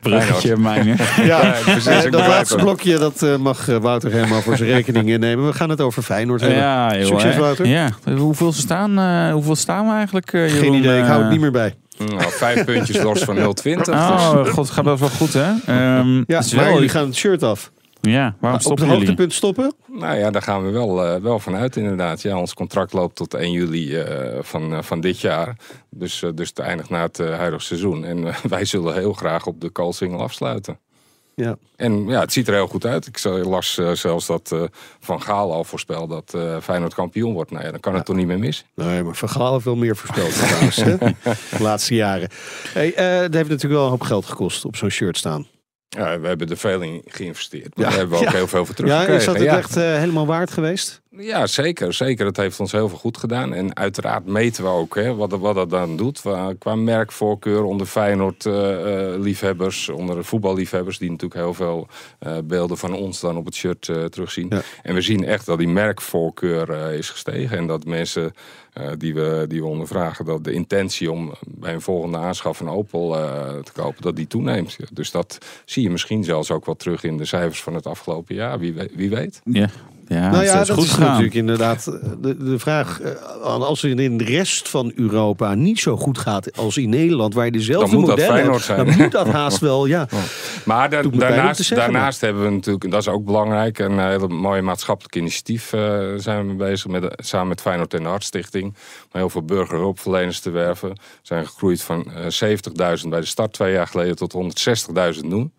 Bruggetje, 0.00 0.56
mijn. 0.56 0.86
Ja, 1.22 1.54
precies, 1.64 1.86
eh, 1.86 2.04
ik 2.04 2.12
dat 2.12 2.26
laatste 2.26 2.56
blokje 2.56 2.98
dat 2.98 3.22
eh, 3.22 3.36
mag 3.36 3.68
eh, 3.68 3.76
Wouter 3.76 4.10
helemaal 4.12 4.40
voor 4.40 4.56
zijn 4.56 4.70
rekening 4.70 5.08
innemen. 5.08 5.46
We 5.46 5.52
gaan 5.52 5.68
het 5.70 5.80
over 5.80 6.02
Feyenoord 6.02 6.40
hebben. 6.40 6.58
Ja, 6.58 6.96
joh, 6.96 7.06
Succes, 7.06 7.34
hè. 7.34 7.40
Wouter. 7.40 7.66
Ja, 7.66 7.88
hoeveel 8.16 8.52
staan, 8.52 8.98
eh, 8.98 9.32
hoeveel 9.32 9.56
staan 9.56 9.86
we 9.86 9.92
eigenlijk? 9.92 10.32
eh, 10.32 10.40
Geen 10.40 10.54
Jeroen? 10.54 10.74
idee, 10.74 10.98
ik 10.98 11.04
hou 11.04 11.16
het 11.16 11.24
Eh, 11.24 11.30
niet 11.30 11.40
meer 11.40 11.50
bij. 11.50 11.74
Nou, 11.98 12.22
vijf 12.32 12.64
puntjes 12.64 13.02
los 13.02 13.20
van 13.22 13.36
0,20. 13.36 13.84
Dus. 13.84 13.94
Oh, 13.94 14.44
god, 14.46 14.56
het 14.56 14.70
gaat 14.70 14.84
wel 14.84 14.96
goed, 14.98 15.32
hè? 15.32 15.40
Ehm, 15.66 16.16
Ja, 16.26 16.42
maar 16.54 16.64
wel, 16.64 16.72
jullie 16.72 16.88
gaan 16.88 17.04
het 17.06 17.16
shirt 17.16 17.42
af. 17.42 17.70
Ja, 18.00 18.36
waarom 18.40 18.60
Op 18.64 18.78
het 18.78 18.88
hoogtepunt 18.88 19.32
stoppen? 19.32 19.74
Nou 19.86 20.18
ja, 20.18 20.30
daar 20.30 20.42
gaan 20.42 20.64
we 20.64 20.70
wel, 20.70 21.04
eh, 21.04 21.20
wel 21.20 21.38
van 21.38 21.56
uit 21.56 21.76
inderdaad. 21.76 22.22
Ja, 22.22 22.38
ons 22.38 22.54
contract 22.54 22.92
loopt 22.92 23.16
tot 23.16 23.34
1 23.34 23.52
juli 23.52 23.96
eh, 23.96 24.38
van, 24.40 24.72
eh, 24.72 24.82
van 24.82 25.00
dit 25.00 25.20
jaar. 25.20 25.56
Dus, 25.90 26.24
dus 26.34 26.48
het 26.48 26.58
eindigt 26.58 26.90
na 26.90 27.02
het 27.02 27.18
huidige 27.18 27.64
seizoen. 27.64 28.04
En 28.04 28.34
wij 28.48 28.64
zullen 28.64 28.94
heel 28.94 29.12
graag 29.12 29.46
op 29.46 29.60
de 29.60 29.70
Koolsingel 29.70 30.22
afsluiten. 30.22 30.78
Ja. 31.38 31.56
En 31.76 32.06
ja, 32.06 32.20
het 32.20 32.32
ziet 32.32 32.48
er 32.48 32.54
heel 32.54 32.66
goed 32.66 32.86
uit. 32.86 33.06
Ik 33.06 33.24
las 33.24 33.80
zelfs 33.92 34.26
dat 34.26 34.52
eh, 34.52 34.62
Van 35.00 35.22
Gaal 35.22 35.52
al 35.52 35.64
voorspelde 35.64 36.14
dat 36.14 36.34
eh 36.34 36.60
Feyenoord 36.60 36.94
kampioen 36.94 37.32
wordt. 37.32 37.50
Nou 37.50 37.64
ja, 37.64 37.70
dan 37.70 37.80
kan 37.80 37.94
het 37.94 38.04
toch 38.04 38.16
niet 38.16 38.26
meer 38.26 38.38
mis. 38.38 38.64
Nee, 38.74 39.02
maar 39.02 39.14
Van 39.14 39.28
Gaal 39.28 39.52
heeft 39.52 39.64
wel 39.64 39.76
meer 39.76 39.96
voorspeld 39.96 40.36
trouwens. 40.36 40.76
hè? 40.76 40.96
De 41.56 41.62
laatste 41.62 41.94
jaren. 41.94 42.28
Hey, 42.72 42.94
eh 42.94 43.20
het 43.20 43.34
heeft 43.34 43.48
natuurlijk 43.48 43.74
wel 43.74 43.84
een 43.84 43.90
hoop 43.90 44.00
geld 44.00 44.26
gekost 44.26 44.64
op 44.64 44.76
zo'n 44.76 44.90
shirt 44.90 45.16
staan. 45.16 45.46
Ja, 45.88 46.20
we 46.20 46.26
hebben 46.26 46.50
er 46.50 46.56
veel 46.56 46.80
in 46.80 47.02
geïnvesteerd. 47.06 47.76
Maar 47.76 47.84
Ja, 47.84 47.90
daar 47.90 47.98
hebben 47.98 48.18
we 48.18 48.24
ook 48.24 48.30
ja. 48.30 48.36
heel 48.36 48.46
veel 48.46 48.66
voor 48.66 48.74
Ja, 48.76 48.82
teruggekregen. 48.82 49.14
is 49.20 49.24
dat 49.24 49.34
het 49.34 49.44
Ja. 49.44 49.56
echt 49.56 49.76
eh, 49.76 49.96
helemaal 49.98 50.26
waard 50.26 50.50
geweest? 50.50 51.00
Ja, 51.10 51.46
zeker, 51.46 51.92
zeker. 51.94 52.24
Dat 52.24 52.36
heeft 52.36 52.60
ons 52.60 52.72
heel 52.72 52.88
veel 52.88 52.98
goed 52.98 53.16
gedaan. 53.16 53.54
En 53.54 53.76
uiteraard 53.76 54.26
meten 54.26 54.64
we 54.64 54.70
ook 54.70 54.94
hè, 54.94 55.14
wat, 55.14 55.30
wat 55.30 55.54
dat 55.54 55.70
dan 55.70 55.96
doet. 55.96 56.22
Qua, 56.58 56.74
merkvoorkeur 56.74 57.62
onder 57.62 57.86
Feyenoord-liefhebbers, 57.86 59.88
onder 59.88 60.16
de 60.16 60.22
voetballiefhebbers... 60.22 60.98
die 60.98 61.10
natuurlijk 61.10 61.40
heel 61.40 61.54
veel 61.54 61.88
eh, 62.18 62.36
beelden 62.44 62.78
van 62.78 62.94
ons 62.94 63.20
dan 63.20 63.36
op 63.36 63.44
het 63.44 63.54
shirt 63.54 63.88
eh, 63.88 64.04
terugzien. 64.04 64.46
Ja. 64.50 64.60
En 64.82 64.94
we 64.94 65.00
zien 65.00 65.24
echt 65.24 65.46
dat 65.46 65.58
die 65.58 65.68
merkvoorkeur 65.68 66.70
eh, 66.70 66.94
is 66.98 67.10
gestegen. 67.10 67.58
En 67.58 67.66
dat 67.66 67.84
mensen 67.84 68.32
eh, 68.78 68.90
die, 68.98 69.14
we, 69.14 69.44
die 69.48 69.60
we 69.60 69.66
ondervragen... 69.66 70.24
dat 70.24 70.44
de 70.44 70.52
intentie 70.52 71.12
om 71.12 71.32
bij 71.46 71.74
een 71.74 71.80
volgende 71.80 72.16
aanschaf 72.16 72.60
een 72.60 72.68
Opel 72.68 73.16
eh, 73.16 73.58
te 73.58 73.72
kopen... 73.72 74.02
dat 74.02 74.16
die 74.16 74.26
toeneemt. 74.26 74.76
Dus 74.92 75.10
dat 75.10 75.38
zie 75.64 75.82
je 75.82 75.90
misschien 75.90 76.24
zelfs 76.24 76.50
ook 76.50 76.66
wel 76.66 76.76
terug 76.76 77.04
in 77.04 77.16
de 77.16 77.24
cijfers 77.24 77.62
van 77.62 77.74
het 77.74 77.86
afgelopen 77.86 78.34
jaar. 78.34 78.58
Wie. 78.58 78.74
Wie 78.94 79.10
weet. 79.10 79.40
Ja, 79.44 79.70
Ja, 80.08 80.30
nou 80.30 80.44
ja, 80.44 80.52
het 80.52 80.60
is 80.60 80.66
dat 80.66 80.76
goed 80.76 80.86
is 80.86 80.96
natuurlijk 80.96 81.34
inderdaad 81.34 81.86
eh, 81.86 81.94
de, 82.20 82.36
de 82.44 82.58
vraag. 82.58 83.00
eh, 83.00 83.42
Als 83.42 83.82
het 83.82 83.98
in 83.98 84.18
de 84.18 84.24
rest 84.24 84.68
van 84.68 84.92
Europa 84.94 85.54
niet 85.54 85.78
zo 85.80 85.96
goed 85.96 86.18
gaat 86.18 86.56
als 86.56 86.76
in 86.76 86.88
Nederland, 86.88 87.34
waar 87.34 87.44
je 87.44 87.50
dezelfde 87.50 87.90
Dan 87.96 88.00
modellen 88.00 88.50
hebt, 88.50 88.64
zijn. 88.64 88.86
dan 88.86 88.96
moet 88.96 89.12
dat 89.12 89.26
haast 89.28 89.58
wel, 89.58 89.86
ja. 89.86 90.08
Maar 90.64 90.90
da- 90.90 91.02
daarnaast, 91.02 91.74
daarnaast 91.74 92.20
hebben 92.20 92.42
we 92.44 92.50
natuurlijk, 92.50 92.84
en 92.84 92.90
dat 92.90 93.00
is 93.00 93.08
ook 93.08 93.24
belangrijk, 93.24 93.78
een 93.78 93.98
hele 93.98 94.28
mooie 94.28 94.62
maatschappelijk 94.62 95.16
initiatief 95.16 95.72
eh, 95.72 95.98
zijn 96.16 96.46
we 96.48 96.54
bezig 96.54 96.86
met, 96.90 97.12
samen 97.16 97.48
met 97.48 97.60
Feyenoord 97.60 97.94
en 97.94 98.02
de 98.02 98.08
Hartstichting. 98.08 98.64
Om 98.64 99.20
heel 99.20 99.30
veel 99.30 99.42
burgerhulpverleners 99.44 100.40
te 100.40 100.50
werven. 100.50 100.88
We 100.88 100.96
zijn 101.22 101.46
gegroeid 101.46 101.82
van 101.82 102.10
eh 102.12 102.48
70.000 103.02 103.08
bij 103.08 103.20
de 103.20 103.26
start 103.26 103.52
twee 103.52 103.72
jaar 103.72 103.86
geleden 103.86 104.16
tot 104.16 104.34
160.000 105.14 105.20
nu. 105.24 105.50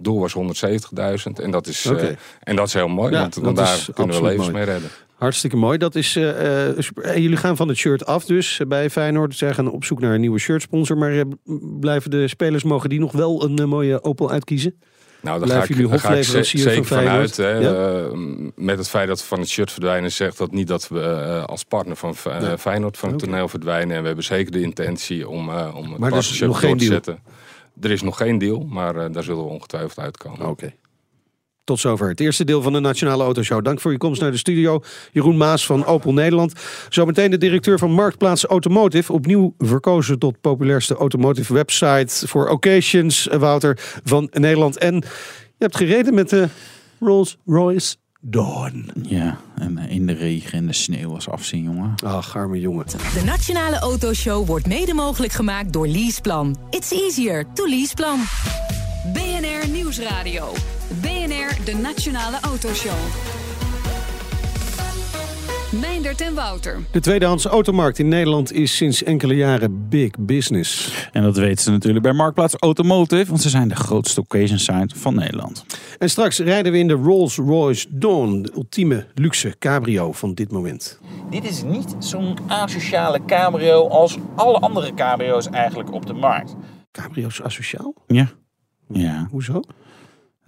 Doel 0.00 0.20
was 0.20 0.32
170.000 0.34 1.40
en 1.40 1.50
dat 1.50 1.66
is, 1.66 1.84
eh, 1.84 2.08
en 2.40 2.56
dat 2.56 2.66
is 2.66 2.72
heel 2.74 2.88
mooi, 2.88 3.12
Ja, 3.12 3.28
want, 3.40 3.56
daar 3.56 3.86
kunnen 3.94 4.16
we 4.16 4.22
levens 4.22 4.42
mooi. 4.50 4.52
mee 4.52 4.64
redden. 4.64 4.90
Hartstikke 5.14 5.56
mooi. 5.56 5.78
Dat 5.78 5.94
is, 5.94 6.16
eh, 6.16 6.68
eh, 6.68 6.74
super. 6.78 7.02
En 7.04 7.22
jullie 7.22 7.36
gaan 7.36 7.56
van 7.56 7.68
het 7.68 7.76
shirt 7.76 8.06
af 8.06 8.24
dus 8.24 8.60
eh, 8.60 8.66
bij 8.66 8.90
Feyenoord. 8.90 9.36
Zij 9.36 9.54
gaan 9.54 9.70
op 9.70 9.84
zoek 9.84 10.00
naar 10.00 10.14
een 10.14 10.20
nieuwe 10.20 10.38
shirtsponsor. 10.38 10.96
Maar 10.98 11.12
eh, 11.12 11.20
blijven 11.80 12.10
de 12.10 12.28
spelers, 12.28 12.62
mogen 12.62 12.88
die 12.88 13.00
nog 13.00 13.12
wel 13.12 13.44
een 13.44 13.58
eh, 13.58 13.64
mooie 13.64 14.02
Opel 14.02 14.30
uitkiezen? 14.30 14.74
Nou, 15.22 15.38
daar 15.38 15.48
Blijven 15.48 15.74
ga 15.74 15.82
ik, 15.82 15.88
daar 15.90 15.98
ga 16.24 16.38
ik 16.38 16.44
zeker 16.44 16.84
van 16.84 16.98
uit. 16.98 17.36
Hè. 17.36 17.50
Ja? 17.50 17.98
Eh, 18.00 18.18
met 18.56 18.78
het 18.78 18.88
feit 18.88 19.08
dat 19.08 19.20
we 19.20 19.26
van 19.26 19.38
het 19.40 19.48
shirt 19.48 19.72
verdwijnen, 19.72 20.12
zegt 20.12 20.38
dat 20.38 20.50
niet 20.52 20.66
dat 20.68 20.88
we 20.88 21.00
eh, 21.00 21.44
als 21.44 21.64
partner 21.64 21.96
van 21.96 22.14
eh, 22.24 22.40
Nee. 22.40 22.58
Feyenoord 22.58 22.98
van 22.98 23.08
het 23.10 23.18
toneel 23.18 23.48
verdwijnen. 23.48 23.96
En 23.96 24.00
we 24.00 24.06
hebben 24.06 24.24
zeker 24.24 24.52
de 24.52 24.60
intentie 24.60 25.28
om, 25.28 25.48
eh 25.50 25.74
om 25.76 25.90
het 25.90 25.98
Maar 25.98 26.10
partnership 26.10 26.46
nog 26.46 26.60
door 26.60 26.70
te 26.70 26.76
deal? 26.76 26.90
zetten. 26.92 27.18
Er 27.80 27.90
is 27.90 28.02
nog 28.02 28.16
geen 28.16 28.38
deal, 28.38 28.66
maar 28.68 28.96
eh, 28.96 29.12
daar 29.12 29.22
zullen 29.22 29.44
we 29.44 29.50
ongetwijfeld 29.50 29.98
uitkomen. 29.98 30.46
Oké. 30.46 30.72
Tot 31.64 31.80
zover 31.80 32.08
het 32.08 32.20
eerste 32.20 32.44
deel 32.44 32.62
van 32.62 32.72
de 32.72 32.80
Nationale 32.80 33.24
Autoshow. 33.24 33.64
Dank 33.64 33.80
voor 33.80 33.92
je 33.92 33.98
komst 33.98 34.20
naar 34.20 34.30
de 34.30 34.36
studio. 34.36 34.82
Jeroen 35.12 35.36
Maas 35.36 35.66
van 35.66 35.84
Opel 35.84 36.12
Nederland. 36.12 36.52
Zometeen 36.88 37.30
de 37.30 37.38
directeur 37.38 37.78
van 37.78 37.90
Marktplaats 37.90 38.44
Automotive. 38.44 39.12
Opnieuw 39.12 39.54
verkozen 39.58 40.18
tot 40.18 40.40
populairste 40.40 40.94
automotive 40.94 41.52
website 41.54 42.28
voor 42.28 42.48
occasions. 42.48 43.26
Wouter 43.26 43.78
van 44.04 44.28
Nederland. 44.32 44.78
En 44.78 44.94
je 44.94 45.02
hebt 45.58 45.76
gereden 45.76 46.14
met 46.14 46.28
de 46.28 46.48
Rolls 47.00 47.38
Royce 47.46 47.96
Dawn. 48.20 48.90
Ja, 49.02 49.38
en 49.58 49.78
eh, 49.78 49.90
in 49.90 50.06
de 50.06 50.12
regen 50.12 50.58
en 50.58 50.66
de 50.66 50.72
sneeuw 50.72 51.10
was 51.10 51.28
afzien, 51.28 51.62
jongen. 51.62 51.94
Ach, 52.04 52.36
arme 52.36 52.60
jongen. 52.60 52.86
De 52.86 53.22
Nationale 53.24 53.78
Autoshow 53.78 54.46
wordt 54.46 54.66
mede 54.66 54.94
mogelijk 54.94 55.32
gemaakt 55.32 55.72
door 55.72 55.86
Leaseplan. 55.86 56.56
It's 56.70 56.90
easier 56.90 57.44
to 57.54 57.68
Leaseplan. 57.68 58.18
BNR 59.12 59.68
Nieuwsradio. 59.68 60.52
BNR, 61.00 61.64
de 61.64 61.74
Nationale 61.74 62.40
Autoshow. 62.40 62.98
Meindert 65.72 66.20
en 66.20 66.34
Wouter. 66.34 66.78
De 66.90 67.00
tweedehands 67.00 67.44
automarkt 67.44 67.98
in 67.98 68.08
Nederland 68.08 68.52
is 68.52 68.76
sinds 68.76 69.02
enkele 69.02 69.34
jaren 69.34 69.88
big 69.88 70.10
business. 70.18 70.92
En 71.12 71.22
dat 71.22 71.36
weten 71.36 71.62
ze 71.62 71.70
natuurlijk 71.70 72.02
bij 72.02 72.12
Marktplaats 72.12 72.54
Automotive, 72.54 73.26
want 73.26 73.40
ze 73.40 73.48
zijn 73.48 73.68
de 73.68 73.76
grootste 73.76 74.20
occasion 74.20 74.58
site 74.58 74.98
van 74.98 75.14
Nederland. 75.14 75.64
En 75.98 76.10
straks 76.10 76.38
rijden 76.38 76.72
we 76.72 76.78
in 76.78 76.88
de 76.88 76.94
Rolls 76.94 77.36
Royce 77.36 77.86
Dawn. 77.90 78.42
De 78.42 78.52
ultieme 78.54 79.06
luxe 79.14 79.54
cabrio 79.58 80.12
van 80.12 80.34
dit 80.34 80.52
moment. 80.52 81.00
Dit 81.30 81.44
is 81.44 81.62
niet 81.62 81.94
zo'n 81.98 82.36
asociale 82.48 83.24
cabrio 83.24 83.88
als 83.88 84.16
alle 84.36 84.58
andere 84.58 84.94
cabrio's 84.94 85.46
eigenlijk 85.46 85.92
op 85.92 86.06
de 86.06 86.14
markt. 86.14 86.54
Cabrio's 86.92 87.42
asociaal? 87.42 87.94
Ja. 88.06 88.30
Ja, 88.88 89.26
Hoezo? 89.30 89.60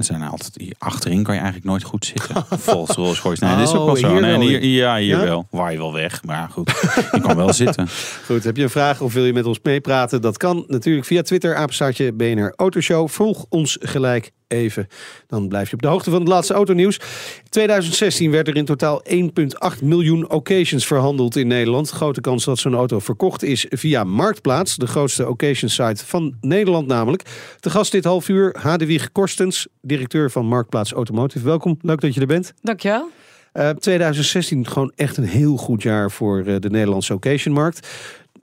Er 0.08 0.16
zijn 0.18 0.30
altijd 0.30 0.52
hier 0.56 0.74
achterin 0.78 1.22
kan 1.22 1.34
je 1.34 1.40
eigenlijk 1.40 1.70
nooit 1.70 1.82
goed 1.82 2.04
zitten. 2.04 2.44
Volgens 2.58 3.20
Rolls. 3.20 3.38
Nee, 3.40 3.56
dit 3.56 3.68
is 3.68 3.74
ook 3.74 3.80
Oh, 3.80 3.86
wel 3.86 3.96
zo. 3.96 4.10
hier 4.12 4.20
Nee, 4.20 4.48
hier, 4.48 4.64
ja, 4.64 4.96
hier 4.96 5.18
Ja? 5.18 5.24
wel. 5.24 5.46
Waar 5.50 5.72
je 5.72 5.78
wel 5.78 5.92
weg, 5.92 6.24
maar 6.24 6.48
goed. 6.50 6.70
Je 7.12 7.20
kan 7.20 7.36
wel 7.36 7.52
zitten. 7.52 7.88
Goed, 8.26 8.44
heb 8.44 8.56
je 8.56 8.62
een 8.62 8.70
vraag 8.70 9.00
of 9.00 9.12
wil 9.12 9.24
je 9.24 9.32
met 9.32 9.44
ons 9.46 9.58
meepraten? 9.62 10.20
Dat 10.22 10.36
kan 10.36 10.64
natuurlijk 10.66 11.06
via 11.06 11.22
Twitter, 11.22 11.54
apenstaartje 11.54 12.12
BNR 12.12 12.52
Autoshow. 12.56 13.08
Volg 13.08 13.44
ons 13.48 13.76
gelijk 13.80 14.30
even. 14.48 14.86
Dan 15.26 15.48
blijf 15.48 15.68
je 15.68 15.74
op 15.74 15.82
de 15.82 15.88
hoogte 15.88 16.10
van 16.10 16.18
het 16.20 16.28
laatste 16.28 16.54
autonieuws. 16.54 16.96
In 17.42 17.48
2016 17.50 18.30
werd 18.30 18.48
er 18.48 18.56
in 18.56 18.64
totaal 18.64 19.02
1,8 19.10 19.82
miljoen 19.82 20.30
occasions 20.30 20.86
verhandeld 20.86 21.36
in 21.36 21.46
Nederland. 21.46 21.90
Grote 21.90 22.20
kans 22.20 22.44
dat 22.44 22.58
zo'n 22.58 22.74
auto 22.74 22.98
verkocht 22.98 23.42
is 23.42 23.66
via 23.68 24.04
Marktplaats. 24.04 24.76
De 24.76 24.86
grootste 24.86 25.28
occasion 25.28 25.70
site 25.70 26.06
van 26.06 26.34
Nederland 26.40 26.86
namelijk. 26.86 27.22
De 27.60 27.70
gast 27.70 27.92
dit 27.92 28.04
half 28.04 28.28
uur, 28.28 28.56
Hadewig 28.60 29.12
Korstens, 29.12 29.66
directeur 29.92 30.30
van 30.30 30.46
Marktplaats 30.46 30.92
Automotive. 30.92 31.44
Welkom, 31.44 31.78
leuk 31.82 32.00
dat 32.00 32.14
je 32.14 32.20
er 32.20 32.26
bent. 32.26 32.52
Dankjewel. 32.62 33.08
Eh 33.52 33.70
2016 33.70 34.66
gewoon 34.66 34.92
echt 34.96 35.16
een 35.16 35.24
heel 35.24 35.56
goed 35.56 35.82
jaar 35.82 36.10
voor 36.10 36.38
eh, 36.46 36.56
de 36.60 36.70
Nederlandse 36.70 37.14
occasionmarkt. 37.14 37.88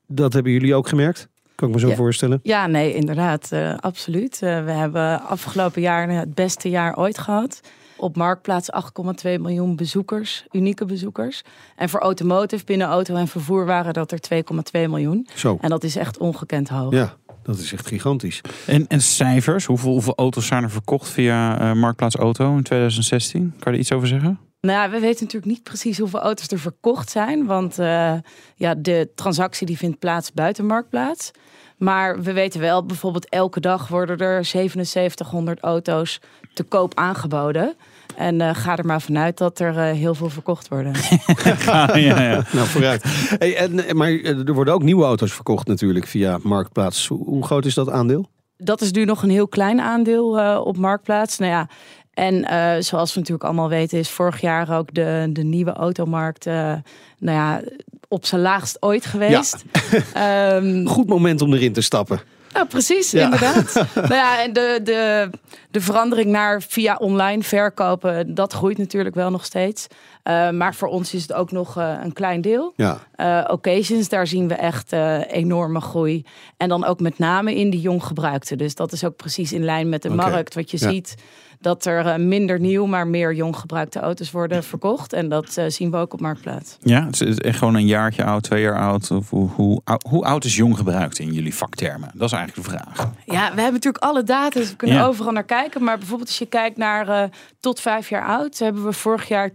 Dat 0.08 0.34
hebben 0.34 0.52
jullie 0.52 0.76
ook 0.76 0.88
gemerkt? 0.88 1.28
Kan 1.56 1.68
ik 1.68 1.74
me 1.74 1.80
zo 1.80 1.88
Ja. 1.88 1.96
voorstellen. 1.96 2.40
Ja, 2.44 2.68
nee, 2.68 2.94
inderdaad. 2.94 3.52
eh, 3.52 3.78
absoluut. 3.78 4.40
We 4.40 4.48
hebben 4.72 5.22
afgelopen 5.22 5.82
jaar 5.82 6.10
het 6.10 6.34
beste 6.36 6.70
jaar 6.70 6.98
ooit 6.98 7.18
gehad. 7.18 7.60
Op 7.98 8.16
Marktplaats 8.16 8.72
8,2 8.72 9.40
miljoen 9.40 9.76
bezoekers, 9.76 10.46
unieke 10.52 10.86
bezoekers. 10.86 11.42
En 11.76 11.90
voor 11.90 12.00
automotive 12.00 12.66
binnen 12.66 12.88
auto 12.88 13.16
en 13.16 13.28
vervoer 13.28 13.66
waren 13.66 13.94
dat 13.94 14.12
er 14.12 14.20
2,2 14.20 14.88
miljoen. 14.90 15.28
Zo, 15.36 15.58
En 15.62 15.70
dat 15.70 15.84
is 15.84 15.96
echt 15.96 16.18
ongekend 16.18 16.70
hoog. 16.70 16.94
ja, 16.94 17.16
dat 17.50 17.60
is 17.60 17.74
echt 17.74 17.88
gigantisch. 17.88 18.42
En, 18.66 18.88
en 18.88 19.02
cijfers, 19.02 19.66
hoeveel, 19.66 19.92
hoeveel 19.92 20.16
auto's 20.16 20.48
zijn 20.48 20.64
er 20.64 20.70
verkocht 20.70 21.10
via 21.10 21.60
eh, 21.60 21.74
Marktplaats 21.74 22.16
Auto 22.16 22.56
in 22.56 22.64
2016? 22.64 23.54
Kan 23.60 23.72
je 23.72 23.78
er 23.78 23.84
iets 23.84 23.92
over 23.92 24.08
zeggen? 24.08 24.40
Nou 24.62 24.78
ja, 24.78 24.90
we 24.90 25.00
weten 25.00 25.24
natuurlijk 25.24 25.52
niet 25.52 25.64
precies 25.64 25.98
hoeveel 25.98 26.20
auto's 26.20 26.48
er 26.48 26.60
verkocht 26.60 27.10
zijn. 27.10 27.46
Want 27.46 27.80
eh, 27.80 28.14
ja, 28.56 28.76
de 28.76 29.10
transactie 29.16 29.68
die 29.68 29.78
vindt 29.78 30.00
plaats 30.00 30.34
buiten 30.34 30.66
Marktplaats. 30.66 31.32
Maar 31.78 32.22
we 32.22 32.34
weten 32.34 32.60
wel, 32.60 32.86
bijvoorbeeld 32.86 33.30
elke 33.30 33.60
dag 33.60 33.88
worden 33.88 34.18
er 34.18 34.46
7700 34.46 35.60
auto's 35.60 36.20
te 36.54 36.64
koop 36.64 36.96
aangeboden. 36.96 37.76
En 38.16 38.42
eh, 38.42 38.56
ga 38.56 38.78
er 38.78 38.86
maar 38.86 39.02
vanuit 39.02 39.38
dat 39.38 39.60
er 39.60 39.78
eh, 39.78 39.98
heel 39.98 40.16
veel 40.16 40.30
verkocht 40.30 40.68
worden. 40.68 40.94
ja, 41.66 42.22
ja. 42.22 42.46
Nou, 42.52 42.68
vooruit. 42.68 43.04
Hey, 43.38 43.56
en, 43.56 43.88
eh, 43.88 43.94
maar 43.94 44.12
er 44.12 44.54
worden 44.54 44.74
ook 44.74 44.84
nieuwe 44.84 45.04
auto's 45.04 45.34
verkocht 45.34 45.68
natuurlijk 45.68 46.08
via 46.08 46.40
Marktplaats. 46.44 47.08
Hoe, 47.08 47.24
hoe 47.26 47.46
groot 47.46 47.66
is 47.66 47.74
dat 47.74 47.90
aandeel? 47.90 48.30
dat 48.64 48.82
is 48.82 48.92
nu 48.92 49.06
nog 49.06 49.24
een 49.24 49.30
heel 49.30 49.48
klein 49.48 49.80
aandeel 49.80 50.40
eh, 50.40 50.62
op 50.64 50.78
Marktplaats. 50.78 51.38
Nou 51.38 51.52
ja, 51.52 51.68
en 52.14 52.46
eh, 52.46 52.82
zoals 52.82 53.14
we 53.14 53.20
natuurlijk 53.20 53.46
allemaal 53.46 53.70
weten, 53.70 54.00
is 54.00 54.10
vorig 54.10 54.42
jaar 54.42 54.78
ook 54.78 54.94
de, 54.94 55.30
de 55.30 55.44
nieuwe 55.44 55.74
automarkt 55.74 56.46
eh, 56.46 56.74
nou 57.20 57.38
ja, 57.38 57.62
op 58.08 58.26
zijn 58.26 58.42
laagst 58.42 58.82
ooit 58.82 59.06
geweest. 59.06 59.64
Ehm, 60.14 60.86
Goed 60.86 61.08
moment 61.08 61.42
om 61.42 61.54
erin 61.54 61.74
te 61.74 61.82
stappen. 61.82 62.20
Nou, 62.54 62.66
precies, 62.68 63.12
Ja. 63.12 63.24
inderdaad. 63.24 63.74
nou 63.96 64.14
ja, 64.14 64.44
en 64.44 64.54
de, 64.54 64.80
de, 64.84 65.30
de 65.72 65.82
verandering 65.82 66.30
naar 66.30 66.62
via 66.62 66.96
online 66.96 67.44
verkopen, 67.44 68.34
dat 68.36 68.54
groeit 68.54 68.78
natuurlijk 68.78 69.16
wel 69.16 69.30
nog 69.32 69.46
steeds. 69.46 69.88
Eh, 70.30 70.50
maar 70.50 70.76
voor 70.76 70.88
ons 70.88 71.14
is 71.14 71.22
het 71.22 71.34
ook 71.34 71.52
nog 71.52 71.78
eh, 71.78 71.94
een 72.04 72.14
klein 72.14 72.42
deel. 72.42 72.74
Ja, 72.76 72.98
Eh, 73.16 73.44
occasions, 73.48 74.10
daar 74.10 74.28
zien 74.28 74.48
we 74.48 74.54
echt 74.54 74.94
eh, 74.94 75.32
enorme 75.32 75.82
groei. 75.82 76.26
En 76.58 76.70
dan 76.70 76.86
ook 76.86 77.00
met 77.00 77.18
name 77.20 77.56
in 77.56 77.70
die 77.70 77.82
jong 77.82 78.04
gebruikte. 78.04 78.56
Dus 78.56 78.76
dat 78.76 78.92
is 78.92 79.04
ook 79.04 79.16
precies 79.16 79.54
in 79.54 79.64
lijn 79.64 79.90
met 79.90 80.02
de 80.02 80.10
markt. 80.10 80.54
Wat 80.56 80.72
je 80.72 80.78
Ja. 80.80 80.90
ziet, 80.90 81.16
dat 81.62 81.86
er 81.86 82.06
eh, 82.06 82.16
minder 82.16 82.60
nieuw, 82.60 82.86
maar 82.86 83.08
meer 83.08 83.34
jong 83.34 83.56
gebruikte 83.58 84.00
auto's 84.00 84.32
worden 84.32 84.64
verkocht. 84.64 85.14
En 85.14 85.30
dat 85.30 85.58
eh, 85.58 85.66
zien 85.68 85.92
we 85.92 85.98
ook 85.98 86.14
op 86.14 86.20
Marktplaats. 86.22 86.78
Ja, 86.82 87.06
het 87.06 87.22
is 87.22 87.38
echt 87.38 87.58
gewoon 87.58 87.76
een 87.76 87.86
jaartje 87.86 88.24
oud, 88.24 88.44
twee 88.44 88.62
jaar 88.62 88.80
oud. 88.80 89.12
Of 89.12 89.30
hoe, 89.30 89.50
hoe, 89.50 89.82
ou- 89.84 90.00
hoe 90.10 90.24
oud 90.26 90.44
is 90.46 90.56
jong 90.56 90.78
gebruikt 90.78 91.20
in 91.20 91.34
jullie 91.34 91.56
vaktermen? 91.56 92.12
Dat 92.14 92.28
is 92.32 92.38
eigenlijk 92.38 92.68
de 92.68 92.74
vraag. 92.76 92.98
Ja, 93.26 93.42
we 93.42 93.62
hebben 93.62 93.74
natuurlijk 93.74 94.04
alle 94.04 94.24
data, 94.24 94.60
dus 94.60 94.70
we 94.70 94.76
kunnen 94.76 94.98
Ja. 94.98 95.06
overal 95.06 95.32
naar 95.32 95.44
kijken. 95.44 95.84
Maar 95.84 95.98
bijvoorbeeld 95.98 96.28
als 96.30 96.38
je 96.40 96.46
kijkt 96.46 96.78
naar 96.78 97.08
eh, 97.08 97.24
tot 97.60 97.80
vijf 97.80 98.10
jaar 98.10 98.26
oud, 98.26 98.58
hebben 98.60 98.84
we 98.84 98.94
vorig 98.94 99.28
jaar 99.28 99.50
20% 99.50 99.54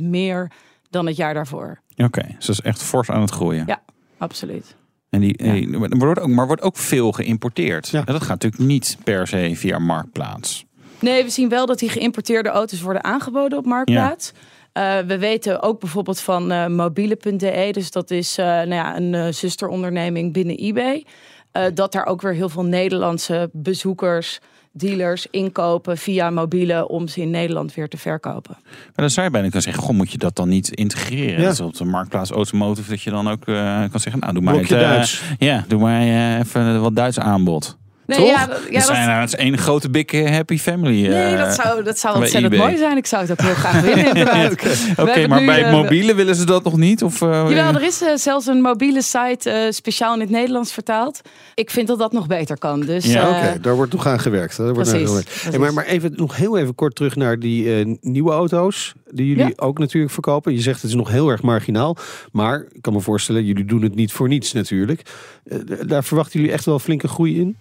meer 0.00 0.50
dan 0.90 1.06
het 1.06 1.16
jaar 1.16 1.34
daarvoor. 1.34 1.80
Oké, 1.96 2.22
dus 2.36 2.46
dat 2.46 2.54
is 2.56 2.60
echt 2.60 2.82
fors 2.82 3.10
aan 3.10 3.20
het 3.20 3.30
groeien. 3.30 3.64
Ja. 3.66 3.82
Absoluut. 4.18 4.76
En 5.10 5.20
die, 5.20 5.44
Ja. 5.44 5.52
die- 5.52 5.72
er 5.88 5.96
wordt 5.98 6.20
ook, 6.20 6.28
maar 6.28 6.46
wordt 6.46 6.62
ook 6.62 6.76
veel 6.76 7.12
geïmporteerd. 7.12 7.88
Ja. 7.88 7.98
En 7.98 8.12
dat 8.12 8.22
gaat 8.22 8.42
natuurlijk 8.42 8.62
niet 8.62 8.96
per 9.04 9.26
se 9.26 9.50
via 9.54 9.78
Marktplaats. 9.78 10.64
Nee, 11.00 11.24
we 11.24 11.30
zien 11.30 11.48
wel 11.48 11.66
dat 11.66 11.78
die 11.78 11.88
geïmporteerde 11.88 12.48
auto's 12.48 12.80
worden 12.80 13.04
aangeboden 13.04 13.58
op 13.58 13.64
Marktplaats. 13.66 14.32
Eh, 14.72 14.98
we 14.98 15.18
weten 15.18 15.62
ook 15.62 15.80
bijvoorbeeld 15.80 16.20
van 16.20 16.50
eh, 16.50 16.66
mobiele.de, 16.66 17.68
dus 17.72 17.90
dat 17.90 18.10
is 18.10 18.38
eh, 18.38 18.46
nou 18.46 18.74
ja, 18.74 18.96
een 18.96 19.14
eh, 19.14 19.32
zusteronderneming 19.32 20.32
binnen 20.32 20.56
eBay. 20.56 21.06
eh, 21.52 21.64
dat 21.74 21.92
daar 21.92 22.06
ook 22.06 22.22
weer 22.22 22.32
heel 22.34 22.48
veel 22.48 22.64
Nederlandse 22.64 23.50
bezoekers, 23.52 24.38
dealers 24.72 25.26
inkopen 25.30 25.98
via 25.98 26.30
mobiele 26.30 26.88
om 26.88 27.08
ze 27.08 27.20
in 27.20 27.30
Nederland 27.30 27.74
weer 27.74 27.88
te 27.88 27.96
verkopen. 27.96 28.56
Maar 28.62 28.92
dan 28.94 29.10
zou 29.10 29.26
je 29.26 29.32
bijna 29.32 29.46
kunnen 29.46 29.62
zeggen, 29.62 29.82
goh, 29.82 29.96
moet 29.96 30.12
je 30.12 30.18
dat 30.18 30.36
dan 30.36 30.48
niet 30.48 30.68
integreren? 30.68 31.54
Ja. 31.56 31.64
Op 31.64 31.76
de 31.76 31.84
Marktplaats 31.84 32.30
Automotive, 32.30 32.90
dat 32.90 33.02
je 33.02 33.10
dan 33.10 33.28
ook 33.28 33.46
eh, 33.46 33.54
kan 33.90 34.00
zeggen, 34.00 34.20
nou 34.20 34.32
doe 34.32 34.42
maar 34.42 34.54
het, 34.54 34.72
eh, 34.72 34.78
Duits. 34.78 35.22
Ja, 35.38 35.64
doe 35.68 35.80
maar 35.80 36.00
eh, 36.00 36.38
even 36.38 36.80
wat 36.80 36.96
Duits 36.96 37.18
aanbod. 37.18 37.78
Nee, 38.10 38.18
Toch? 38.18 38.28
ja, 38.28 38.46
dat- 38.46 38.60
ja, 38.68 38.72
dat- 38.78 38.82
zijn, 38.86 39.06
nou, 39.08 39.20
het 39.20 39.28
is 39.28 39.34
één 39.38 39.58
grote 39.58 39.90
big 39.90 40.04
eh, 40.06 40.30
happy 40.30 40.58
family. 40.58 41.06
Nee, 41.08 41.34
eh, 41.34 41.38
dat 41.44 41.54
zou, 41.54 41.82
dat 41.82 41.98
zou 41.98 42.16
ontzettend 42.16 42.52
eBay. 42.52 42.66
mooi 42.66 42.78
zijn. 42.78 42.96
Ik 42.96 43.06
zou 43.06 43.22
het 43.22 43.30
ook 43.30 43.40
heel 43.40 43.54
graag 43.64 43.80
willen. 43.80 44.50
Oké, 44.96 45.26
maar 45.26 45.40
nu, 45.40 45.46
bij 45.46 45.56
het 45.58 45.66
eh, 45.66 45.72
mobiele 45.72 46.14
willen 46.14 46.34
ze 46.34 46.46
dat 46.46 46.64
nog 46.64 46.76
niet? 46.76 47.02
Of, 47.02 47.22
eh, 47.22 47.28
Jawel, 47.48 47.74
er 47.74 47.82
is 47.82 48.02
zelfs 48.14 48.46
een 48.46 48.60
mobiele 48.60 49.02
site 49.02 49.50
eh, 49.50 49.70
speciaal 49.70 50.14
in 50.14 50.20
het 50.20 50.30
Nederlands 50.30 50.72
vertaald. 50.72 51.20
Ik 51.54 51.70
vind 51.70 51.86
dat 51.88 51.98
dat 51.98 52.12
nog 52.12 52.26
beter 52.26 52.58
kan. 52.58 52.80
Dus, 52.80 53.04
Ja, 53.04 53.28
Oké, 53.28 53.60
daar 53.60 53.74
wordt 53.74 53.92
nog 53.92 54.06
aan 54.06 54.20
gewerkt. 54.20 54.56
Daar 54.56 54.74
wordt 54.74 54.88
aan 54.88 54.94
Precies, 54.94 55.08
gewerkt. 55.08 55.42
Hey, 55.42 55.58
maar, 55.58 55.72
maar 55.74 55.84
even, 55.84 56.12
nog 56.16 56.36
heel 56.36 56.58
even 56.58 56.74
kort 56.74 56.94
terug 56.94 57.16
naar 57.16 57.38
die 57.38 57.74
eh, 57.78 57.94
nieuwe 58.00 58.32
auto's. 58.32 58.92
Die 59.10 59.26
jullie 59.26 59.44
Ja. 59.44 59.52
ook 59.56 59.78
natuurlijk 59.78 60.12
verkopen. 60.12 60.52
Je 60.52 60.60
zegt 60.60 60.80
het 60.82 60.90
is 60.90 60.96
nog 60.96 61.10
heel 61.10 61.28
erg 61.30 61.42
marginaal. 61.42 61.96
Maar 62.32 62.64
ik 62.72 62.82
kan 62.82 62.92
me 62.92 63.00
voorstellen, 63.00 63.44
jullie 63.44 63.64
doen 63.64 63.82
het 63.82 63.94
niet 63.94 64.12
voor 64.12 64.28
niets 64.28 64.52
natuurlijk. 64.52 65.02
Eh, 65.44 65.58
daar 65.86 66.04
verwachten 66.04 66.38
jullie 66.40 66.54
echt 66.54 66.64
wel 66.64 66.78
flinke 66.78 67.08
groei 67.08 67.40
in? 67.40 67.56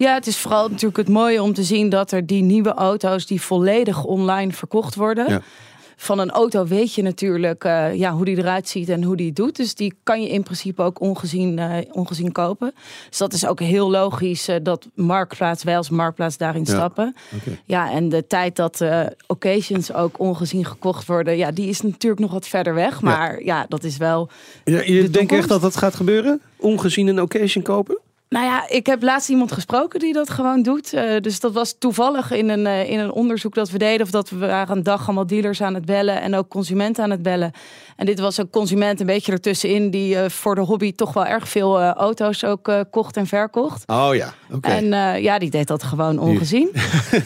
Ja, 0.00 0.14
het 0.14 0.26
is 0.26 0.38
vooral 0.38 0.68
natuurlijk 0.68 0.96
het 0.96 1.08
mooie 1.08 1.42
om 1.42 1.52
te 1.54 1.62
zien 1.62 1.88
dat 1.88 2.12
er 2.12 2.26
die 2.26 2.42
nieuwe 2.42 2.74
auto's 2.74 3.26
die 3.26 3.40
volledig 3.40 4.04
online 4.04 4.52
verkocht 4.52 4.94
worden. 4.94 5.28
Ja. 5.28 5.40
Van 5.96 6.18
een 6.18 6.30
auto 6.30 6.66
weet 6.66 6.94
je 6.94 7.02
natuurlijk 7.02 7.64
eh, 7.64 7.94
ja, 7.94 8.12
hoe 8.12 8.24
die 8.24 8.36
eruit 8.36 8.68
ziet 8.68 8.88
en 8.88 9.02
hoe 9.02 9.16
die 9.16 9.26
het 9.26 9.36
doet. 9.36 9.56
Dus 9.56 9.74
die 9.74 9.94
kan 10.02 10.22
je 10.22 10.28
in 10.28 10.42
principe 10.42 10.82
ook 10.82 11.00
ongezien, 11.00 11.58
eh, 11.58 11.76
ongezien 11.92 12.32
kopen. 12.32 12.74
Dus 13.08 13.18
dat 13.18 13.32
is 13.32 13.46
ook 13.46 13.60
heel 13.60 13.90
logisch 13.90 14.48
eh, 14.48 14.56
dat 14.62 14.86
Marktplaats, 14.94 15.62
wij 15.64 15.76
als 15.76 15.90
Marktplaats 15.90 16.36
daarin 16.36 16.64
Ja. 16.66 16.72
stappen. 16.74 17.14
Ja, 17.64 17.90
en 17.90 18.08
de 18.08 18.26
tijd 18.26 18.56
dat 18.56 18.84
occasions 19.26 19.92
ook 19.92 20.18
ongezien 20.18 20.64
gekocht 20.64 21.06
worden, 21.06 21.36
ja, 21.36 21.50
die 21.50 21.68
is 21.68 21.80
natuurlijk 21.80 22.20
nog 22.20 22.32
wat 22.32 22.46
verder 22.46 22.74
weg. 22.74 23.00
Maar 23.00 23.42
ja, 23.42 23.66
dat 23.68 23.84
is 23.84 23.96
wel 23.96 24.28
Ja, 24.64 24.82
je 24.82 25.02
De 25.02 25.10
denkt 25.10 25.32
echt 25.32 25.48
dat 25.48 25.60
dat 25.60 25.76
gaat 25.76 25.94
gebeuren? 25.94 26.40
Ongezien 26.56 27.06
een 27.06 27.22
occasion 27.22 27.62
kopen? 27.64 27.98
Nou 28.30 28.44
ja, 28.44 28.68
ik 28.68 28.86
heb 28.86 29.02
laatst 29.02 29.28
iemand 29.28 29.52
gesproken 29.52 30.00
die 30.00 30.12
dat 30.12 30.30
gewoon 30.30 30.62
doet. 30.62 30.92
Eh, 30.92 31.20
dus 31.20 31.40
dat 31.40 31.52
was 31.52 31.76
toevallig 31.78 32.30
in 32.30 32.48
een, 32.48 32.66
eh, 32.66 32.90
in 32.90 32.98
een 32.98 33.12
onderzoek 33.12 33.54
dat 33.54 33.70
we 33.70 33.78
deden. 33.78 34.06
Of 34.06 34.10
dat 34.10 34.30
we 34.30 34.38
waren 34.38 34.76
een 34.76 34.82
dag 34.82 35.04
allemaal 35.06 35.26
dealers 35.26 35.62
aan 35.62 35.74
het 35.74 35.84
bellen 35.84 36.20
en 36.20 36.34
ook 36.34 36.48
consumenten 36.48 37.04
aan 37.04 37.10
het 37.10 37.22
bellen. 37.22 37.52
En 38.00 38.06
dit 38.06 38.20
was 38.20 38.36
een 38.36 38.50
consument 38.50 39.00
een 39.00 39.06
beetje 39.06 39.32
ertussenin 39.32 39.90
die 39.90 40.16
eh, 40.16 40.30
voor 40.30 40.54
de 40.54 40.60
hobby 40.60 40.94
toch 40.94 41.12
wel 41.12 41.26
erg 41.26 41.48
veel 41.48 41.80
eh, 41.80 41.90
auto's 41.90 42.44
ook 42.44 42.68
eh, 42.68 42.80
kocht 42.90 43.16
en 43.16 43.26
verkocht. 43.26 43.82
Oh 43.86 44.14
ja, 44.14 44.34
oké. 44.52 44.68
En 44.68 44.92
eh, 44.92 45.22
ja, 45.22 45.38
die 45.38 45.50
deed 45.50 45.66
dat 45.66 45.82
gewoon 45.82 46.18
ongezien. 46.18 46.70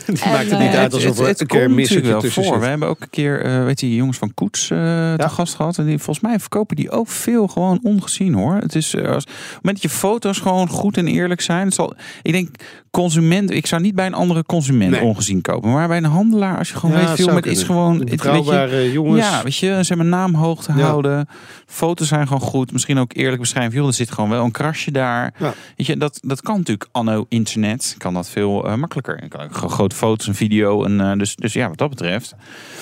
Die 0.07 0.23
en, 0.23 0.31
maakt 0.31 0.51
het 0.51 0.59
niet 0.59 0.75
uit 0.75 0.95
alsof 0.95 1.19
een 1.19 1.47
keer 1.47 1.65
een 1.65 1.75
natuurlijk 1.75 2.07
wel 2.07 2.21
tussen 2.21 2.45
voor. 2.45 2.53
zit. 2.53 2.63
We 2.63 2.69
hebben 2.69 2.89
ook 2.89 3.01
een 3.01 3.11
keer, 3.11 3.45
eh, 3.45 3.65
weet 3.65 3.81
je, 3.81 3.87
die 3.87 3.97
jongens 3.97 4.19
van 4.19 4.35
Koets 4.35 4.71
eh 4.71 4.79
te 5.15 5.29
gast 5.29 5.55
gehad. 5.55 5.79
En 5.79 5.87
die, 5.87 5.99
volgens 5.99 6.27
mij 6.27 6.41
verkopen 6.41 6.77
die 6.77 6.91
ook 6.91 7.09
veel 7.09 7.49
gewoon 7.49 7.81
ongezien 7.83 8.35
hoor. 8.35 8.55
Het 8.55 8.75
is 8.75 8.97
als, 8.97 9.25
op 9.25 9.31
het 9.31 9.55
moment 9.55 9.83
dat 9.83 9.83
je 9.83 9.99
foto's 9.99 10.39
gewoon 10.39 10.69
goed 10.69 10.94
en 10.97 11.07
eerlijk 11.07 11.41
zijn. 11.41 11.65
Het 11.65 11.75
zal, 11.75 11.95
ik 12.23 12.33
denk, 12.33 12.49
consument, 12.91 13.51
ik 13.51 13.67
zou 13.67 13.83
niet 13.83 13.95
bij 13.95 14.07
een 14.07 14.15
andere 14.15 14.45
consument 14.45 14.91
Nee. 14.91 15.03
ongezien 15.03 15.41
kopen. 15.41 15.73
Maar 15.73 15.89
bij 15.89 15.97
een 15.97 16.05
handelaar, 16.05 16.59
als 16.59 16.69
je 16.69 16.77
gewoon 16.77 17.01
Ja, 17.01 17.07
weet, 17.07 17.17
veel 17.17 17.35
met 17.35 17.47
is 17.47 17.63
gewoon. 17.63 17.91
het- 17.93 17.99
weet 17.99 18.11
je, 18.11 18.17
Betrouwbare 18.17 18.93
jongens. 18.93 19.21
ja, 19.25 19.43
weet 19.43 19.57
je, 19.57 19.67
ze 19.67 19.85
hebben 19.89 20.09
naam 20.09 20.35
hoog 20.35 20.63
te 20.63 20.73
Ja. 20.77 20.83
houden. 20.85 21.29
Foto's 21.67 22.09
zijn 22.09 22.27
gewoon 22.27 22.43
goed. 22.43 22.73
Misschien 22.73 22.99
ook 22.99 23.11
eerlijk 23.15 23.41
beschrijven. 23.41 23.75
Joh, 23.79 23.87
er 23.87 23.93
zit 23.93 24.11
gewoon 24.11 24.31
wel 24.31 24.45
een 24.45 24.51
krasje 24.51 24.91
daar. 24.91 25.35
Ja. 25.39 25.55
Weet 25.77 25.87
je, 25.87 25.97
dat, 25.97 26.19
dat 26.23 26.41
kan 26.43 26.57
natuurlijk 26.57 26.89
anno 26.93 27.27
internet. 27.29 27.95
Kan 27.99 28.15
dat 28.15 28.29
veel 28.29 28.67
eh, 28.69 28.75
makkelijker. 28.75 29.19
Je 29.23 29.29
kan 29.29 29.41
ook 29.41 29.55
gewoon 29.55 29.71
grote 29.71 29.97
foto's 29.97 30.27
en 30.27 30.35
video. 30.35 30.85
En, 30.85 31.01
eh, 31.01 31.13
dus, 31.19 31.37
dus 31.37 31.53
ja, 31.53 31.69
wat 31.69 31.79
dat 31.79 31.89
betreft. 31.91 32.35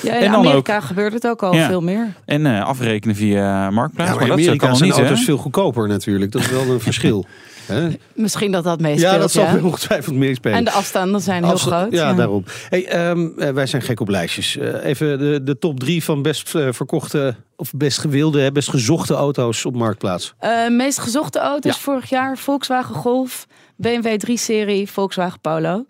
Ja, 0.03 0.15
in 0.15 0.23
En 0.25 0.31
dan 0.33 0.41
Amerika 0.47 0.81
gebeurt 0.81 1.13
het 1.13 1.27
ook 1.27 1.43
al 1.43 1.55
Ja. 1.55 1.67
veel 1.69 1.81
meer. 1.81 2.07
En 2.25 2.47
eh, 2.47 2.65
afrekenen 2.65 3.17
via 3.17 3.71
Marktplaats. 3.71 4.11
Ja, 4.11 4.17
maar 4.17 4.29
maar 4.29 4.39
in 4.39 4.47
dat 4.47 4.57
kan 4.57 4.69
Amerika 4.69 4.75
zijn 4.75 4.89
niet, 4.91 4.99
auto's 4.99 5.19
hè? 5.19 5.25
veel 5.25 5.37
goedkoper 5.37 5.89
natuurlijk. 5.89 6.33
Dat 6.33 6.41
is 6.43 6.51
wel 6.51 6.69
een 6.71 6.81
verschil. 6.81 7.27
Hè? 7.67 7.89
Misschien 8.15 8.53
dat 8.53 8.65
dat 8.65 8.81
meespeelt. 8.81 9.13
Ja, 9.13 9.19
dat 9.19 9.33
zal 9.33 9.45
ja. 9.45 9.63
ongetwijfeld 9.63 10.17
meespelen. 10.17 10.57
En 10.59 10.65
de 10.65 10.71
afstanden 10.71 11.21
zijn 11.21 11.45
heel 11.45 11.57
groot. 11.57 11.93
Ja, 11.93 12.15
daarom. 12.15 12.45
Hey, 12.69 12.87
ehm, 12.87 13.29
eh, 13.39 13.51
wij 13.51 13.67
zijn 13.67 13.83
gek 13.83 14.01
op 14.01 14.09
lijstjes. 14.09 14.57
Eh, 14.57 14.85
even 14.85 15.19
de, 15.19 15.43
de 15.43 15.59
top 15.59 15.81
drie 15.81 16.05
van 16.05 16.23
best 16.23 16.55
eh, 16.55 16.69
verkochte 16.71 17.35
of 17.57 17.71
best 17.77 17.99
gewilde, 17.99 18.41
hè, 18.41 18.53
best 18.53 18.71
gezochte 18.71 19.15
auto's 19.15 19.65
op 19.65 19.77
Marktplaats. 19.77 20.35
Eh, 20.39 20.69
meest 20.69 20.99
gezochte 20.99 21.39
auto's 21.39 21.75
Ja. 21.75 21.81
vorig 21.81 22.09
jaar: 22.09 22.39
Volkswagen 22.39 22.95
Golf, 22.95 23.47
BMW 23.77 24.19
3-serie, 24.27 24.91
Volkswagen 24.91 25.41
Polo. 25.41 25.85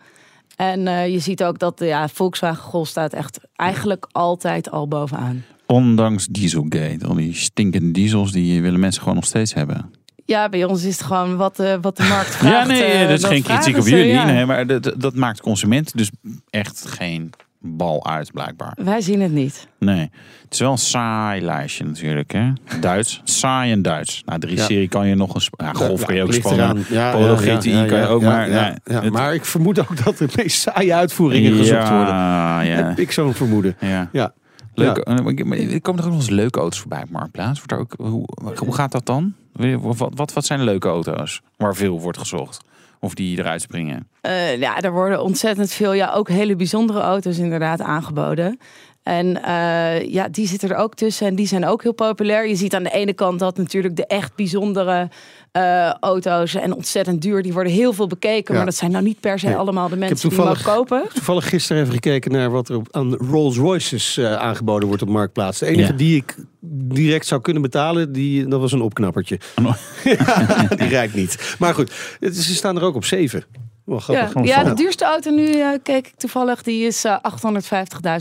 En 0.57 0.87
eh, 0.87 1.09
je 1.13 1.19
ziet 1.19 1.45
ook 1.45 1.59
dat 1.59 1.79
de 1.79 1.87
ja, 1.87 2.09
Volkswagen 2.09 2.63
Golf 2.63 2.89
staat 2.89 3.13
echt 3.13 3.39
eigenlijk 3.57 4.07
altijd 4.13 4.71
al 4.71 4.89
bovenaan. 4.89 5.45
Ondanks 5.67 6.27
Dieselgate. 6.27 7.07
Al 7.07 7.15
die 7.15 7.35
stinkende 7.35 7.91
diesels, 7.91 8.33
die 8.33 8.63
willen 8.63 8.81
mensen 8.81 9.01
gewoon 9.01 9.17
nog 9.17 9.25
steeds 9.27 9.55
hebben. 9.55 9.91
Ja, 10.25 10.49
bij 10.49 10.65
ons 10.65 10.85
is 10.85 10.99
het 10.99 11.07
gewoon 11.07 11.37
wat, 11.37 11.57
de 11.57 11.79
wat 11.81 11.97
de 11.97 12.03
markt 12.03 12.35
vraagt. 12.37 12.69
ja, 12.69 12.73
nee, 12.75 12.83
eh, 12.83 13.09
dat 13.09 13.19
is 13.19 13.25
geen 13.25 13.43
kritiek 13.43 13.77
op 13.79 13.87
jullie. 13.87 14.07
ja. 14.07 14.25
Nee, 14.25 14.47
maar 14.47 14.67
dat, 14.67 14.95
dat 14.97 15.15
maakt 15.15 15.41
consumenten 15.41 15.97
dus 15.97 16.11
echt 16.51 16.85
geen 16.89 17.31
bal 17.65 18.07
uit, 18.07 18.33
blijkbaar. 18.33 18.77
Wij 18.85 19.01
zien 19.01 19.21
het 19.21 19.33
niet. 19.33 19.67
Nee. 19.79 20.11
Het 20.43 20.53
is 20.53 20.59
wel 20.59 20.71
een 20.71 20.79
saai 20.79 21.41
lijstje 21.43 21.85
natuurlijk, 21.85 22.33
hè? 22.33 22.53
Duits. 22.81 23.21
Saai 23.25 23.73
en 23.73 23.83
Duits. 23.83 24.23
Nou, 24.27 24.39
drie 24.41 24.57
Ja. 24.57 24.65
serie 24.65 24.89
kan 24.89 25.07
je 25.09 25.15
nog 25.15 25.35
een... 25.35 25.43
Ja, 25.67 25.73
golf 25.73 26.05
kan 26.05 26.15
je 26.15 26.23
ook 26.23 26.33
spannen. 26.33 26.85
Ja, 26.89 27.13
Polo 27.13 27.37
GTI 27.37 27.71
ja, 27.71 27.85
kan 27.85 27.99
je 27.99 28.07
ook, 28.07 28.23
ja, 28.23 28.29
maar... 28.29 28.51
ja, 28.51 28.55
ja, 28.67 28.77
ja. 28.85 29.03
het- 29.03 29.13
maar 29.13 29.35
ik 29.35 29.45
vermoed 29.45 29.79
ook 29.81 30.05
dat 30.05 30.19
de 30.19 30.29
meest 30.37 30.61
saaie 30.61 30.95
uitvoeringen 30.95 31.57
gezocht 31.57 31.89
worden. 31.89 32.15
Ja, 32.15 32.61
ja. 32.61 32.75
Heb 32.89 32.99
ik 32.99 33.13
zo'n 33.13 33.35
vermoeden. 33.35 33.77
ja. 33.81 34.09
Ja. 34.13 34.33
Leuk. 34.75 34.97
eh, 34.97 35.15
Er 35.17 35.81
komen 35.81 36.03
er 36.03 36.07
ook 36.07 36.13
nog 36.13 36.15
eens 36.15 36.29
leuke 36.31 36.59
auto's 36.59 36.79
voorbij 36.79 37.03
op 37.03 37.11
Marktplaats. 37.11 37.59
Wordt 37.59 37.73
er 37.73 37.79
ook, 37.79 37.95
hoe, 38.09 38.25
hoe 38.57 38.75
gaat 38.75 38.93
dat 38.93 39.07
dan? 39.07 39.35
Wat, 39.53 40.11
wat, 40.15 40.33
wat 40.33 40.45
zijn 40.45 40.63
leuke 40.63 40.89
auto's 40.89 41.41
waar 41.57 41.75
veel 41.75 42.01
wordt 42.01 42.19
gezocht? 42.19 42.65
Of 43.01 43.15
die 43.15 43.39
eruit 43.39 43.63
springen? 43.63 44.09
Eh, 44.21 44.59
ja, 44.59 44.81
er 44.81 44.93
worden 44.93 45.23
ontzettend 45.23 45.71
veel, 45.73 45.93
ja, 45.93 46.13
ook 46.13 46.29
hele 46.29 46.57
bijzondere 46.57 47.01
auto's 47.01 47.39
inderdaad 47.39 47.81
aangeboden. 47.81 48.59
En 49.03 49.43
eh, 49.43 50.13
ja, 50.13 50.29
die 50.29 50.47
zitten 50.47 50.69
er 50.71 50.77
ook 50.77 50.95
tussen 50.95 51.27
en 51.27 51.35
die 51.35 51.47
zijn 51.47 51.67
ook 51.67 51.83
heel 51.83 51.93
populair. 51.93 52.49
Je 52.49 52.57
ziet 52.57 52.75
aan 52.75 52.83
de 52.83 52.91
ene 52.91 53.13
kant 53.13 53.39
dat 53.39 53.57
natuurlijk 53.57 53.97
de 53.97 54.07
echt 54.07 54.35
bijzondere 54.37 55.09
eh, 55.53 55.91
auto's 55.91 56.55
en 56.55 56.75
ontzettend 56.75 57.23
duur, 57.23 57.43
die 57.43 57.53
worden 57.53 57.73
heel 57.73 57.93
veel 57.93 58.07
bekeken. 58.07 58.45
Ja. 58.53 58.57
Maar 58.57 58.65
dat 58.65 58.75
zijn 58.79 58.91
nou 58.91 59.05
niet 59.05 59.21
per 59.21 59.39
se 59.39 59.47
Nee. 59.47 59.57
allemaal 59.57 59.89
de 59.89 59.97
mensen 59.97 60.29
die 60.29 60.39
hem 60.39 60.49
ook 60.49 60.55
toevallig- 60.55 60.77
kopen. 60.79 61.03
Toevallig 61.15 61.49
gisteren 61.49 61.83
even 61.83 61.95
gekeken 61.95 62.33
naar 62.33 62.51
wat 62.51 62.69
er 62.69 62.77
op- 62.77 62.89
aan 62.91 63.15
Rolls 63.15 63.57
Royces 63.57 64.17
eh, 64.17 64.35
aangeboden 64.35 64.89
wordt 64.89 65.03
op 65.03 65.09
Marktplaats. 65.09 65.59
De 65.59 65.67
enige 65.67 65.91
Ja. 65.91 65.97
die 65.97 66.17
ik 66.17 66.37
direct 66.71 67.27
zou 67.27 67.41
kunnen 67.41 67.63
betalen, 67.63 68.13
die, 68.13 68.47
dat 68.47 68.61
was 68.61 68.73
een 68.73 68.83
opknappertje. 68.83 69.41
Ja, 70.05 70.67
die 70.77 70.89
rijdt 70.89 71.15
niet. 71.15 71.55
Maar 71.59 71.75
goed, 71.75 71.93
ze 72.21 72.55
staan 72.55 72.77
er 72.77 72.83
ook 72.83 72.95
op 72.95 73.05
zeven. 73.05 73.45
Wel 73.85 73.97
Ja, 74.09 74.27
grappig. 74.27 74.51
ja, 74.51 74.65
de 74.65 74.75
duurste 74.75 75.05
auto 75.05 75.31
nu 75.31 75.47
eh, 75.61 75.69
keek 75.83 76.07
ik 76.07 76.15
toevallig, 76.17 76.63
die 76.63 76.87
is 76.87 77.05
eh 77.05 77.17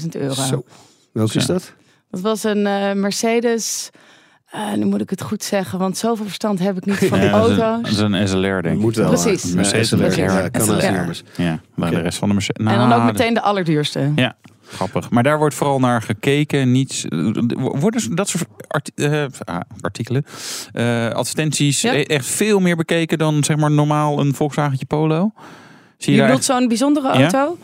850.000 0.01 0.07
euro. 0.11 0.33
Zo. 0.33 0.63
Welke 1.11 1.37
is 1.37 1.45
dat? 1.45 1.73
Dat 2.11 2.21
was 2.21 2.43
een 2.43 2.67
eh, 2.67 2.91
Mercedes. 2.93 3.89
eh, 4.51 4.73
nu 4.73 4.85
moet 4.85 5.01
ik 5.01 5.09
het 5.09 5.21
goed 5.21 5.43
zeggen, 5.43 5.79
want 5.79 5.97
zoveel 5.97 6.25
verstand 6.25 6.59
heb 6.59 6.77
ik 6.77 6.85
niet 6.85 6.95
van 6.97 7.19
de 7.19 7.25
Ja, 7.25 7.31
dat 7.31 7.49
is 7.49 7.57
een- 7.57 7.63
auto's. 7.63 7.81
Dat 7.97 8.11
is 8.11 8.19
een 8.19 8.27
SLR, 8.27 8.61
denk 8.61 8.75
ik. 8.75 8.81
Moet 8.81 8.95
wel. 8.95 9.07
Precies. 9.09 9.53
Mercedes 9.53 9.87
SLR, 9.87 10.17
ja, 10.19 10.49
kan 10.49 10.61
SLR. 10.61 11.61
maar 11.75 11.89
de 11.91 11.99
rest 11.99 12.17
van 12.17 12.27
de 12.27 12.33
Mercedes... 12.33 12.65
en 12.65 12.77
dan 12.79 12.87
Nou, 12.89 13.01
ook 13.01 13.05
meteen 13.11 13.33
de 13.33 13.41
allerduurste. 13.41 14.11
Ja, 14.15 14.35
grappig. 14.71 15.09
Maar 15.09 15.23
daar 15.23 15.37
wordt 15.37 15.55
vooral 15.55 15.79
naar 15.79 16.01
gekeken. 16.01 16.71
Niet, 16.71 17.05
worden 17.55 18.15
dat 18.15 18.29
soort 18.29 18.45
art- 18.67 18.91
eh, 18.95 19.25
ah, 19.43 19.59
artikelen, 19.81 20.25
eh, 20.73 21.09
advertenties 21.09 21.81
Ja. 21.81 21.93
e- 21.93 22.01
echt 22.01 22.25
veel 22.25 22.59
meer 22.59 22.75
bekeken 22.75 23.17
dan 23.17 23.43
zeg 23.43 23.57
maar 23.57 23.71
normaal 23.71 24.19
een 24.19 24.33
Volkswagen 24.35 24.87
Polo? 24.87 25.31
Zie 25.97 26.13
Je 26.13 26.19
je 26.19 26.25
bedoelt 26.25 26.43
zo'n 26.43 26.67
bijzondere 26.67 27.17
Ja? 27.17 27.21
auto? 27.31 27.57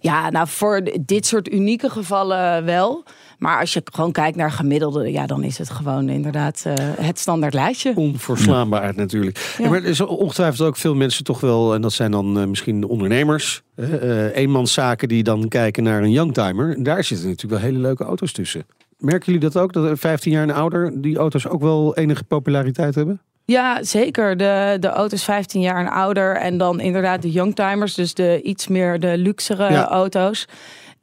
Ja, 0.00 0.30
nou 0.30 0.48
voor 0.48 0.80
dit 1.00 1.26
soort 1.26 1.52
unieke 1.52 1.90
gevallen 1.90 2.64
wel. 2.64 3.04
Maar 3.38 3.60
als 3.60 3.72
je 3.72 3.82
gewoon 3.84 4.12
kijkt 4.12 4.36
naar 4.36 4.50
gemiddelde, 4.50 5.12
ja, 5.12 5.26
dan 5.26 5.42
is 5.44 5.58
het 5.58 5.70
gewoon 5.70 6.08
inderdaad 6.08 6.62
eh, 6.66 6.74
het 6.78 7.18
standaard 7.18 7.54
lijstje. 7.54 7.92
Onverslaanbaar 7.96 8.94
natuurlijk. 8.96 9.54
Ja. 9.58 9.68
Maar 9.68 9.78
er 9.78 9.84
is 9.88 10.00
ongetwijfeld 10.00 10.68
ook 10.68 10.76
veel 10.76 10.94
mensen 10.94 11.24
toch 11.24 11.40
wel, 11.40 11.74
en 11.74 11.80
dat 11.80 11.92
zijn 11.92 12.10
dan 12.10 12.38
eh, 12.38 12.46
misschien 12.46 12.80
de 12.80 12.88
ondernemers, 12.88 13.62
eh, 13.74 14.36
eenmanszaken 14.36 15.08
die 15.08 15.22
dan 15.22 15.48
kijken 15.48 15.82
naar 15.82 16.02
een 16.02 16.10
youngtimer. 16.10 16.76
En 16.76 16.82
daar 16.82 17.04
zitten 17.04 17.28
natuurlijk 17.28 17.62
wel 17.62 17.70
hele 17.70 17.82
leuke 17.82 18.04
auto's 18.04 18.32
tussen. 18.32 18.66
Merken 18.98 19.32
jullie 19.32 19.50
dat 19.50 19.62
ook, 19.62 19.72
dat 19.72 19.84
er 19.84 19.98
15 19.98 20.32
jaar 20.32 20.42
en 20.42 20.54
ouder 20.54 20.92
die 21.02 21.16
auto's 21.16 21.46
ook 21.48 21.60
wel 21.60 21.96
enige 21.96 22.24
populariteit 22.24 22.94
hebben? 22.94 23.20
Ja, 23.46 23.82
zeker. 23.82 24.36
De, 24.36 24.76
de 24.80 24.88
auto's 24.88 25.24
15 25.24 25.60
jaar 25.60 25.80
en 25.80 25.90
ouder. 25.92 26.36
En 26.36 26.58
dan 26.58 26.80
inderdaad 26.80 27.22
de 27.22 27.30
youngtimers, 27.30 27.94
dus 27.94 28.14
de 28.14 28.40
iets 28.42 28.68
meer 28.68 29.00
de 29.00 29.18
luxere 29.18 29.72
Ja. 29.72 29.86
auto's. 29.88 30.46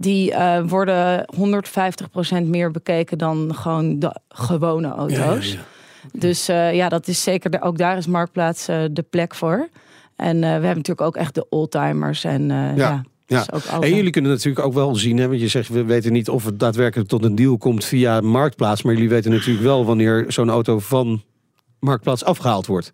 Die 0.01 0.33
eh, 0.33 0.63
worden 0.67 1.25
150% 2.43 2.45
meer 2.45 2.71
bekeken 2.71 3.17
dan 3.17 3.55
gewoon 3.55 3.99
de 3.99 4.15
gewone 4.29 4.87
auto's. 4.87 5.57
Dus 6.13 6.47
eh, 6.47 6.75
ja, 6.75 6.89
dat 6.89 7.07
is 7.07 7.23
zeker, 7.23 7.49
de, 7.49 7.61
ook 7.61 7.77
daar 7.77 7.97
is 7.97 8.07
Marktplaats 8.07 8.67
eh, 8.67 8.83
de 8.91 9.01
plek 9.01 9.35
voor. 9.35 9.69
En 10.15 10.39
we 10.39 10.45
hebben 10.45 10.67
natuurlijk 10.67 11.01
ook 11.01 11.15
echt 11.15 11.35
de 11.35 11.49
oldtimers. 11.49 12.23
En 12.23 12.47
ja, 12.75 13.03
Ja. 13.27 13.45
dus. 13.45 13.67
En 13.69 13.95
jullie 13.95 14.11
kunnen 14.11 14.31
natuurlijk 14.31 14.65
ook 14.65 14.73
wel 14.73 14.95
zien, 14.95 15.17
hè, 15.17 15.27
want 15.27 15.39
je 15.39 15.47
zegt 15.47 15.69
we 15.69 15.83
weten 15.83 16.11
niet 16.11 16.29
of 16.29 16.45
het 16.45 16.59
daadwerkelijk 16.59 17.09
tot 17.09 17.23
een 17.23 17.35
deal 17.35 17.57
komt 17.57 17.85
via 17.85 18.21
Marktplaats, 18.21 18.81
maar 18.81 18.93
jullie 18.93 19.09
weten 19.09 19.31
natuurlijk 19.31 19.63
wel 19.65 19.85
wanneer 19.85 20.25
zo'n 20.27 20.49
auto 20.49 20.79
van 20.79 21.21
Marktplaats 21.79 22.23
afgehaald 22.23 22.65
wordt. 22.65 22.91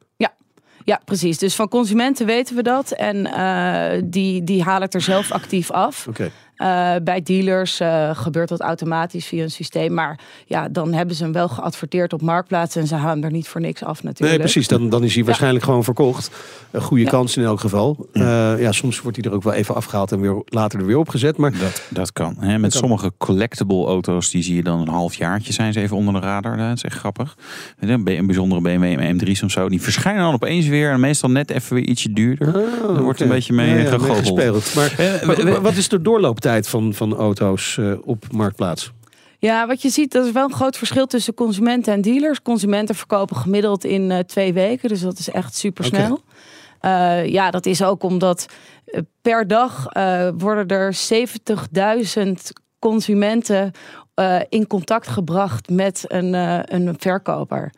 Ja, 0.84 1.02
precies. 1.06 1.38
Dus 1.38 1.56
van 1.56 1.68
consumenten 1.68 2.26
weten 2.26 2.56
we 2.56 2.64
dat. 2.64 2.92
En 2.92 3.24
die, 4.10 4.44
die 4.44 4.64
halen 4.64 4.82
het 4.82 4.94
er 4.94 5.02
zelf 5.02 5.32
actief 5.32 5.72
af. 5.72 6.08
Oké. 6.08 6.32
Uh, 6.58 6.96
bij 7.04 7.22
dealers 7.22 7.82
uh, 7.82 8.10
gebeurt 8.14 8.50
dat 8.50 8.62
automatisch 8.62 9.26
via 9.26 9.44
een 9.44 9.52
systeem. 9.52 9.94
Maar 9.94 10.20
ja, 10.46 10.70
dan 10.70 10.94
hebben 10.94 11.16
ze 11.16 11.24
hem 11.24 11.32
wel 11.32 11.48
geadverteerd 11.48 12.14
op 12.14 12.22
Marktplaats. 12.22 12.76
En 12.76 12.88
ze 12.88 12.96
halen 12.96 13.14
hem 13.14 13.24
er 13.24 13.32
niet 13.32 13.48
voor 13.48 13.62
niks 13.62 13.84
af 13.84 14.04
natuurlijk. 14.04 14.30
Nee, 14.30 14.40
precies. 14.40 14.68
Dan, 14.68 14.90
dan 14.90 15.04
is 15.04 15.16
hij 15.16 15.24
waarschijnlijk 15.24 15.66
gewoon 15.66 15.84
verkocht. 15.84 16.32
Een 16.72 16.82
goede 16.82 17.04
ja. 17.04 17.10
kans 17.10 17.38
in 17.38 17.44
elk 17.44 17.60
geval. 17.60 18.08
Uh, 18.14 18.24
ja, 18.60 18.72
soms 18.72 19.02
wordt 19.02 19.18
hij 19.18 19.26
er 19.26 19.36
ook 19.36 19.44
wel 19.44 19.54
even 19.54 19.76
afgehaald 19.76 20.12
en 20.12 20.22
weer, 20.22 20.42
later 20.46 20.80
er 20.80 20.86
weer 20.86 20.98
opgezet. 20.98 21.38
Maar 21.38 21.52
dat, 21.52 21.82
dat 21.90 22.14
kan. 22.14 22.36
Hè? 22.40 22.58
Met 22.58 22.72
dat 22.72 22.80
sommige 22.82 23.12
collectible 23.18 23.86
auto's, 23.86 24.30
die 24.30 24.44
zie 24.44 24.56
je 24.56 24.64
dan 24.64 24.80
een 24.80 24.88
halfjaartje 24.88 25.54
zijn 25.54 25.74
ze 25.74 25.82
even 25.82 25.98
onder 25.98 26.14
de 26.14 26.20
radar. 26.20 26.58
Dat 26.58 26.76
is 26.76 26.84
echt 26.84 26.98
grappig. 26.98 27.38
Een 27.80 28.26
bijzondere 28.26 28.62
BMW 28.62 29.16
M3's 29.16 29.44
of 29.44 29.52
zo. 29.52 29.70
Die 29.70 29.82
verschijnen 29.82 30.22
dan 30.22 30.34
opeens 30.34 30.68
weer. 30.68 30.92
En 30.92 31.00
meestal 31.00 31.30
net 31.30 31.50
even 31.50 31.76
weer 31.76 31.86
ietsje 31.86 32.14
duurder. 32.14 32.48
Oh, 32.48 32.56
er 32.56 33.04
wordt 33.04 33.22
okay. 33.22 33.28
een 33.28 33.34
beetje 33.34 33.54
mee 33.54 33.84
ja, 33.84 33.92
ja, 33.92 33.98
gespeeld. 33.98 34.76
Maar, 34.76 34.94
maar 35.26 35.62
wat 35.62 35.76
is 35.76 35.90
de 35.90 36.02
doorloop? 36.02 36.42
Van, 36.68 36.94
van 36.94 37.16
auto's 37.16 37.78
uh, 37.80 37.94
op 38.04 38.26
Marktplaats? 38.32 38.92
Ja, 39.40 39.68
wat 39.68 39.82
je 39.82 39.90
ziet, 39.90 40.12
dat 40.12 40.26
is 40.26 40.32
wel 40.32 40.44
een 40.44 40.54
groot 40.54 40.78
verschil 40.78 41.06
tussen 41.06 41.34
consumenten 41.34 41.94
en 41.94 42.02
dealers. 42.02 42.42
Consumenten 42.42 42.96
verkopen 42.96 43.36
gemiddeld 43.36 43.84
in 43.84 44.10
uh, 44.10 44.20
twee 44.20 44.54
weken, 44.54 44.90
dus 44.90 45.02
dat 45.02 45.20
is 45.20 45.30
echt 45.30 45.56
super 45.56 45.84
snel. 45.84 46.22
Okay. 46.82 47.24
Uh, 47.24 47.32
ja, 47.32 47.52
dat 47.52 47.66
is 47.66 47.84
ook 47.84 48.04
omdat 48.04 48.46
per 49.22 49.48
dag 49.48 49.84
worden 50.38 50.68
er 50.68 50.98
70.000 52.26 52.32
consumenten 52.80 53.72
in 54.50 54.68
contact 54.68 55.08
gebracht 55.08 55.70
met 55.70 56.04
een, 56.08 56.34
een 56.76 56.96
verkoper. 56.98 57.72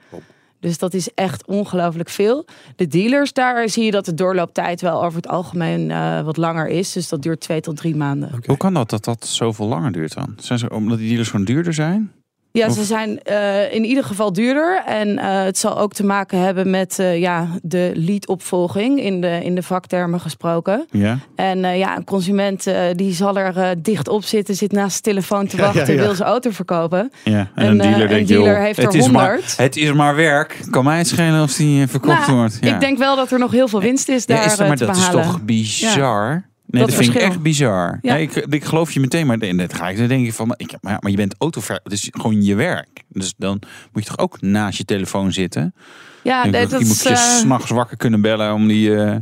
Dus 0.59 0.77
dat 0.77 0.93
is 0.93 1.13
echt 1.13 1.45
ongelooflijk 1.45 2.09
veel. 2.09 2.45
De 2.75 2.87
dealers, 2.87 3.33
daar 3.33 3.69
zie 3.69 3.83
je 3.83 3.91
dat 3.91 4.05
de 4.05 4.13
doorlooptijd 4.13 4.81
wel 4.81 5.03
over 5.03 5.15
het 5.15 5.27
algemeen 5.27 5.89
uh, 5.89 6.21
wat 6.21 6.37
langer 6.37 6.67
is. 6.67 6.93
Dus 6.93 7.09
dat 7.09 7.21
duurt 7.21 7.39
twee 7.39 7.61
tot 7.61 7.75
drie 7.75 7.95
maanden. 7.95 8.31
Hoe 8.45 8.57
kan 8.57 8.73
dat 8.73 8.89
dat 8.89 9.03
dat 9.03 9.27
zoveel 9.27 9.67
langer 9.67 9.91
duurt 9.91 10.13
dan? 10.13 10.35
Zijn 10.37 10.59
ze, 10.59 10.69
omdat 10.69 10.97
die 10.97 11.07
dealers 11.07 11.29
gewoon 11.29 11.45
duurder 11.45 11.73
zijn? 11.73 12.11
Ja, 12.51 12.69
ze 12.69 12.83
zijn 12.83 13.19
uh, 13.29 13.73
in 13.73 13.85
ieder 13.85 14.03
geval 14.03 14.33
duurder. 14.33 14.83
En 14.85 15.07
uh, 15.07 15.43
het 15.43 15.57
zal 15.57 15.79
ook 15.79 15.93
te 15.93 16.05
maken 16.05 16.39
hebben 16.39 16.69
met 16.69 16.97
uh, 16.99 17.19
ja, 17.19 17.47
de 17.61 17.91
lead-opvolging, 17.95 19.01
in 19.01 19.21
de, 19.21 19.39
in 19.43 19.55
de 19.55 19.63
vaktermen 19.63 20.19
gesproken. 20.19 20.85
Ja. 20.91 21.17
En 21.35 21.59
ja, 21.59 21.97
een 21.97 22.03
consument 22.03 22.67
die 22.95 23.13
zal 23.13 23.37
er 23.37 23.83
dicht 23.83 24.07
op 24.07 24.23
zitten, 24.23 24.55
zit 24.55 24.71
naast 24.71 24.95
de 24.95 25.01
telefoon 25.01 25.47
te 25.47 25.57
wachten, 25.57 25.81
ja, 25.81 25.87
ja, 25.87 25.93
ja. 25.93 26.05
wil 26.05 26.15
zijn 26.15 26.29
auto 26.29 26.49
verkopen. 26.49 27.11
Ja. 27.23 27.51
En, 27.55 27.67
een 27.67 27.77
dealer, 27.77 28.11
een 28.11 28.25
dealer 28.25 28.53
joh, 28.53 28.61
heeft 28.61 28.81
het 28.81 28.93
er 28.93 28.99
is 28.99 29.05
100. 29.05 29.27
Maar, 29.27 29.39
het 29.57 29.75
is 29.75 29.93
maar 29.93 30.15
werk. 30.15 30.59
Kan 30.69 30.83
mij 30.83 30.97
het 30.97 31.07
schelen 31.07 31.41
of 31.41 31.53
die 31.53 31.87
verkocht 31.87 32.27
nou, 32.27 32.37
wordt. 32.37 32.57
Ik 32.61 32.79
denk 32.79 32.97
wel 32.97 33.15
dat 33.15 33.31
er 33.31 33.39
nog 33.39 33.51
heel 33.51 33.67
veel 33.67 33.81
winst 33.81 34.09
is 34.09 34.25
daar 34.25 34.45
is 34.45 34.59
er, 34.59 34.67
maar 34.67 34.77
te 34.77 34.85
dat 34.85 34.95
behalen. 34.95 35.19
is 35.19 35.25
toch 35.25 35.41
bizar? 35.41 36.48
Nee, 36.69 36.81
dat, 36.81 36.91
Dat 36.91 37.03
vind 37.03 37.15
ik 37.15 37.21
echt 37.21 37.41
bizar. 37.41 37.99
Ja. 38.01 38.13
Nee, 38.13 38.21
ik, 38.21 38.35
ik 38.35 38.63
geloof 38.63 38.91
je 38.91 38.99
meteen, 38.99 39.27
maar 39.27 39.37
net 39.37 39.73
ga 39.73 39.89
ik 39.89 39.97
dan 39.97 40.07
denk 40.07 40.25
ik 40.25 40.33
van, 40.33 40.47
maar, 40.47 40.59
ik, 40.59 40.75
maar, 40.81 40.91
ja, 40.91 40.97
maar 41.01 41.11
je 41.11 41.17
bent 41.17 41.35
autover, 41.37 41.79
het 41.83 41.93
is 41.93 42.07
gewoon 42.11 42.43
je 42.43 42.55
werk. 42.55 43.03
Dus 43.07 43.33
dan 43.37 43.61
moet 43.91 44.03
je 44.03 44.09
toch 44.09 44.17
ook 44.17 44.41
naast 44.41 44.77
je 44.77 44.85
telefoon 44.85 45.31
zitten. 45.31 45.73
Ja, 46.21 46.45
nee, 46.45 46.67
dat 46.67 46.79
je 46.79 46.85
moet 46.85 46.95
is, 46.95 47.03
je 47.03 47.09
eh, 47.09 47.15
s'nachts 47.15 47.71
wakker 47.71 47.97
kunnen 47.97 48.21
bellen 48.21 48.53
om 48.53 48.67
die, 48.67 48.95
eh 48.95 49.15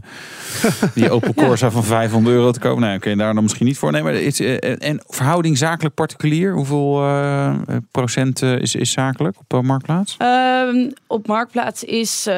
die 0.95 1.09
Opel 1.09 1.33
Corsa 1.33 1.71
van 1.71 1.83
500 1.83 2.35
euro 2.35 2.51
te 2.51 2.59
kopen. 2.59 2.81
Nee, 2.81 2.95
oké, 2.95 3.15
daar 3.15 3.33
dan 3.33 3.43
misschien 3.43 3.65
niet 3.65 3.77
voor. 3.77 3.91
Nee, 3.91 4.03
maar 4.03 4.13
is, 4.13 4.39
eh, 4.39 4.87
en 4.89 5.03
verhouding 5.07 5.57
zakelijk 5.57 5.95
particulier, 5.95 6.53
hoeveel 6.53 6.93
procent 7.91 8.41
is, 8.41 8.75
is 8.75 8.91
zakelijk 8.91 9.35
op 9.47 9.61
Marktplaats? 9.61 10.15
Ehm, 10.17 10.89
op 11.07 11.27
Marktplaats 11.27 11.83
is 11.83 12.29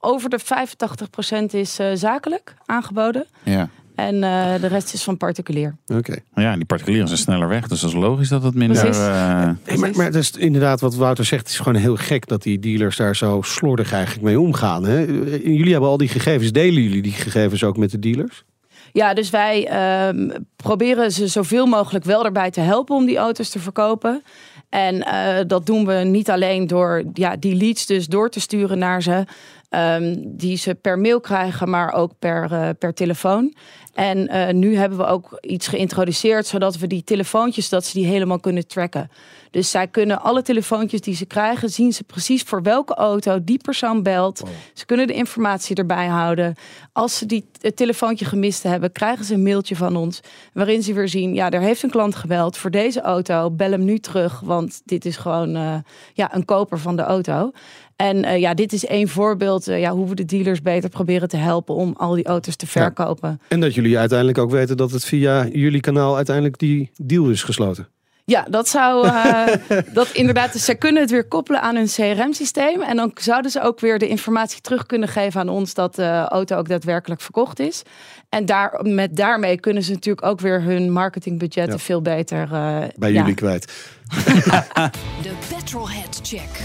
over 0.00 0.30
de 0.30 0.38
85% 0.38 1.54
is 1.54 1.78
zakelijk 1.94 2.54
aangeboden. 2.66 3.26
Ja. 3.42 3.68
En 3.98 4.22
eh, 4.22 4.60
de 4.60 4.66
rest 4.66 4.94
is 4.94 5.02
van 5.02 5.16
particulier. 5.16 5.76
Oké. 5.86 6.16
Ja, 6.34 6.56
die 6.56 6.64
particulieren 6.64 7.08
zijn 7.08 7.20
sneller 7.20 7.48
weg, 7.48 7.68
dus 7.68 7.80
dat 7.80 7.90
is 7.90 7.96
logisch 7.96 8.28
dat 8.28 8.42
het 8.42 8.54
minder... 8.54 8.80
Precies. 8.80 9.02
eh, 9.02 9.76
maar, 9.76 9.96
maar 9.96 10.04
het 10.06 10.14
is 10.14 10.30
inderdaad 10.30 10.80
wat 10.80 10.94
Wouter 10.94 11.24
zegt. 11.24 11.42
Het 11.42 11.50
is 11.50 11.58
gewoon 11.58 11.80
heel 11.80 11.96
gek 11.96 12.26
dat 12.26 12.42
die 12.42 12.58
dealers 12.58 12.96
daar 12.96 13.16
zo 13.16 13.42
slordig 13.42 13.92
eigenlijk 13.92 14.24
mee 14.24 14.40
omgaan. 14.40 14.84
Hè? 14.84 14.98
Jullie 15.42 15.72
hebben 15.72 15.90
al 15.90 15.96
die 15.96 16.08
gegevens. 16.08 16.52
Delen 16.52 16.82
jullie 16.82 17.02
die 17.02 17.12
gegevens 17.12 17.64
ook 17.64 17.76
met 17.76 17.90
de 17.90 17.98
dealers? 17.98 18.44
Ja, 18.92 19.14
dus 19.14 19.30
wij 19.30 19.68
ehm, 19.68 20.30
proberen 20.56 21.12
ze 21.12 21.26
zoveel 21.26 21.66
mogelijk 21.66 22.04
wel 22.04 22.24
erbij 22.24 22.50
te 22.50 22.60
helpen 22.60 22.96
om 22.96 23.06
die 23.06 23.16
auto's 23.16 23.48
te 23.50 23.58
verkopen. 23.58 24.22
En 24.68 25.02
eh, 25.02 25.44
dat 25.46 25.66
doen 25.66 25.86
we 25.86 25.94
niet 25.94 26.30
alleen 26.30 26.66
door 26.66 27.04
ja, 27.12 27.36
die 27.36 27.54
leads 27.54 27.86
dus 27.86 28.06
door 28.06 28.30
te 28.30 28.40
sturen 28.40 28.78
naar 28.78 29.02
ze. 29.02 29.24
Ehm, 29.68 30.14
die 30.18 30.56
ze 30.56 30.74
per 30.74 30.98
mail 30.98 31.20
krijgen, 31.20 31.70
maar 31.70 31.92
ook 31.92 32.12
per, 32.18 32.52
eh, 32.52 32.68
per 32.78 32.94
telefoon. 32.94 33.54
En 33.94 34.28
eh, 34.28 34.54
nu 34.54 34.76
hebben 34.76 34.98
we 34.98 35.04
ook 35.04 35.38
iets 35.40 35.66
geïntroduceerd, 35.66 36.46
zodat 36.46 36.78
we 36.78 36.86
die 36.86 37.04
telefoontjes, 37.04 37.68
dat 37.68 37.84
ze 37.84 37.98
die 37.98 38.06
helemaal 38.06 38.40
kunnen 38.40 38.66
tracken. 38.66 39.10
Dus 39.50 39.70
zij 39.70 39.88
kunnen 39.88 40.22
alle 40.22 40.42
telefoontjes 40.42 41.00
die 41.00 41.14
ze 41.14 41.26
krijgen, 41.26 41.68
zien 41.68 41.92
ze 41.92 42.04
precies 42.04 42.42
voor 42.42 42.62
welke 42.62 42.94
auto 42.94 43.44
die 43.44 43.58
persoon 43.58 44.02
belt. 44.02 44.42
Ze 44.72 44.86
kunnen 44.86 45.06
de 45.06 45.12
informatie 45.12 45.76
erbij 45.76 46.06
houden. 46.06 46.54
Als 46.92 47.18
ze 47.18 47.26
die 47.26 47.44
het 47.60 47.76
telefoontje 47.76 48.24
gemist 48.24 48.62
hebben, 48.62 48.92
krijgen 48.92 49.24
ze 49.24 49.34
een 49.34 49.42
mailtje 49.42 49.76
van 49.76 49.96
ons. 49.96 50.20
Waarin 50.52 50.82
ze 50.82 50.92
weer 50.92 51.08
zien, 51.08 51.34
ja, 51.34 51.50
er 51.50 51.60
heeft 51.60 51.82
een 51.82 51.90
klant 51.90 52.14
gebeld 52.14 52.56
voor 52.56 52.70
deze 52.70 53.00
auto. 53.00 53.50
Bel 53.50 53.70
hem 53.70 53.84
nu 53.84 53.98
terug, 53.98 54.40
want 54.40 54.80
dit 54.84 55.04
is 55.04 55.16
gewoon 55.16 55.56
eh, 55.56 55.74
ja, 56.12 56.34
een 56.34 56.44
koper 56.44 56.78
van 56.78 56.96
de 56.96 57.02
auto. 57.02 57.50
En 57.96 58.24
eh, 58.24 58.40
ja, 58.40 58.54
dit 58.54 58.72
is 58.72 58.86
één 58.86 59.08
voorbeeld 59.08 59.68
eh, 59.68 59.80
ja, 59.80 59.92
hoe 59.92 60.08
we 60.08 60.14
de 60.14 60.24
dealers 60.24 60.62
beter 60.62 60.88
proberen 60.90 61.28
te 61.28 61.36
helpen 61.36 61.74
om 61.74 61.94
al 61.96 62.14
die 62.14 62.24
auto's 62.24 62.56
te 62.56 62.66
verkopen. 62.66 63.40
En 63.48 63.60
dat 63.60 63.74
jullie 63.74 63.98
uiteindelijk 63.98 64.38
ook 64.38 64.50
weten 64.50 64.76
dat 64.76 64.90
het 64.90 65.04
via 65.04 65.46
jullie 65.46 65.80
kanaal 65.80 66.16
uiteindelijk 66.16 66.58
die 66.58 66.90
deal 66.96 67.30
is 67.30 67.42
gesloten. 67.42 67.88
Ja, 68.28 68.46
dat 68.50 68.68
zou 68.68 69.06
eh, 69.06 69.46
dat 69.92 70.10
inderdaad. 70.12 70.52
Dus 70.52 70.64
zij 70.64 70.74
kunnen 70.76 71.02
het 71.02 71.10
weer 71.10 71.28
koppelen 71.28 71.60
aan 71.60 71.76
hun 71.76 71.86
CRM-systeem. 71.86 72.82
En 72.82 72.96
dan 72.96 73.10
zouden 73.14 73.50
ze 73.50 73.60
ook 73.62 73.80
weer 73.80 73.98
de 73.98 74.08
informatie 74.08 74.60
terug 74.60 74.86
kunnen 74.86 75.08
geven 75.08 75.40
aan 75.40 75.48
ons 75.48 75.74
dat 75.74 75.94
de 75.94 76.24
auto 76.28 76.56
ook 76.56 76.68
daadwerkelijk 76.68 77.20
verkocht 77.20 77.60
is. 77.60 77.82
En 78.28 78.46
daar, 78.46 78.80
met 78.82 79.16
daarmee 79.16 79.60
kunnen 79.60 79.82
ze 79.82 79.92
natuurlijk 79.92 80.26
ook 80.26 80.40
weer 80.40 80.62
hun 80.62 80.92
marketingbudgetten 80.92 81.72
Ja. 81.78 81.84
veel 81.84 82.02
beter 82.02 82.42
eh, 82.42 82.78
Bij 82.96 83.12
ja. 83.12 83.18
jullie 83.20 83.34
kwijt. 83.34 83.72
De 85.22 85.32
Petrolhead 85.54 86.20
Check. 86.22 86.60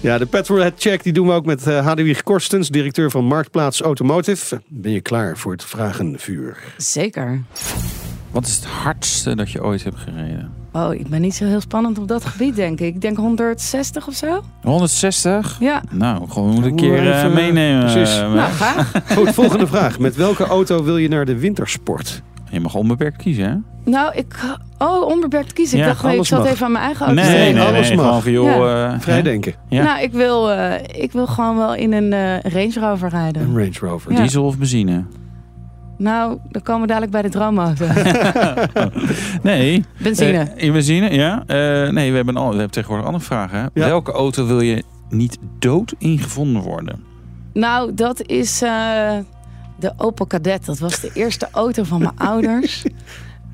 Ja, 0.00 0.18
de 0.18 0.26
Petrolhead 0.26 0.72
Check 0.76 1.02
die 1.02 1.12
doen 1.12 1.26
we 1.26 1.32
ook 1.32 1.46
met 1.46 1.66
eh 1.66 1.84
Hadewig 1.84 2.22
Korstens, 2.22 2.68
directeur 2.68 3.10
van 3.10 3.24
Marktplaats 3.24 3.80
Automotive. 3.80 4.60
Ben 4.66 4.92
je 4.92 5.00
klaar 5.00 5.36
voor 5.36 5.52
het 5.52 5.64
vragenvuur? 5.64 6.56
Zeker. 6.76 7.42
Wat 8.30 8.46
is 8.46 8.54
het 8.54 8.64
hardste 8.64 9.36
dat 9.36 9.50
je 9.50 9.62
ooit 9.64 9.84
hebt 9.84 9.96
gereden? 9.98 10.57
Oh, 10.72 10.94
ik 10.94 11.08
ben 11.08 11.20
niet 11.20 11.34
zo 11.34 11.44
heel 11.44 11.60
spannend 11.60 11.98
op 11.98 12.08
dat 12.08 12.24
gebied, 12.24 12.56
denk 12.56 12.80
ik. 12.80 12.94
Ik 12.94 13.00
denk 13.00 13.16
160 13.16 14.06
of 14.06 14.14
zo. 14.14 14.40
160? 14.62 15.56
Ja. 15.60 15.82
Nou, 15.90 16.28
gewoon 16.28 16.50
moet 16.50 16.64
een 16.64 16.76
keer 16.76 16.98
eh, 16.98 17.16
even- 17.18 17.32
meenemen. 17.34 17.80
precies. 17.92 18.18
eh, 18.18 18.32
Nou, 18.34 18.50
graag. 18.52 18.92
Goed, 19.16 19.30
volgende 19.34 19.66
vraag. 19.66 19.98
Met 19.98 20.16
welke 20.16 20.44
auto 20.44 20.84
wil 20.84 20.96
je 20.96 21.08
naar 21.08 21.24
de 21.24 21.38
wintersport? 21.38 22.22
Je 22.50 22.60
mag 22.60 22.74
onbeperkt 22.74 23.16
kiezen, 23.16 23.44
hè? 23.48 23.56
Nou, 23.90 24.14
ik... 24.14 24.34
Oh, 24.78 25.06
onbeperkt 25.06 25.52
kiezen. 25.52 25.78
Ik 25.78 25.84
Ja, 25.84 25.90
dacht, 25.90 26.02
nee, 26.02 26.16
ik 26.18 26.24
zat 26.24 26.38
mag. 26.42 26.48
even 26.50 26.66
aan 26.66 26.72
mijn 26.72 26.84
eigen 26.84 27.06
auto 27.06 27.20
Nee, 27.22 27.38
nee, 27.38 27.52
nee. 27.52 27.62
alles 27.62 27.94
mag. 27.94 28.22
Gewoon 28.22 28.48
eh, 28.68 28.94
Vrij 29.00 29.16
hè? 29.16 29.22
denken. 29.22 29.54
Ja. 29.68 29.82
Nou, 29.84 30.02
ik 30.02 30.12
wil, 30.12 30.50
eh, 30.50 31.02
ik 31.02 31.12
wil 31.12 31.26
gewoon 31.26 31.56
wel 31.56 31.74
in 31.74 31.92
een 31.92 32.12
eh, 32.12 32.52
Range 32.52 32.72
Rover 32.80 33.08
rijden. 33.08 33.42
Een 33.42 33.56
Range 33.58 33.72
Rover. 33.80 34.12
Ja. 34.12 34.20
Diesel 34.20 34.44
of 34.44 34.58
benzine? 34.58 35.04
Nou, 35.98 36.38
dan 36.50 36.62
komen 36.62 36.80
we 36.80 36.86
dadelijk 36.86 37.12
bij 37.12 37.22
de 37.22 37.28
droomauto. 37.28 37.86
Nee. 39.42 39.84
Benzine. 39.98 40.38
Eh, 40.38 40.64
in 40.64 40.72
benzine, 40.72 41.10
ja. 41.10 41.42
Eh, 41.46 41.90
nee, 41.90 42.10
we 42.10 42.16
hebben, 42.16 42.36
al, 42.36 42.44
we 42.44 42.50
hebben 42.50 42.70
tegenwoordig 42.70 43.06
andere 43.06 43.24
vragen. 43.24 43.70
Ja. 43.74 43.86
Welke 43.86 44.12
auto 44.12 44.46
wil 44.46 44.60
je 44.60 44.84
niet 45.08 45.38
dood 45.58 45.94
ingevonden 45.98 46.62
worden? 46.62 47.04
Nou, 47.52 47.94
dat 47.94 48.22
is 48.26 48.62
eh, 48.62 49.16
de 49.76 49.92
Opel 49.96 50.26
Kadett. 50.26 50.66
Dat 50.66 50.78
was 50.78 51.00
de 51.00 51.10
eerste 51.14 51.48
auto 51.52 51.82
van 51.82 51.98
mijn 51.98 52.18
ouders. 52.32 52.84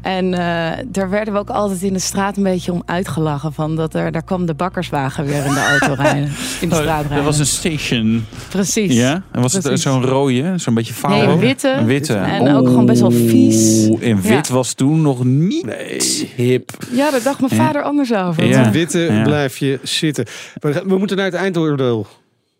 En 0.04 0.34
eh, 0.34 0.84
daar 0.86 1.10
werden 1.10 1.32
we 1.34 1.40
ook 1.40 1.50
altijd 1.50 1.82
in 1.82 1.92
de 1.92 1.98
straat 1.98 2.36
een 2.36 2.42
beetje 2.42 2.72
om 2.72 2.82
uitgelachen. 2.86 3.52
Van 3.52 3.76
dat 3.76 3.94
er, 3.94 4.12
daar 4.12 4.24
kwam 4.24 4.46
de 4.46 4.54
bakkerswagen 4.54 5.24
weer 5.24 5.44
in 5.44 5.54
de 5.54 5.60
auto 5.80 5.94
rijden. 6.02 6.30
In 6.60 6.68
de 6.68 6.74
straat 6.74 6.84
rijden. 6.86 7.08
Oh, 7.10 7.14
Dat 7.16 7.24
was 7.24 7.38
een 7.38 7.46
station. 7.46 8.24
Precies. 8.48 8.94
Ja? 8.94 9.22
En 9.32 9.42
was 9.42 9.52
het 9.52 9.62
Precies. 9.62 9.82
zo'n 9.82 10.04
rode, 10.04 10.52
zo'n 10.56 10.74
beetje 10.74 10.92
Nee, 11.08 11.20
faro? 11.20 11.32
een 11.32 11.38
witte. 11.38 11.70
Een 11.70 11.86
witte. 11.86 12.14
En 12.14 12.54
ook 12.54 12.66
gewoon 12.66 12.86
best 12.86 13.00
wel 13.00 13.10
vies. 13.10 13.88
En 14.00 14.20
wit 14.20 14.46
Ja. 14.46 14.54
was 14.54 14.72
toen 14.72 15.02
nog 15.02 15.24
niet 15.24 15.66
Nee. 15.66 16.30
hip. 16.36 16.70
Ja, 16.92 17.10
daar 17.10 17.22
dacht 17.22 17.40
mijn 17.40 17.54
Ja. 17.56 17.64
vader 17.66 17.82
anders 17.82 18.14
over. 18.14 18.44
Ja. 18.44 18.70
Witte 18.70 18.98
Ja. 18.98 19.22
blijf 19.22 19.56
je 19.58 19.78
zitten. 19.82 20.26
We 20.60 20.98
moeten 20.98 21.16
naar 21.16 21.26
het 21.26 21.34
eindoordeel. 21.34 22.06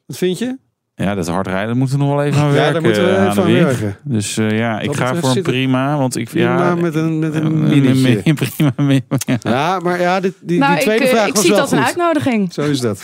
Wat 0.06 0.16
vind 0.16 0.38
je? 0.38 0.56
Ja, 0.96 1.14
dat 1.14 1.28
hard 1.28 1.46
rijden, 1.46 1.66
daar 1.66 1.76
moeten 1.76 1.98
we 1.98 2.04
nog 2.04 2.14
wel 2.14 2.24
even 2.24 2.40
aan 2.40 2.46
Ja, 2.48 2.52
werken. 2.52 2.72
daar 2.72 2.82
moeten 2.82 3.04
we 3.04 3.10
even 3.10 3.20
aan 3.28 3.36
Hadewig. 3.36 3.80
werken. 3.80 3.96
Dus 4.02 4.36
eh, 4.36 4.58
ja, 4.58 4.80
ik 4.80 4.96
ga 4.96 5.14
voor 5.14 5.36
een 5.36 5.42
prima. 5.42 5.96
Want 5.98 6.16
ik, 6.16 6.28
Prima 6.28 6.56
ja, 6.66 6.74
met 6.74 6.94
een, 6.94 7.18
met 7.18 7.34
een 7.34 7.44
een- 7.44 7.62
minietje. 7.68 8.20
een 8.24 8.34
prima. 8.74 9.00
ja. 9.08 9.36
Ja, 9.42 9.78
maar 9.78 10.00
ja, 10.00 10.20
dit, 10.20 10.34
die, 10.40 10.58
nou, 10.58 10.74
die 10.74 10.82
tweede 10.82 11.04
ik, 11.04 11.10
eh, 11.10 11.16
vraag 11.16 11.26
ik 11.28 11.34
was 11.34 11.42
zie 11.42 11.50
wel 11.50 11.60
dat 11.60 11.70
als 11.70 11.78
een 11.80 11.86
uitnodiging. 11.86 12.52
Zo 12.52 12.60
is 12.62 12.80
dat. 12.80 13.02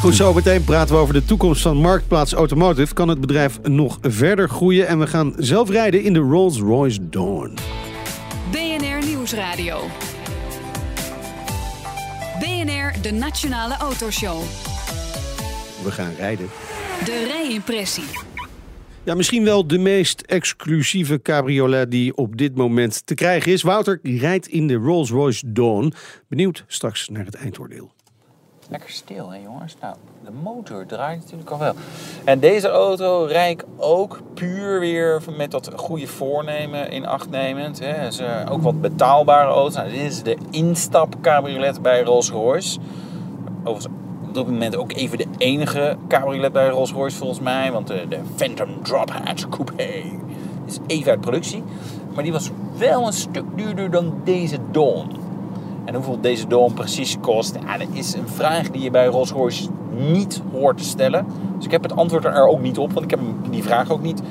Goed, 0.00 0.14
zo 0.14 0.32
meteen 0.34 0.64
praten 0.64 0.94
we 0.94 1.00
over 1.00 1.14
de 1.14 1.24
toekomst 1.24 1.62
van 1.62 1.76
Marktplaats 1.76 2.32
Automotive. 2.32 2.94
Kan 2.94 3.08
het 3.08 3.20
bedrijf 3.20 3.58
nog 3.62 3.98
verder 4.02 4.48
groeien? 4.48 4.86
En 4.86 4.98
we 4.98 5.06
gaan 5.06 5.32
zelf 5.36 5.70
rijden 5.70 6.02
in 6.02 6.12
de 6.12 6.18
Rolls-Royce 6.18 7.08
Dawn. 7.08 7.54
BNR 8.50 9.06
Nieuwsradio. 9.06 9.78
BNR, 12.40 12.92
de 13.02 13.12
Nationale 13.12 13.76
Autoshow. 13.76 14.40
We 15.84 15.90
gaan 15.90 16.12
rijden. 16.18 16.46
De 17.04 17.24
rijimpressie. 17.32 18.04
Ja, 19.04 19.14
misschien 19.14 19.44
wel 19.44 19.66
de 19.66 19.78
meest 19.78 20.20
exclusieve 20.20 21.22
cabriolet 21.22 21.90
die 21.90 22.16
op 22.16 22.36
dit 22.36 22.56
moment 22.56 23.06
te 23.06 23.14
krijgen 23.14 23.52
is. 23.52 23.62
Wouter 23.62 23.98
rijdt 24.02 24.46
in 24.46 24.66
de 24.66 24.74
Rolls-Royce 24.74 25.52
Dawn. 25.52 25.92
Benieuwd 26.28 26.64
straks 26.66 27.08
naar 27.08 27.24
het 27.24 27.34
eindoordeel. 27.34 27.90
Lekker 28.68 28.90
stil, 28.90 29.30
hè 29.30 29.38
jongens? 29.38 29.76
Nou, 29.80 29.96
de 30.24 30.30
motor 30.42 30.86
draait 30.86 31.20
natuurlijk 31.20 31.50
al 31.50 31.58
wel. 31.58 31.74
En 32.24 32.40
deze 32.40 32.68
auto 32.68 33.24
rijd 33.24 33.60
ik 33.60 33.66
ook 33.76 34.20
puur 34.34 34.80
weer 34.80 35.22
met 35.36 35.50
dat 35.50 35.70
goede 35.76 36.06
voornemen 36.06 36.90
in 36.90 37.06
acht 37.06 37.30
nemend. 37.30 37.78
Hè. 37.78 37.92
Het 37.92 38.12
is 38.12 38.18
eh, 38.18 38.46
ook 38.50 38.62
wat 38.62 38.80
betaalbare 38.80 39.50
auto. 39.50 39.76
Nou, 39.76 39.90
dit 39.90 40.00
is 40.00 40.22
de 40.22 40.36
instap 40.50 41.14
cabriolet 41.20 41.82
bij 41.82 42.02
Rolls-Royce. 42.02 42.78
Overigens 43.64 43.94
dit 44.44 44.52
moment 44.52 44.76
ook 44.76 44.92
even 44.92 45.18
de 45.18 45.26
enige 45.38 45.96
cabriolet 46.08 46.52
bij 46.52 46.68
Rolls-Royce 46.68 47.16
volgens 47.16 47.40
mij. 47.40 47.72
Want 47.72 47.86
de, 47.86 48.18
Phantom 48.34 48.68
Drop 48.82 49.10
Hatch 49.10 49.48
Coupé 49.48 50.02
is 50.66 50.78
even 50.86 51.10
uit 51.10 51.20
productie. 51.20 51.62
Maar 52.14 52.22
die 52.24 52.32
was 52.32 52.50
wel 52.78 53.06
een 53.06 53.12
stuk 53.12 53.44
duurder 53.54 53.90
dan 53.90 54.14
deze 54.24 54.58
Dawn. 54.72 55.10
En 55.84 55.94
hoeveel 55.94 56.20
deze 56.20 56.46
Dawn 56.46 56.72
precies 56.72 57.16
kost, 57.20 57.58
ja, 57.66 57.78
dat 57.78 57.88
is 57.92 58.14
een 58.14 58.28
vraag 58.28 58.70
die 58.70 58.82
je 58.82 58.90
bij 58.90 59.06
Rolls-Royce 59.06 59.68
niet 59.96 60.42
hoort 60.52 60.78
te 60.78 60.84
stellen. 60.84 61.26
Dus 61.56 61.64
ik 61.64 61.70
heb 61.70 61.82
het 61.82 61.96
antwoord 61.96 62.24
er 62.24 62.46
ook 62.46 62.60
niet 62.60 62.78
op, 62.78 62.92
want 62.92 63.04
ik 63.04 63.10
heb 63.10 63.20
die 63.50 63.62
vraag 63.62 63.90
ook 63.90 64.02
niet 64.02 64.22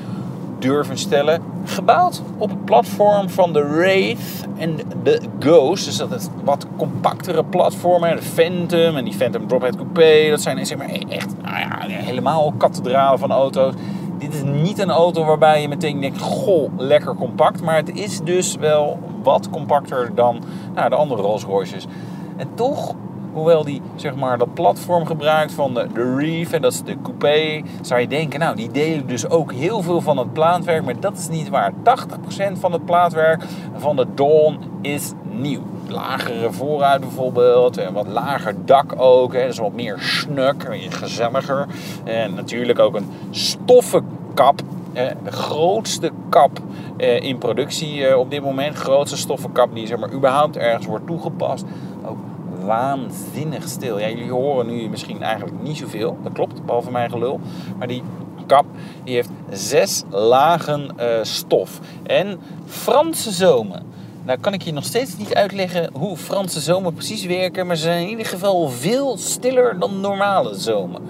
durven 0.66 0.98
stellen. 0.98 1.42
Gebouwd 1.64 2.22
op 2.38 2.50
het 2.50 2.64
platform 2.64 3.28
van 3.28 3.52
de 3.52 3.66
Wraith 3.66 4.46
en 4.56 4.76
de 5.02 5.20
Ghost. 5.38 5.84
Dus 5.84 5.96
dat 5.96 6.12
is 6.12 6.28
wat 6.44 6.66
compactere 6.76 7.44
platformen. 7.44 8.16
De 8.16 8.22
Phantom 8.22 8.96
en 8.96 9.04
die 9.04 9.14
Phantom 9.14 9.46
Drophead 9.46 9.76
Coupé. 9.76 10.30
Dat 10.30 10.40
zijn 10.40 10.66
zeg 10.66 10.78
maar 10.78 10.88
echt 11.08 11.34
nou 11.42 11.58
ja, 11.58 11.78
helemaal 11.86 12.52
kathedralen 12.58 13.18
van 13.18 13.30
auto's. 13.30 13.74
Dit 14.18 14.34
is 14.34 14.42
niet 14.42 14.78
een 14.78 14.90
auto 14.90 15.24
waarbij 15.24 15.60
je 15.62 15.68
meteen 15.68 16.00
denkt, 16.00 16.20
goh, 16.20 16.70
lekker 16.76 17.14
compact. 17.14 17.62
Maar 17.62 17.76
het 17.76 17.94
is 17.94 18.20
dus 18.20 18.56
wel 18.56 18.98
wat 19.22 19.50
compacter 19.50 20.14
dan 20.14 20.42
nou, 20.74 20.88
de 20.88 20.94
andere 20.94 21.22
Rolls 21.22 21.44
Royces. 21.44 21.86
En 22.36 22.48
toch, 22.54 22.94
hoewel 23.36 23.64
die 23.64 23.82
zeg 23.94 24.14
maar 24.14 24.38
dat 24.38 24.54
platform 24.54 25.06
gebruikt 25.06 25.52
van 25.52 25.74
de, 25.74 25.86
de 25.92 26.14
Reef 26.16 26.52
en 26.52 26.62
dat 26.62 26.72
is 26.72 26.82
de 26.82 26.96
coupé, 27.02 27.62
zou 27.80 28.00
je 28.00 28.08
denken, 28.08 28.40
nou 28.40 28.56
die 28.56 28.70
delen 28.70 29.06
dus 29.06 29.28
ook 29.28 29.52
heel 29.52 29.82
veel 29.82 30.00
van 30.00 30.18
het 30.18 30.32
plaatwerk. 30.32 30.84
Maar 30.84 31.00
dat 31.00 31.18
is 31.18 31.28
niet 31.28 31.48
waar. 31.48 31.72
80% 31.72 32.52
van 32.52 32.72
het 32.72 32.84
plaatwerk 32.84 33.44
van 33.76 33.96
de 33.96 34.06
Dawn 34.14 34.58
is 34.82 35.12
nieuw. 35.30 35.62
Lagere 35.88 36.52
vooruit 36.52 37.00
bijvoorbeeld, 37.00 37.76
en 37.76 37.92
wat 37.92 38.06
lager 38.06 38.54
dak 38.64 38.94
ook. 38.96 39.32
Hè. 39.32 39.46
Dus 39.46 39.58
wat 39.58 39.72
meer 39.72 39.96
snuk, 39.98 40.66
gezelliger. 40.88 41.66
En 42.04 42.34
natuurlijk 42.34 42.78
ook 42.78 42.94
een 42.94 43.10
stoffen 43.30 44.06
kap. 44.34 44.60
De 45.24 45.32
grootste 45.32 46.10
kap 46.28 46.60
eh, 46.96 47.20
in 47.20 47.38
productie 47.38 48.06
eh, 48.06 48.18
op 48.18 48.30
dit 48.30 48.42
moment. 48.42 48.74
Grootste 48.76 49.16
stoffenkap 49.16 49.74
die 49.74 49.86
zeg 49.86 49.98
maar, 49.98 50.12
überhaupt 50.12 50.56
ergens 50.56 50.86
wordt 50.86 51.06
toegepast. 51.06 51.64
Waanzinnig 52.66 53.68
stil. 53.68 53.98
Ja, 53.98 54.08
jullie 54.08 54.30
horen 54.30 54.66
nu 54.66 54.88
misschien 54.88 55.22
eigenlijk 55.22 55.62
niet 55.62 55.76
zoveel. 55.76 56.18
Dat 56.22 56.32
klopt, 56.32 56.64
behalve 56.64 56.90
mijn 56.90 57.10
gelul. 57.10 57.40
Maar 57.78 57.88
die 57.88 58.02
kap 58.46 58.64
die 59.04 59.14
heeft 59.14 59.30
zes 59.50 60.02
lagen 60.10 60.88
uh, 61.00 61.06
stof. 61.22 61.80
En 62.02 62.38
Franse 62.66 63.30
zomen. 63.30 63.82
Nou 64.24 64.38
kan 64.38 64.52
ik 64.52 64.62
je 64.62 64.72
nog 64.72 64.84
steeds 64.84 65.16
niet 65.16 65.34
uitleggen 65.34 65.90
hoe 65.92 66.16
Franse 66.16 66.60
zomen 66.60 66.94
precies 66.94 67.24
werken. 67.24 67.66
Maar 67.66 67.76
ze 67.76 67.82
zijn 67.82 68.02
in 68.02 68.08
ieder 68.08 68.26
geval 68.26 68.68
veel 68.68 69.16
stiller 69.16 69.78
dan 69.78 70.00
normale 70.00 70.54
zomen. 70.54 71.02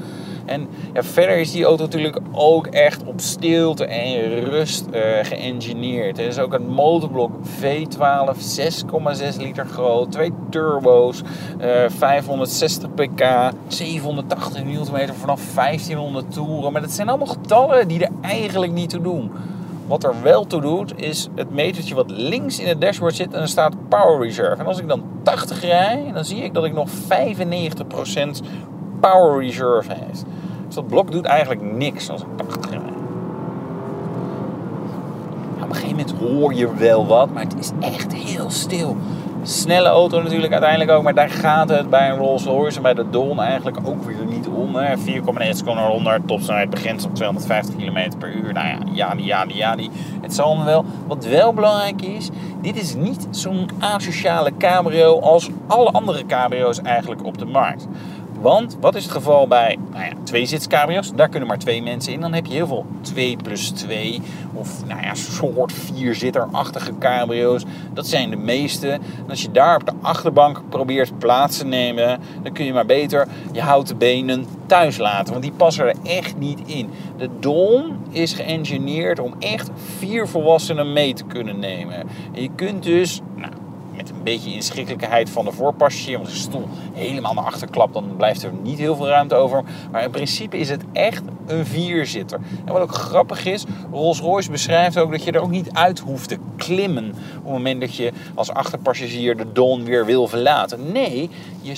En 0.47 0.69
ja, 0.93 1.03
verder 1.03 1.39
is 1.39 1.53
die 1.53 1.65
auto 1.65 1.83
natuurlijk 1.83 2.19
ook 2.33 2.67
echt 2.67 3.05
op 3.05 3.21
stilte 3.21 3.85
en 3.85 4.45
rust 4.45 4.85
uh, 4.95 5.01
geëngineerd. 5.23 6.19
Er 6.19 6.27
is 6.27 6.39
ook 6.39 6.53
een 6.55 6.69
motorblok 6.69 7.33
V12, 7.61 8.37
6,6 9.35 9.37
liter 9.39 9.67
groot, 9.67 10.13
twee 10.13 10.33
turbo's, 10.51 11.23
uh, 11.61 11.67
560 11.89 12.95
pk, 12.95 13.53
780 13.69 14.65
Nm 14.65 15.15
vanaf 15.21 15.55
1500 15.55 16.33
toeren. 16.33 16.73
Maar 16.73 16.81
dat 16.81 16.93
zijn 16.93 17.09
allemaal 17.09 17.27
getallen 17.27 17.89
die 17.89 18.05
er 18.05 18.11
eigenlijk 18.21 18.73
niet 18.73 18.91
toe 18.91 19.03
doen. 19.03 19.31
Wat 19.87 20.05
er 20.05 20.15
wel 20.23 20.47
toe 20.47 20.61
doet, 20.61 21.01
is 21.01 21.29
het 21.35 21.51
metertje 21.51 21.95
wat 21.95 22.11
links 22.11 22.59
in 22.59 22.69
het 22.69 22.81
dashboard 22.81 23.17
zit 23.17 23.33
en 23.33 23.41
er 23.41 23.49
staat 23.49 23.89
Power 23.89 24.27
Reserve. 24.27 24.61
En 24.61 24.67
als 24.67 24.79
ik 24.79 24.89
dan 24.89 25.03
80 25.23 25.61
rij, 25.61 26.11
dan 26.15 26.25
zie 26.25 26.43
ik 26.43 26.55
dat 26.55 26.65
ik 26.65 26.73
nog 26.73 26.89
95% 26.89 28.43
Power 29.01 29.41
Reserve 29.41 29.93
heeft. 29.93 30.25
Dus 30.67 30.75
dat 30.75 30.87
blok 30.87 31.13
doet 31.13 31.25
eigenlijk 31.25 31.73
niks 31.73 32.11
als 32.11 32.23
ik 32.23 32.29
80 32.37 32.71
rij. 32.71 32.81
op 35.67 35.73
een 35.73 35.75
gegeven 35.75 35.97
moment 35.97 36.15
hoor 36.19 36.55
je 36.55 36.75
wel 36.75 37.07
wat, 37.07 37.33
maar 37.33 37.43
het 37.43 37.59
is 37.59 37.71
echt 37.81 38.15
heel 38.15 38.51
stil. 38.51 38.97
Snelle 39.43 39.89
auto 39.89 40.23
natuurlijk 40.23 40.53
uiteindelijk 40.53 40.91
ook, 40.91 41.03
maar 41.03 41.15
daar 41.15 41.31
gaat 41.31 41.69
het 41.69 41.91
bij 41.91 42.11
een 42.11 42.17
Rolls 42.17 42.45
Royce 42.45 42.77
en 42.77 42.83
bij 42.83 42.95
de 42.95 43.11
Dawn 43.11 43.39
eigenlijk 43.39 43.77
ook 43.85 44.05
weer 44.05 44.25
niet 44.29 44.49
om. 44.49 44.77
4,9 44.77 44.97
seconden 45.51 45.75
naar 45.75 45.91
100, 45.91 46.29
topsnelheid 46.29 46.71
begint 46.71 47.05
op 47.05 47.15
250 47.15 47.77
km 47.77 48.19
per 48.19 48.33
uur. 48.33 48.53
Nou 48.53 48.69
ja, 48.69 48.79
ja, 48.93 49.15
ja, 49.17 49.45
ja, 49.49 49.77
die. 49.77 49.91
Het 50.21 50.35
zal 50.35 50.57
me 50.57 50.65
wel. 50.65 50.85
Wat 51.07 51.25
wel 51.25 51.53
belangrijk 51.53 52.03
is, 52.03 52.31
dit 52.61 52.81
is 52.81 52.95
niet 52.95 53.27
zo'n 53.31 53.69
asociale 53.79 54.53
cabrio 54.59 55.21
als 55.21 55.51
alle 55.67 55.91
andere 55.91 56.27
cabrio's 56.27 56.81
eigenlijk 56.81 57.25
op 57.25 57.39
de 57.39 57.47
markt. 57.47 57.87
Want 58.47 58.77
wat 58.81 58.95
is 58.95 59.03
het 59.03 59.13
geval 59.13 59.49
bij 59.49 59.79
nou 59.91 60.05
ja, 60.05 60.13
twee 60.23 60.67
cabrio's? 60.69 61.13
Daar 61.15 61.29
kunnen 61.29 61.49
maar 61.49 61.59
twee 61.59 61.83
mensen 61.83 62.13
in. 62.13 62.21
Dan 62.21 62.33
heb 62.33 62.47
je 62.47 62.53
heel 62.53 62.67
veel 62.67 62.87
2 63.01 63.37
plus 63.43 63.71
2 63.71 64.23
of 64.53 64.87
nou 64.87 65.03
ja, 65.03 65.15
soort 65.15 65.73
vierzitterachtige 65.73 66.99
cabrio's. 66.99 67.65
Dat 67.93 68.07
zijn 68.07 68.31
de 68.31 68.37
meeste. 68.37 68.91
En 68.91 69.29
als 69.29 69.43
je 69.43 69.51
daar 69.51 69.77
op 69.77 69.87
de 69.87 69.93
achterbank 70.01 70.63
probeert 70.69 71.19
plaats 71.19 71.59
te 71.59 71.65
nemen, 71.65 72.21
dan 72.43 72.53
kun 72.53 72.65
je 72.65 72.73
maar 72.73 72.87
beter 72.87 73.29
je 73.53 73.61
houten 73.61 73.99
benen 73.99 74.47
thuis 74.67 74.99
laten. 74.99 75.33
Want 75.33 75.45
die 75.45 75.53
passen 75.53 75.89
er 75.89 75.95
echt 76.03 76.37
niet 76.39 76.61
in. 76.67 76.91
De 77.17 77.29
Dawn 77.41 77.97
is 78.11 78.33
geëngineerd 78.33 79.19
om 79.19 79.35
echt 79.39 79.71
vier 79.99 80.29
volwassenen 80.29 80.93
mee 80.93 81.15
te 81.15 81.25
kunnen 81.25 81.59
nemen. 81.59 81.97
En 82.33 82.43
je 82.43 82.51
kunt 82.55 82.83
dus 82.83 83.21
nou, 83.35 83.53
beetje 84.33 84.53
inschikkelijkheid 84.53 85.31
van 85.31 85.45
de 85.45 85.53
voorpassagier. 85.53 86.17
Want 86.17 86.29
als 86.29 86.37
de 86.37 86.43
stoel 86.43 86.69
helemaal 86.93 87.35
naar 87.35 87.45
achter 87.45 87.71
klapt, 87.71 87.95
dan 87.95 88.17
blijft 88.17 88.43
er 88.43 88.53
niet 88.63 88.79
heel 88.79 88.97
veel 88.97 89.07
ruimte 89.07 89.35
over. 89.35 89.65
Maar 89.91 90.03
in 90.03 90.11
principe 90.11 90.59
is 90.59 90.69
het 90.69 90.83
echt 90.93 91.23
een 91.47 91.67
vierzitter. 91.67 92.41
En 92.65 92.73
wat 92.73 92.83
ook 92.83 92.95
grappig 92.95 93.45
is, 93.45 93.65
Rolls-Royce 93.93 94.51
beschrijft 94.51 94.99
ook 94.99 95.11
dat 95.11 95.25
je 95.25 95.33
er 95.33 95.41
ook 95.41 95.51
niet 95.51 95.73
uit 95.73 95.99
hoeft 95.99 96.29
te 96.29 96.39
klimmen. 96.57 97.09
Op 97.09 97.43
het 97.43 97.53
moment 97.53 97.81
dat 97.81 97.97
je 97.97 98.13
als 98.35 98.51
achterpassagier 98.51 99.37
de 99.37 99.53
Dawn 99.53 99.83
weer 99.83 100.05
wil 100.05 100.29
verlaten. 100.29 100.93
Nee, 100.93 101.31
je 101.61 101.75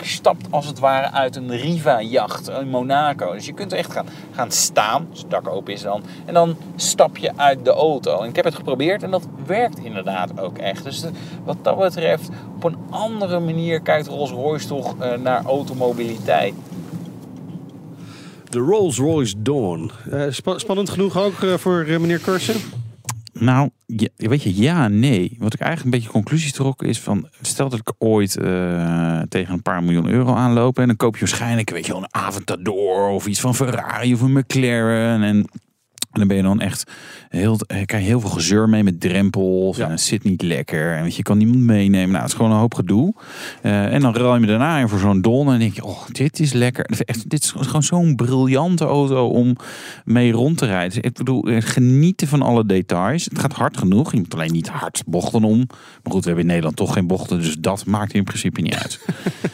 stapt 0.00 0.46
als 0.50 0.66
het 0.66 0.78
ware 0.78 1.10
uit 1.10 1.36
een 1.36 1.56
Riva-jacht 1.56 2.48
in 2.48 2.68
Monaco. 2.68 3.32
Dus 3.32 3.46
je 3.46 3.52
kunt 3.52 3.72
er 3.72 3.78
echt 3.78 3.92
gaan, 3.92 4.06
gaan 4.32 4.50
staan, 4.50 5.06
als 5.10 5.20
het 5.20 5.30
dak 5.30 5.48
open 5.48 5.72
is 5.72 5.82
dan. 5.82 6.02
En 6.24 6.34
dan 6.34 6.56
stap 6.76 7.16
je 7.16 7.32
uit 7.36 7.64
de 7.64 7.70
auto. 7.70 8.20
En 8.20 8.28
ik 8.28 8.36
heb 8.36 8.44
het 8.44 8.54
geprobeerd 8.54 9.02
en 9.02 9.10
dat 9.10 9.26
werkt 9.46 9.78
inderdaad 9.78 10.40
ook 10.40 10.58
echt. 10.58 10.84
Dus 10.84 11.04
wat 11.44 11.56
dat 11.62 11.78
betreft, 11.78 12.28
op 12.54 12.64
een 12.64 12.76
andere 12.90 13.40
manier 13.40 13.80
kijkt 13.80 14.06
Rolls-Royce 14.06 14.66
toch 14.66 14.94
uh, 15.00 15.12
naar 15.14 15.44
automobiliteit. 15.44 16.54
De 18.48 18.58
Rolls-Royce 18.58 19.42
Dawn. 19.42 19.90
Uh, 20.08 20.22
spannend 20.56 20.90
genoeg 20.90 21.18
ook 21.18 21.40
uh, 21.40 21.54
voor 21.54 21.86
meneer 21.88 22.18
Kursen? 22.18 22.60
Nou, 23.32 23.70
ja, 23.96 24.08
weet 24.16 24.42
je, 24.42 24.56
ja 24.56 24.88
nee. 24.88 25.36
Wat 25.38 25.54
ik 25.54 25.60
eigenlijk 25.60 25.84
een 25.94 26.00
beetje 26.00 26.14
conclusies 26.14 26.52
trok 26.52 26.82
is 26.82 27.00
van... 27.00 27.28
Stel 27.40 27.68
dat 27.68 27.78
ik 27.78 27.92
ooit 27.98 28.36
uh, 28.42 29.20
tegen 29.28 29.54
een 29.54 29.62
paar 29.62 29.82
miljoen 29.82 30.08
euro 30.08 30.34
aanloop... 30.34 30.78
en 30.78 30.86
dan 30.86 30.96
koop 30.96 31.14
je 31.14 31.20
waarschijnlijk, 31.20 31.70
weet 31.70 31.86
je 31.86 31.94
een 31.94 32.14
Aventador... 32.14 33.08
of 33.08 33.26
iets 33.26 33.40
van 33.40 33.54
Ferrari 33.54 34.14
of 34.14 34.20
een 34.20 34.32
McLaren... 34.32 35.22
en 35.22 35.46
en 36.12 36.18
dan 36.18 36.28
ben 36.28 36.36
je 36.36 36.42
dan 36.42 36.60
echt 36.60 36.90
heel, 37.28 37.56
krijg 37.66 38.02
je 38.02 38.08
heel 38.08 38.20
veel 38.20 38.30
gezeur 38.30 38.68
mee 38.68 38.84
met 38.84 39.00
drempels. 39.00 39.78
En 39.78 39.90
het 39.90 40.00
zit 40.00 40.24
niet 40.24 40.42
lekker. 40.42 40.96
En 40.96 41.02
weet 41.02 41.16
je, 41.16 41.22
kan 41.22 41.38
niemand 41.38 41.60
meenemen. 41.60 42.08
Nou, 42.08 42.22
het 42.22 42.30
is 42.30 42.36
gewoon 42.36 42.50
een 42.50 42.58
hoop 42.58 42.74
gedoe. 42.74 43.14
Uh, 43.62 43.92
en 43.92 44.00
dan 44.00 44.14
ruil 44.14 44.36
je 44.36 44.46
daarna 44.46 44.78
in 44.78 44.88
voor 44.88 44.98
zo'n 44.98 45.20
don. 45.20 45.52
En 45.52 45.58
denk 45.58 45.74
je, 45.74 45.84
oh, 45.84 46.06
dit 46.12 46.40
is 46.40 46.52
lekker. 46.52 46.84
Echt, 46.84 47.30
dit 47.30 47.42
is 47.42 47.50
gewoon 47.56 47.82
zo'n 47.82 48.16
briljante 48.16 48.84
auto 48.84 49.28
om 49.28 49.56
mee 50.04 50.32
rond 50.32 50.58
te 50.58 50.66
rijden. 50.66 50.88
Dus 50.88 51.10
ik 51.10 51.16
bedoel, 51.16 51.48
eh, 51.48 51.56
genieten 51.60 52.28
van 52.28 52.42
alle 52.42 52.66
details. 52.66 53.24
Het 53.24 53.38
gaat 53.38 53.52
hard 53.52 53.76
genoeg. 53.76 54.12
Je 54.12 54.18
moet 54.18 54.34
alleen 54.34 54.52
niet 54.52 54.68
hard 54.68 55.02
bochten 55.06 55.44
om. 55.44 55.56
Maar 56.02 56.12
goed, 56.12 56.22
we 56.22 56.26
hebben 56.26 56.44
in 56.44 56.46
Nederland 56.46 56.76
toch 56.76 56.92
geen 56.92 57.06
bochten. 57.06 57.38
Dus 57.38 57.56
dat 57.58 57.86
maakt 57.86 58.12
in 58.12 58.24
principe 58.24 58.60
niet 58.60 58.74
uit. 58.74 59.00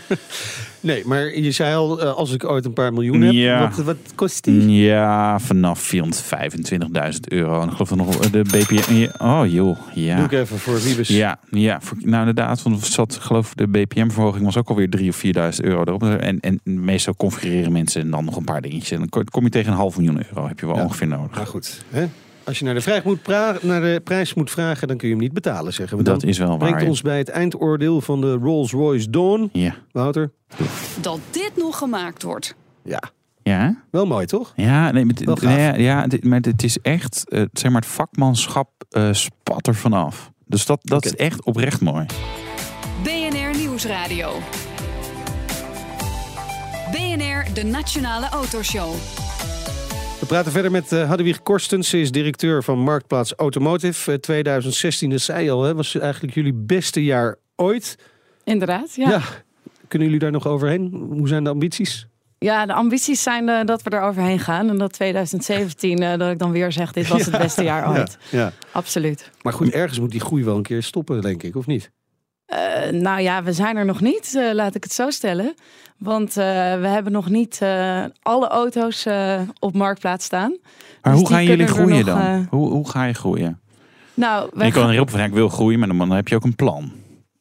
Nee, 0.81 1.03
maar 1.07 1.39
je 1.39 1.51
zei 1.51 1.75
al, 1.75 2.01
eh, 2.01 2.15
als 2.15 2.33
ik 2.33 2.45
ooit 2.45 2.65
een 2.65 2.73
paar 2.73 2.93
miljoen 2.93 3.21
heb, 3.21 3.33
Ja. 3.33 3.61
wat, 3.69 3.85
wat 3.85 3.97
kost 4.15 4.45
die? 4.45 4.71
Ja, 4.83 5.39
vanaf 5.39 5.81
425.000 5.81 7.29
euro. 7.29 7.61
En 7.61 7.67
ik 7.67 7.73
geloof 7.73 7.89
dat 7.89 7.99
nog 7.99 8.17
wel 8.19 8.31
de 8.31 8.43
BPM. 8.43 9.09
Oh 9.25 9.43
joh, 9.47 9.79
Doe 9.95 10.05
ja. 10.05 10.17
ik 10.25 10.33
even 10.33 10.59
voor 10.59 10.83
Wiebes. 10.83 11.09
Ja, 11.09 11.39
ja 11.51 11.81
voor, 11.81 11.97
nou 12.01 12.19
inderdaad, 12.19 12.63
want 12.63 12.85
zat, 12.87 13.17
geloof 13.21 13.55
de 13.55 13.69
BPM-verhoging 13.69 14.45
was 14.45 14.57
ook 14.57 14.69
alweer 14.69 14.91
3 14.91 15.09
of 15.09 15.17
4.000 15.17 15.65
euro 15.65 15.83
erop. 15.85 16.03
En, 16.05 16.41
en 16.41 16.61
meestal 16.65 17.15
configureren 17.17 17.73
mensen 17.73 18.01
en 18.03 18.11
dan 18.11 18.25
nog 18.25 18.37
een 18.37 18.45
paar 18.45 18.61
dingetjes. 18.63 18.91
En 18.91 18.99
dan 18.99 19.09
kom- 19.09 19.25
kom 19.25 19.45
je 19.45 19.51
tegen 19.51 19.73
een 19.73 19.79
half 19.79 19.97
miljoen 19.97 20.23
euro, 20.29 20.47
heb 20.49 20.61
je 20.61 20.67
wel 20.67 20.77
Ja. 20.77 20.83
ongeveer 20.83 21.07
nodig. 21.09 21.37
Maar 21.37 21.47
goed, 21.47 21.85
hè? 21.91 22.07
Als 22.49 22.59
je 22.59 22.65
naar 22.65 22.75
de, 22.75 22.81
vraag 22.81 23.05
moet 23.05 23.27
naar 23.63 23.81
de 23.81 24.01
prijs 24.05 24.35
moet 24.35 24.51
vragen, 24.51 24.89
dan 24.89 24.97
kun 24.97 25.09
je 25.09 25.15
hem 25.15 25.23
niet 25.23 25.33
betalen, 25.33 25.73
zeggen 25.73 25.97
we. 25.99 26.03
Dat 26.03 26.21
dan 26.21 26.29
is 26.29 26.39
wel 26.39 26.49
waar. 26.49 26.59
brengt 26.59 26.81
ja. 26.81 26.87
ons 26.89 27.03
bij 27.03 27.19
het 27.19 27.29
eindoordeel 27.29 28.01
van 28.01 28.21
de 28.21 28.33
Rolls-Royce 28.35 29.11
Dawn. 29.11 29.49
Ja. 29.53 29.75
Wouter? 29.93 30.31
Dat 31.01 31.19
dit 31.31 31.53
nog 31.57 31.79
gemaakt 31.79 32.23
wordt. 32.23 32.55
Ja, 32.85 33.03
Ja? 33.43 33.83
wel 33.91 34.07
mooi 34.07 34.27
toch? 34.27 34.53
Ja, 34.57 34.91
nee, 34.91 35.05
maar 35.05 35.15
het- 35.15 35.25
Wel 35.25 35.37
gaaf. 35.37 35.55
nee, 35.57 35.83
ja, 35.83 36.07
dit- 36.07 36.25
maar 36.25 36.41
het 36.41 36.63
is 36.63 36.79
echt, 36.83 37.29
eh, 37.29 37.43
zeg 37.53 37.71
maar, 37.73 37.81
het 37.81 37.91
vakmanschap 37.91 38.71
eh, 38.91 39.09
spat 39.13 39.67
er 39.67 39.75
vanaf. 39.75 40.31
Dus 40.47 40.67
dat, 40.67 40.79
dat 40.83 41.05
is 41.05 41.17
echt 41.17 41.45
oprecht 41.45 41.81
mooi. 41.81 42.07
BNR 43.03 43.57
Nieuwsradio. 43.59 44.31
BNR, 46.93 47.45
de 47.55 47.63
Nationale 47.65 48.29
Autoshow. 48.29 48.95
We 50.21 50.27
praten 50.27 50.53
verder 50.53 50.71
met 50.71 50.93
eh 50.93 51.09
Hadewig 51.09 51.43
Korstens. 51.43 51.89
Ze 51.89 52.01
is 52.01 52.11
directeur 52.11 52.63
van 52.65 52.79
Marktplaats 52.79 53.35
Automotive. 53.35 54.13
Eh, 54.13 54.19
2016, 54.19 55.11
dat 55.11 55.21
zei 55.21 55.45
je 55.45 55.51
al, 55.51 55.63
hè, 55.63 55.75
was 55.75 55.95
eigenlijk 55.99 56.35
jullie 56.35 56.53
beste 56.55 57.05
jaar 57.05 57.37
ooit. 57.57 57.99
Inderdaad, 58.45 58.95
ja. 58.95 59.09
Ja. 59.09 59.17
ja. 59.17 59.23
Kunnen 59.89 60.09
jullie 60.09 60.23
daar 60.23 60.33
nog 60.33 60.47
overheen? 60.47 61.07
Hoe 61.11 61.29
zijn 61.29 61.45
de 61.45 61.51
ambities? 61.51 62.07
de 62.39 62.73
ambities 62.73 63.23
zijn 63.23 63.49
eh, 63.49 63.65
dat 63.65 63.83
we 63.83 63.91
er 63.91 64.03
overheen 64.03 64.39
gaan. 64.39 64.69
En 64.69 64.79
dat 64.79 64.93
2017, 64.93 65.99
eh, 65.99 66.19
dat 66.19 66.31
ik 66.31 66.39
dan 66.39 66.51
weer 66.51 66.73
zeg, 66.73 66.93
dit 66.93 67.09
was 67.09 67.25
het 67.27 67.35
Ja. 67.35 67.39
beste 67.39 67.63
jaar 67.63 67.89
ooit. 67.91 68.19
Ja, 68.31 68.39
ja. 68.39 68.53
Absoluut. 68.73 69.31
Maar 69.43 69.53
goed, 69.53 69.71
ergens 69.71 70.01
moet 70.01 70.11
die 70.11 70.21
groei 70.21 70.45
wel 70.45 70.57
een 70.57 70.63
keer 70.63 70.83
stoppen, 70.83 71.21
denk 71.21 71.43
ik, 71.43 71.57
of 71.57 71.67
niet? 71.67 71.91
Eh, 72.49 72.91
nou 72.91 73.21
ja, 73.21 73.43
we 73.43 73.53
zijn 73.53 73.77
er 73.77 73.85
nog 73.85 74.01
niet, 74.01 74.35
eh, 74.37 74.55
laat 74.55 74.75
ik 74.75 74.83
het 74.83 74.93
zo 74.93 75.11
stellen. 75.11 75.55
Want 75.97 76.29
eh, 76.29 76.45
we 76.81 76.87
hebben 76.87 77.13
nog 77.13 77.29
niet 77.29 77.63
alle 78.23 78.49
auto's 78.49 79.07
op 79.59 79.75
marktplaats 79.75 80.25
staan. 80.25 80.57
Maar 81.03 81.13
Dus 81.13 81.21
hoe 81.21 81.31
gaan 81.31 81.45
jullie 81.45 81.67
groeien 81.67 82.07
nog, 82.07 82.17
dan? 82.17 82.47
Hoe, 82.51 82.71
hoe 82.71 82.89
ga 82.89 83.05
je 83.05 83.13
groeien? 83.13 83.61
Nou, 84.15 84.51
je 84.65 84.73
kan 84.73 84.87
er 84.87 84.93
heel 84.93 85.07
van, 85.07 85.19
ja, 85.21 85.27
ik 85.27 85.33
wil 85.33 85.49
groeien, 85.49 85.79
maar 85.79 85.89
dan 85.89 86.11
heb 86.11 86.29
je 86.29 86.35
ook 86.35 86.45
een 86.45 86.57
plan. 86.57 86.93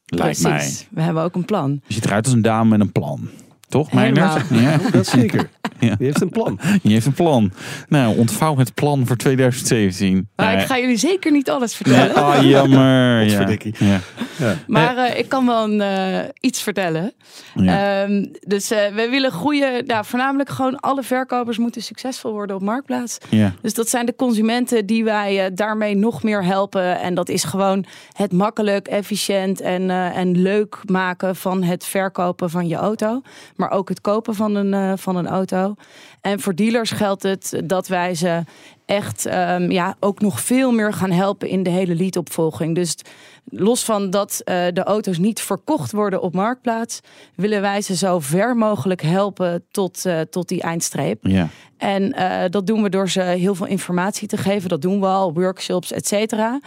Lijkt 0.06 0.42
mij. 0.42 0.72
We 0.90 1.02
hebben 1.02 1.22
ook 1.22 1.34
een 1.34 1.44
plan. 1.44 1.80
Je 1.86 1.94
ziet 1.94 2.04
eruit 2.04 2.24
als 2.24 2.34
een 2.34 2.42
dame 2.42 2.68
met 2.68 2.80
een 2.80 2.92
plan. 2.92 3.28
Toch. 3.68 3.92
Meijnerd? 3.92 4.42
Ja, 4.50 4.78
Dat 4.92 5.06
zeker. 5.06 5.48
Ja. 5.80 5.94
Die 5.96 6.06
heeft 6.06 6.20
een 6.20 6.30
plan. 6.30 6.58
je 6.82 6.90
heeft 6.92 7.06
een 7.06 7.12
plan. 7.12 7.52
Nou, 7.88 8.16
ontvouw 8.18 8.56
het 8.56 8.74
plan 8.74 9.06
voor 9.06 9.16
2017. 9.16 10.28
Maar 10.36 10.46
Nee. 10.46 10.56
ik 10.62 10.66
ga 10.66 10.78
jullie 10.78 10.96
zeker 10.96 11.32
niet 11.32 11.50
alles 11.50 11.74
vertellen. 11.74 12.14
Ah, 12.14 12.42
jammer. 12.42 13.24
Ja. 13.78 14.00
Ja. 14.38 14.54
Maar 14.66 14.96
eh, 14.96 15.18
ik 15.18 15.28
kan 15.28 15.46
wel 15.46 15.64
een, 15.64 15.80
eh, 15.80 16.28
iets 16.40 16.62
vertellen. 16.62 17.12
Ja. 17.54 18.02
Ehm, 18.04 18.24
dus 18.40 18.70
eh, 18.70 18.94
we 18.94 19.08
willen 19.10 19.30
groeien. 19.30 19.86
Nou, 19.86 20.04
voornamelijk 20.04 20.48
gewoon 20.48 20.76
alle 20.80 21.02
verkopers 21.02 21.58
moeten 21.58 21.82
succesvol 21.82 22.32
worden 22.32 22.56
op 22.56 22.62
marktplaats. 22.62 23.18
Ja. 23.28 23.52
Dus 23.62 23.74
dat 23.74 23.88
zijn 23.88 24.06
de 24.06 24.14
consumenten 24.16 24.86
die 24.86 25.04
wij 25.04 25.44
eh, 25.44 25.50
daarmee 25.54 25.94
nog 25.96 26.22
meer 26.22 26.44
helpen. 26.44 27.00
En 27.00 27.14
dat 27.14 27.28
is 27.28 27.44
gewoon 27.44 27.84
het 28.12 28.32
makkelijk, 28.32 28.88
efficiënt 28.88 29.60
en, 29.60 29.90
eh, 29.90 30.16
en 30.16 30.42
leuk 30.42 30.76
maken 30.84 31.36
van 31.36 31.62
het 31.62 31.84
verkopen 31.84 32.50
van 32.50 32.68
je 32.68 32.76
auto. 32.76 33.22
Maar 33.58 33.70
ook 33.70 33.88
het 33.88 34.00
kopen 34.00 34.34
van 34.34 34.54
een, 34.54 34.74
eh, 34.74 34.92
van 34.96 35.16
een 35.16 35.26
auto. 35.26 35.74
En 36.20 36.40
voor 36.40 36.54
dealers 36.54 36.90
geldt 36.90 37.22
het 37.22 37.62
dat 37.64 37.88
wij 37.88 38.14
ze 38.14 38.42
echt 38.86 39.26
ehm, 39.26 39.70
ja, 39.70 39.96
ook 40.00 40.20
nog 40.20 40.40
veel 40.40 40.72
meer 40.72 40.92
gaan 40.92 41.10
helpen 41.10 41.48
in 41.48 41.62
de 41.62 41.70
hele 41.70 41.94
leadopvolging. 41.94 42.74
Dus 42.74 42.96
los 43.44 43.84
van 43.84 44.10
dat 44.10 44.40
eh, 44.44 44.66
de 44.72 44.82
auto's 44.82 45.18
niet 45.18 45.40
verkocht 45.40 45.92
worden 45.92 46.22
op 46.22 46.34
marktplaats, 46.34 47.00
willen 47.34 47.60
wij 47.60 47.80
ze 47.80 47.96
zo 47.96 48.18
ver 48.20 48.56
mogelijk 48.56 49.02
helpen 49.02 49.64
tot, 49.70 50.04
eh, 50.04 50.20
tot 50.20 50.48
die 50.48 50.62
eindstreep. 50.62 51.18
Ja. 51.26 51.48
En 51.76 52.14
dat 52.50 52.66
doen 52.66 52.82
we 52.82 52.88
door 52.88 53.08
ze 53.08 53.20
heel 53.20 53.54
veel 53.54 53.66
informatie 53.66 54.28
te 54.28 54.36
geven. 54.36 54.68
Dat 54.68 54.82
doen 54.82 55.00
we 55.00 55.06
al, 55.06 55.32
workshops, 55.32 55.92
et 55.92 56.06
cetera. 56.06 56.60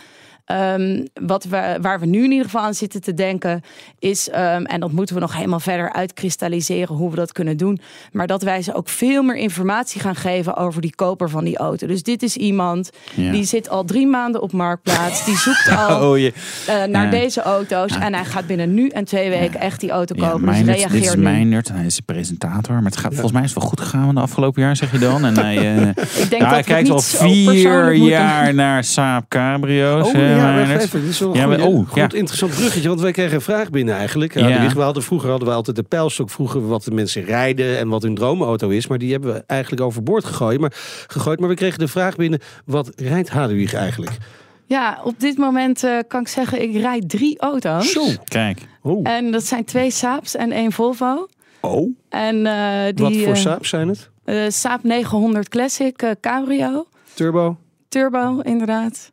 Ehm, 0.52 1.06
wat 1.26 1.44
we, 1.44 1.78
waar 1.82 2.00
we 2.00 2.06
nu 2.06 2.24
in 2.24 2.32
ieder 2.32 2.46
geval 2.46 2.62
aan 2.62 2.74
zitten 2.74 3.02
te 3.02 3.14
denken 3.14 3.62
is, 4.00 4.30
ehm, 4.30 4.64
en 4.64 4.80
dat 4.80 4.92
moeten 4.92 5.16
we 5.16 5.22
nog 5.22 5.36
helemaal 5.36 5.60
verder 5.60 5.94
uitkristalliseren 5.94 6.96
hoe 6.96 7.10
we 7.10 7.16
dat 7.16 7.32
kunnen 7.32 7.58
doen, 7.58 7.80
maar 8.12 8.28
dat 8.28 8.42
wij 8.44 8.62
ze 8.62 8.74
ook 8.74 8.90
veel 8.90 9.24
meer 9.24 9.36
informatie 9.36 10.02
gaan 10.02 10.16
geven 10.16 10.56
over 10.56 10.82
die 10.82 10.96
koper 10.96 11.30
van 11.30 11.44
die 11.44 11.58
auto. 11.58 11.88
Dus 11.88 12.04
dit 12.04 12.24
is 12.24 12.38
iemand 12.38 12.90
Ja. 13.14 13.32
die 13.32 13.44
zit 13.44 13.70
al 13.70 13.84
drie 13.84 14.08
maanden 14.08 14.42
op 14.42 14.52
marktplaats, 14.52 15.26
die 15.26 15.38
zoekt 15.38 15.70
al 15.78 16.10
Oh, 16.12 16.18
je, 16.18 16.34
eh, 16.68 16.84
naar 16.84 17.04
Ja. 17.06 17.10
deze 17.10 17.42
auto's 17.42 17.98
en 17.98 18.14
hij 18.14 18.26
gaat 18.26 18.48
binnen 18.48 18.74
nu 18.74 18.88
en 18.88 19.06
twee 19.06 19.30
weken 19.30 19.60
echt 19.60 19.80
die 19.80 19.90
auto 19.92 20.16
ja, 20.18 20.22
kopen. 20.30 20.40
dus 20.46 20.50
Meijnerd, 20.56 20.78
reageer 20.78 21.00
dit 21.00 21.10
is 21.10 21.16
nu. 21.16 21.22
Meijnerd. 21.22 21.70
Hij 21.72 21.86
is 21.86 21.96
de 21.96 22.02
presentator. 22.02 22.76
Maar 22.76 22.84
het 22.92 22.98
gaat, 22.98 23.12
volgens 23.12 23.32
mij 23.34 23.44
is 23.44 23.50
het 23.50 23.60
wel 23.60 23.70
goed 23.70 23.82
gegaan 23.82 24.16
de 24.16 24.22
afgelopen 24.22 24.62
jaar, 24.62 24.76
zeg 24.76 24.92
je 24.92 24.98
dan. 24.98 25.26
En 25.26 25.38
hij, 25.38 25.58
eh, 25.58 25.88
Ik 26.24 26.30
denk 26.30 26.32
ja, 26.32 26.38
dat 26.40 26.50
hij 26.50 26.64
kijkt 26.64 26.84
niet 26.84 26.92
al 26.92 27.00
zo 27.00 27.18
vier 27.28 27.94
jaar 27.94 28.54
naar 28.64 28.84
Saab 28.84 29.26
Cabrio's. 29.28 30.08
Oh 30.08 30.14
hè, 30.14 30.41
ja, 30.42 30.54
wacht 30.56 30.56
Meijnerd? 30.68 30.82
even. 30.84 31.02
Dit 31.02 31.10
is 31.10 31.20
wel 31.20 31.30
een 31.30 31.36
Ja, 31.38 31.48
maar- 31.48 31.62
oh, 31.62 31.76
goed 31.88 31.96
ja. 31.96 32.12
interessant 32.12 32.52
bruggetje. 32.56 32.88
Want 32.88 33.02
wij 33.02 33.12
kregen 33.12 33.34
een 33.36 33.42
vraag 33.42 33.70
binnen 33.70 33.96
eigenlijk. 33.96 34.34
Ja. 34.34 34.74
We 34.74 34.82
hadden, 34.82 35.04
vroeger 35.04 35.30
hadden 35.30 35.48
we 35.48 35.54
altijd 35.54 35.76
de 35.76 35.84
pijlstok. 35.84 36.30
Vroegen 36.30 36.62
we 36.62 36.68
wat 36.68 36.84
de 36.84 36.92
mensen 36.92 37.24
rijden 37.24 37.78
en 37.78 37.88
wat 37.88 38.02
hun 38.02 38.16
droomauto 38.16 38.70
is. 38.70 38.88
Maar 38.88 38.98
die 38.98 39.12
hebben 39.12 39.34
we 39.34 39.44
eigenlijk 39.48 39.82
overboord 39.82 40.26
gegooid. 40.26 40.60
Maar, 40.60 40.74
gegooid. 41.08 41.40
maar 41.40 41.50
we 41.50 41.56
kregen 41.56 41.80
de 41.80 41.88
vraag 41.88 42.16
binnen. 42.16 42.40
Wat 42.66 42.92
rijdt 42.96 43.30
Hadewig 43.30 43.74
eigenlijk? 43.74 44.18
Ja, 44.66 45.00
op 45.04 45.20
dit 45.20 45.38
moment 45.38 45.84
eh, 45.84 45.98
kan 46.08 46.22
ik 46.22 46.28
zeggen, 46.28 46.62
ik 46.62 46.76
rijd 46.76 47.10
drie 47.10 47.40
auto's. 47.40 47.92
Zo. 47.92 48.04
Kijk. 48.24 48.62
Oh. 48.82 49.08
En 49.10 49.32
dat 49.32 49.44
zijn 49.46 49.66
twee 49.66 49.92
Saabs 49.92 50.36
en 50.36 50.52
één 50.52 50.72
Volvo. 50.72 51.28
oh. 51.62 51.96
En 52.10 52.46
eh, 52.46 52.84
die 52.96 53.06
Wat 53.06 53.16
voor 53.16 53.34
eh, 53.34 53.36
Saab 53.36 53.66
zijn 53.66 53.88
het? 53.88 54.10
eh, 54.24 54.44
Saab 54.48 54.84
900 54.84 55.50
Classic 55.50 56.02
eh, 56.02 56.10
Cabrio. 56.22 56.86
Turbo? 57.14 57.58
Turbo, 57.90 58.40
inderdaad. 58.40 59.11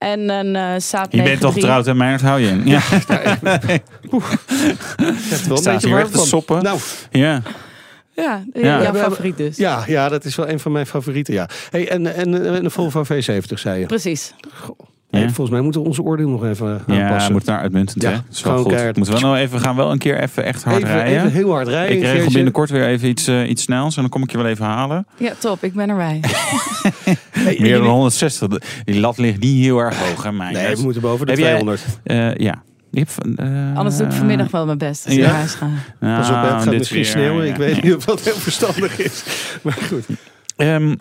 En 0.00 0.28
een 0.28 0.56
eh 0.56 0.72
Saab 0.78 1.12
Je 1.12 1.22
bent 1.22 1.40
toch 1.40 1.52
93. 1.52 1.54
getrouwd 1.54 1.86
en 1.86 1.96
Meijnerd 1.96 2.22
hou 2.22 2.40
je 2.40 2.48
in. 2.48 2.66
Ja. 2.66 2.80
Het 5.30 5.46
wel 5.46 5.56
een 5.56 5.56
Staat 5.56 5.72
beetje 5.72 5.86
hier 5.86 5.96
warm 5.96 5.98
echt 6.00 6.12
te 6.12 6.26
soppen? 6.26 6.62
Nou, 6.62 6.78
ja. 7.10 7.42
Ja, 8.14 8.44
Ja. 8.52 8.82
jouw 8.82 8.94
favoriet 8.94 9.36
dus. 9.36 9.56
ja, 9.56 9.84
ja, 9.86 10.08
dat 10.08 10.24
is 10.24 10.36
wel 10.36 10.48
een 10.48 10.60
van 10.60 10.72
mijn 10.72 10.86
favorieten. 10.86 11.34
Ja. 11.34 11.48
Hey, 11.70 11.88
en, 11.88 12.14
en, 12.14 12.54
en 12.54 12.64
een 12.64 12.70
Volvo 12.70 13.04
V70 13.04 13.54
zei 13.54 13.80
je. 13.80 13.86
Precies. 13.86 14.34
Ja. 15.10 15.20
volgens 15.20 15.50
mij 15.50 15.60
moeten 15.60 15.80
we 15.80 15.86
onze 15.86 16.02
oordeel 16.02 16.28
nog 16.28 16.44
even 16.44 16.80
Ja, 16.86 17.02
aanpassen. 17.02 17.32
moet 17.32 17.44
naar 17.44 17.58
uitmuntend. 17.60 18.02
Ja, 18.02 18.08
hè? 18.10 18.14
Dat 18.14 18.24
is 18.30 18.42
wel 18.42 18.42
gewoon 18.52 18.62
goed. 18.64 18.72
keihard. 18.72 18.96
Moeten 18.96 19.14
we 19.14 19.20
nou 19.20 19.36
even, 19.36 19.60
gaan 19.60 19.76
wel 19.76 19.90
een 19.90 19.98
keer 19.98 20.20
even 20.20 20.44
echt 20.44 20.64
hard 20.64 20.76
even, 20.76 20.88
rijden. 20.94 21.18
even 21.18 21.30
heel 21.32 21.50
hard 21.50 21.68
rijden. 21.68 21.96
ik 21.96 22.02
regel 22.02 22.32
binnenkort 22.32 22.70
weer 22.70 22.86
even 22.86 23.08
iets, 23.08 23.26
eh, 23.26 23.48
iets 23.48 23.62
snels 23.62 23.94
en 23.96 24.00
dan 24.02 24.10
kom 24.10 24.22
ik 24.22 24.30
je 24.30 24.36
wel 24.36 24.46
even 24.46 24.64
halen. 24.64 25.06
Ja, 25.16 25.32
top. 25.38 25.64
Ik 25.64 25.72
ben 25.74 25.88
erbij. 25.88 26.20
Hey, 27.30 27.56
Meer 27.60 27.78
dan 27.78 27.86
160. 27.86 28.48
Die 28.84 29.00
lat 29.00 29.18
ligt 29.18 29.40
niet 29.40 29.64
heel 29.64 29.78
erg 29.78 29.98
hoog, 30.08 30.22
hè, 30.22 30.32
Meijnerd? 30.32 30.64
Nee, 30.66 30.76
we 30.76 30.82
moeten 30.82 31.02
boven 31.02 31.26
de 31.26 31.32
Heb 31.32 31.40
jij- 31.40 31.48
200. 31.58 31.82
Eh, 32.04 32.34
ja. 32.34 32.62
Van, 32.92 33.36
eh, 33.36 33.76
Anders 33.76 33.96
doe 33.96 34.06
ik 34.06 34.12
vanmiddag 34.12 34.50
wel 34.50 34.66
mijn 34.66 34.78
best 34.78 35.04
als 35.04 35.14
ik 35.14 35.20
ja. 35.20 35.26
naar 35.26 35.36
huis 35.36 35.54
ga. 35.54 35.68
nou, 36.00 36.16
Pas 36.20 36.28
op, 36.28 36.34
hè, 36.34 36.40
het 36.40 36.50
gaat 36.50 36.64
dit 36.70 36.78
misschien 36.78 37.04
sneeuwen. 37.04 37.44
ja. 37.46 37.50
Ik 37.50 37.56
weet 37.56 37.82
niet 37.82 37.94
of 37.94 38.04
dat 38.04 38.20
heel 38.20 38.34
verstandig 38.34 38.98
is. 38.98 39.24
Maar 39.62 39.72
goed. 39.88 40.04
Ehm, 40.56 40.94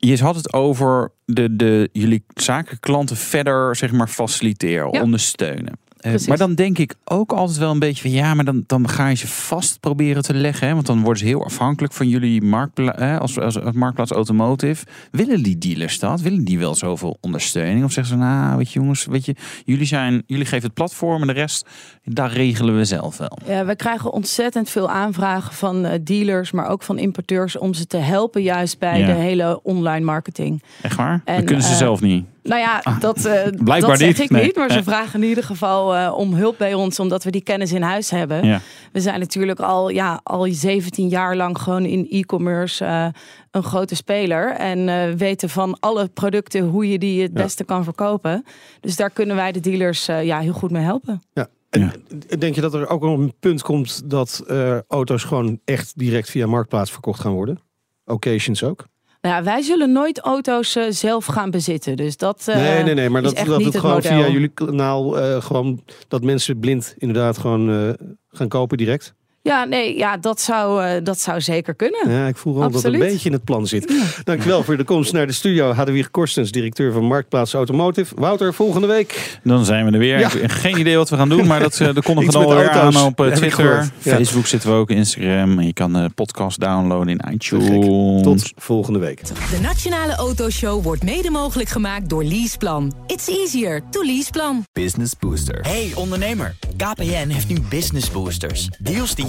je 0.00 0.22
had 0.22 0.36
het 0.36 0.52
over 0.52 1.12
de, 1.24 1.56
de, 1.56 1.88
jullie 1.92 2.24
zakelijke 2.34 2.80
klanten 2.80 3.16
verder 3.16 3.76
zeg 3.76 3.92
maar, 3.92 4.08
faciliteren, 4.08 4.92
Ja. 4.92 5.02
ondersteunen. 5.02 5.78
Eh, 6.00 6.14
maar 6.26 6.36
dan 6.36 6.54
denk 6.54 6.78
ik 6.78 6.94
ook 7.04 7.32
altijd 7.32 7.58
wel 7.58 7.70
een 7.70 7.78
beetje 7.78 8.02
van 8.02 8.10
ja, 8.10 8.34
maar 8.34 8.44
dan, 8.44 8.64
dan 8.66 8.88
ga 8.88 9.08
je 9.08 9.14
ze 9.16 9.26
vast 9.28 9.80
proberen 9.80 10.22
te 10.22 10.34
leggen. 10.34 10.68
Hè? 10.68 10.74
Want 10.74 10.86
dan 10.86 11.00
worden 11.02 11.18
ze 11.18 11.24
heel 11.24 11.44
afhankelijk 11.44 11.92
van 11.92 12.08
jullie 12.08 12.42
marktpla 12.42 12.94
hè, 12.96 13.18
als, 13.18 13.38
als, 13.38 13.60
als 13.60 13.74
marktplaats 13.74 14.10
automotive. 14.10 14.84
Willen 15.10 15.42
die 15.42 15.58
dealers 15.58 15.98
dat? 15.98 16.20
Willen 16.20 16.44
die 16.44 16.58
wel 16.58 16.74
zoveel 16.74 17.16
ondersteuning? 17.20 17.84
Of 17.84 17.92
zeggen 17.92 18.14
ze 18.18 18.20
nou, 18.24 18.56
weet 18.56 18.72
je 18.72 18.80
jongens, 18.80 19.04
weet 19.06 19.24
je, 19.24 19.34
jullie, 19.64 19.86
zijn, 19.86 20.22
jullie 20.26 20.44
geven 20.44 20.64
het 20.64 20.74
platform 20.74 21.20
en 21.20 21.26
de 21.26 21.32
rest, 21.32 21.66
daar 22.04 22.32
regelen 22.32 22.76
we 22.76 22.84
zelf 22.84 23.16
wel. 23.16 23.38
Ja, 23.46 23.64
we 23.64 23.76
krijgen 23.76 24.12
ontzettend 24.12 24.70
veel 24.70 24.90
aanvragen 24.90 25.54
van 25.54 25.84
eh, 25.84 25.98
dealers, 26.04 26.50
maar 26.50 26.68
ook 26.68 26.82
van 26.82 26.98
importeurs 26.98 27.58
om 27.58 27.74
ze 27.74 27.86
te 27.86 27.96
helpen 27.96 28.42
juist 28.42 28.78
bij 28.78 28.98
Ja. 28.98 29.06
de 29.06 29.12
hele 29.12 29.60
online 29.62 30.04
marketing. 30.04 30.62
Echt 30.82 30.96
waar? 30.96 31.22
En, 31.24 31.36
dat 31.36 31.44
kunnen 31.44 31.64
ze 31.64 31.70
eh, 31.70 31.76
zelf 31.76 32.00
niet. 32.00 32.24
Nou 32.42 32.60
ja, 32.60 32.82
dat, 33.00 33.24
eh 33.24 33.32
Blijkbaar 33.64 33.80
dat 33.80 33.98
zeg 33.98 34.08
niet. 34.08 34.18
ik 34.20 34.30
Nee. 34.30 34.44
niet, 34.44 34.56
maar 34.56 34.68
ze 34.68 34.74
Nee. 34.74 34.84
vragen 34.84 35.22
in 35.22 35.28
ieder 35.28 35.44
geval 35.44 35.96
eh, 35.96 36.14
om 36.16 36.34
hulp 36.34 36.58
bij 36.58 36.74
ons, 36.74 37.00
omdat 37.00 37.24
we 37.24 37.30
die 37.30 37.42
kennis 37.42 37.72
in 37.72 37.82
huis 37.82 38.10
hebben. 38.10 38.44
Ja. 38.46 38.60
We 38.92 39.00
zijn 39.00 39.20
natuurlijk 39.20 39.60
al, 39.60 39.88
ja, 39.88 40.20
al 40.22 40.46
17 40.50 41.08
jaar 41.08 41.36
lang 41.36 41.58
gewoon 41.58 41.84
in 41.84 42.06
e-commerce 42.10 42.84
eh, 42.84 43.06
een 43.50 43.62
grote 43.62 43.94
speler. 43.94 44.52
En 44.52 44.88
eh, 44.88 45.10
weten 45.16 45.48
van 45.48 45.76
alle 45.80 46.08
producten 46.08 46.64
hoe 46.64 46.88
je 46.90 46.98
die 46.98 47.22
het 47.22 47.30
Ja. 47.34 47.42
beste 47.42 47.64
kan 47.64 47.84
verkopen. 47.84 48.44
Dus 48.80 48.96
daar 48.96 49.10
kunnen 49.10 49.36
wij 49.36 49.52
de 49.52 49.60
dealers 49.60 50.08
eh, 50.08 50.24
ja, 50.24 50.38
heel 50.40 50.52
goed 50.52 50.70
mee 50.70 50.82
helpen. 50.82 51.22
En 51.70 51.92
denk 52.38 52.54
je 52.54 52.60
dat 52.60 52.74
er 52.74 52.88
ook 52.88 53.02
nog 53.02 53.18
een 53.18 53.34
punt 53.40 53.62
komt 53.62 54.10
dat 54.10 54.44
eh, 54.48 54.78
auto's 54.88 55.24
gewoon 55.24 55.60
echt 55.64 55.98
direct 55.98 56.30
via 56.30 56.46
Marktplaats 56.46 56.90
verkocht 56.90 57.20
gaan 57.20 57.32
worden? 57.32 57.58
Occasions 58.04 58.62
ook? 58.64 58.86
Nou 59.20 59.34
ja, 59.34 59.42
wij 59.42 59.62
zullen 59.62 59.92
nooit 59.92 60.18
auto's 60.18 60.76
eh, 60.76 60.84
zelf 60.88 61.26
gaan 61.26 61.50
bezitten. 61.50 61.96
Dus 61.96 62.16
dat. 62.16 62.48
eh, 62.48 62.56
nee, 62.56 62.82
nee, 62.82 62.94
nee. 62.94 63.10
Maar 63.10 63.22
dat, 63.22 63.36
dat 63.36 63.46
het 63.46 63.64
het 63.64 63.78
gewoon 63.78 63.94
model. 63.94 64.12
via 64.12 64.28
jullie 64.28 64.48
kanaal 64.48 65.18
eh, 65.20 65.42
gewoon 65.42 65.84
dat 66.08 66.22
mensen 66.22 66.58
blind 66.58 66.94
inderdaad 66.98 67.38
gewoon 67.38 67.96
gaan 68.28 68.48
kopen 68.48 68.76
direct. 68.76 69.14
Ja, 69.42 69.64
nee, 69.64 69.96
ja, 69.96 70.16
dat 70.16 70.40
zou, 70.40 70.84
eh, 70.84 71.04
dat 71.04 71.20
zou 71.20 71.40
zeker 71.40 71.74
kunnen. 71.74 72.10
Ja, 72.10 72.26
ik 72.26 72.36
voel 72.36 72.54
wel 72.54 72.70
dat 72.70 72.82
het 72.82 72.92
een 72.92 72.98
beetje 72.98 73.28
in 73.28 73.34
het 73.34 73.44
plan 73.44 73.66
zit. 73.66 73.94
Dankjewel 74.24 74.62
voor 74.62 74.76
de 74.76 74.84
komst 74.84 75.12
naar 75.12 75.26
de 75.26 75.32
studio. 75.32 75.72
Hadewig 75.72 76.10
Korstens, 76.10 76.50
directeur 76.50 76.92
van 76.92 77.04
Marktplaats 77.04 77.54
Automotive. 77.54 78.14
Wouter, 78.18 78.54
volgende 78.54 78.86
week. 78.86 79.38
Dan 79.42 79.64
zijn 79.64 79.86
we 79.86 79.92
er 79.92 79.98
weer. 79.98 80.18
Ja. 80.18 80.32
Ik 80.32 80.40
heb 80.40 80.50
geen 80.50 80.78
idee 80.78 80.96
wat 80.96 81.10
we 81.10 81.16
gaan 81.16 81.28
doen, 81.28 81.46
maar 81.46 81.60
dat, 81.60 81.76
dat 81.76 82.04
kondigen 82.04 82.24
Iets 82.24 82.36
we 82.36 82.44
alweer 82.44 82.70
aan 82.70 82.96
op 82.96 83.20
eh, 83.20 83.32
Twitter. 83.32 83.90
Facebook 84.00 84.46
zitten 84.46 84.70
we 84.70 84.76
ook, 84.76 84.90
Instagram. 84.90 85.58
En 85.58 85.66
je 85.66 85.72
kan 85.72 85.92
de 85.92 86.10
podcast 86.14 86.60
downloaden 86.60 87.08
in 87.08 87.32
iTunes. 87.32 88.22
Tot 88.22 88.52
volgende 88.56 88.98
week. 88.98 89.26
De 89.26 89.58
Nationale 89.62 90.14
Autoshow 90.14 90.82
wordt 90.82 91.02
mede 91.02 91.30
mogelijk 91.30 91.68
gemaakt 91.68 92.08
door 92.08 92.24
Leaseplan. 92.24 92.92
It's 93.06 93.28
easier 93.28 93.82
to 93.90 94.02
leaseplan. 94.02 94.64
Business 94.72 95.12
Booster. 95.18 95.58
Hey 95.60 95.92
ondernemer, 95.94 96.56
KPN 96.76 97.28
heeft 97.28 97.48
nu 97.48 97.60
Business 97.68 98.10
Boosters. 98.10 98.68
Deals 98.78 99.14
die 99.14 99.28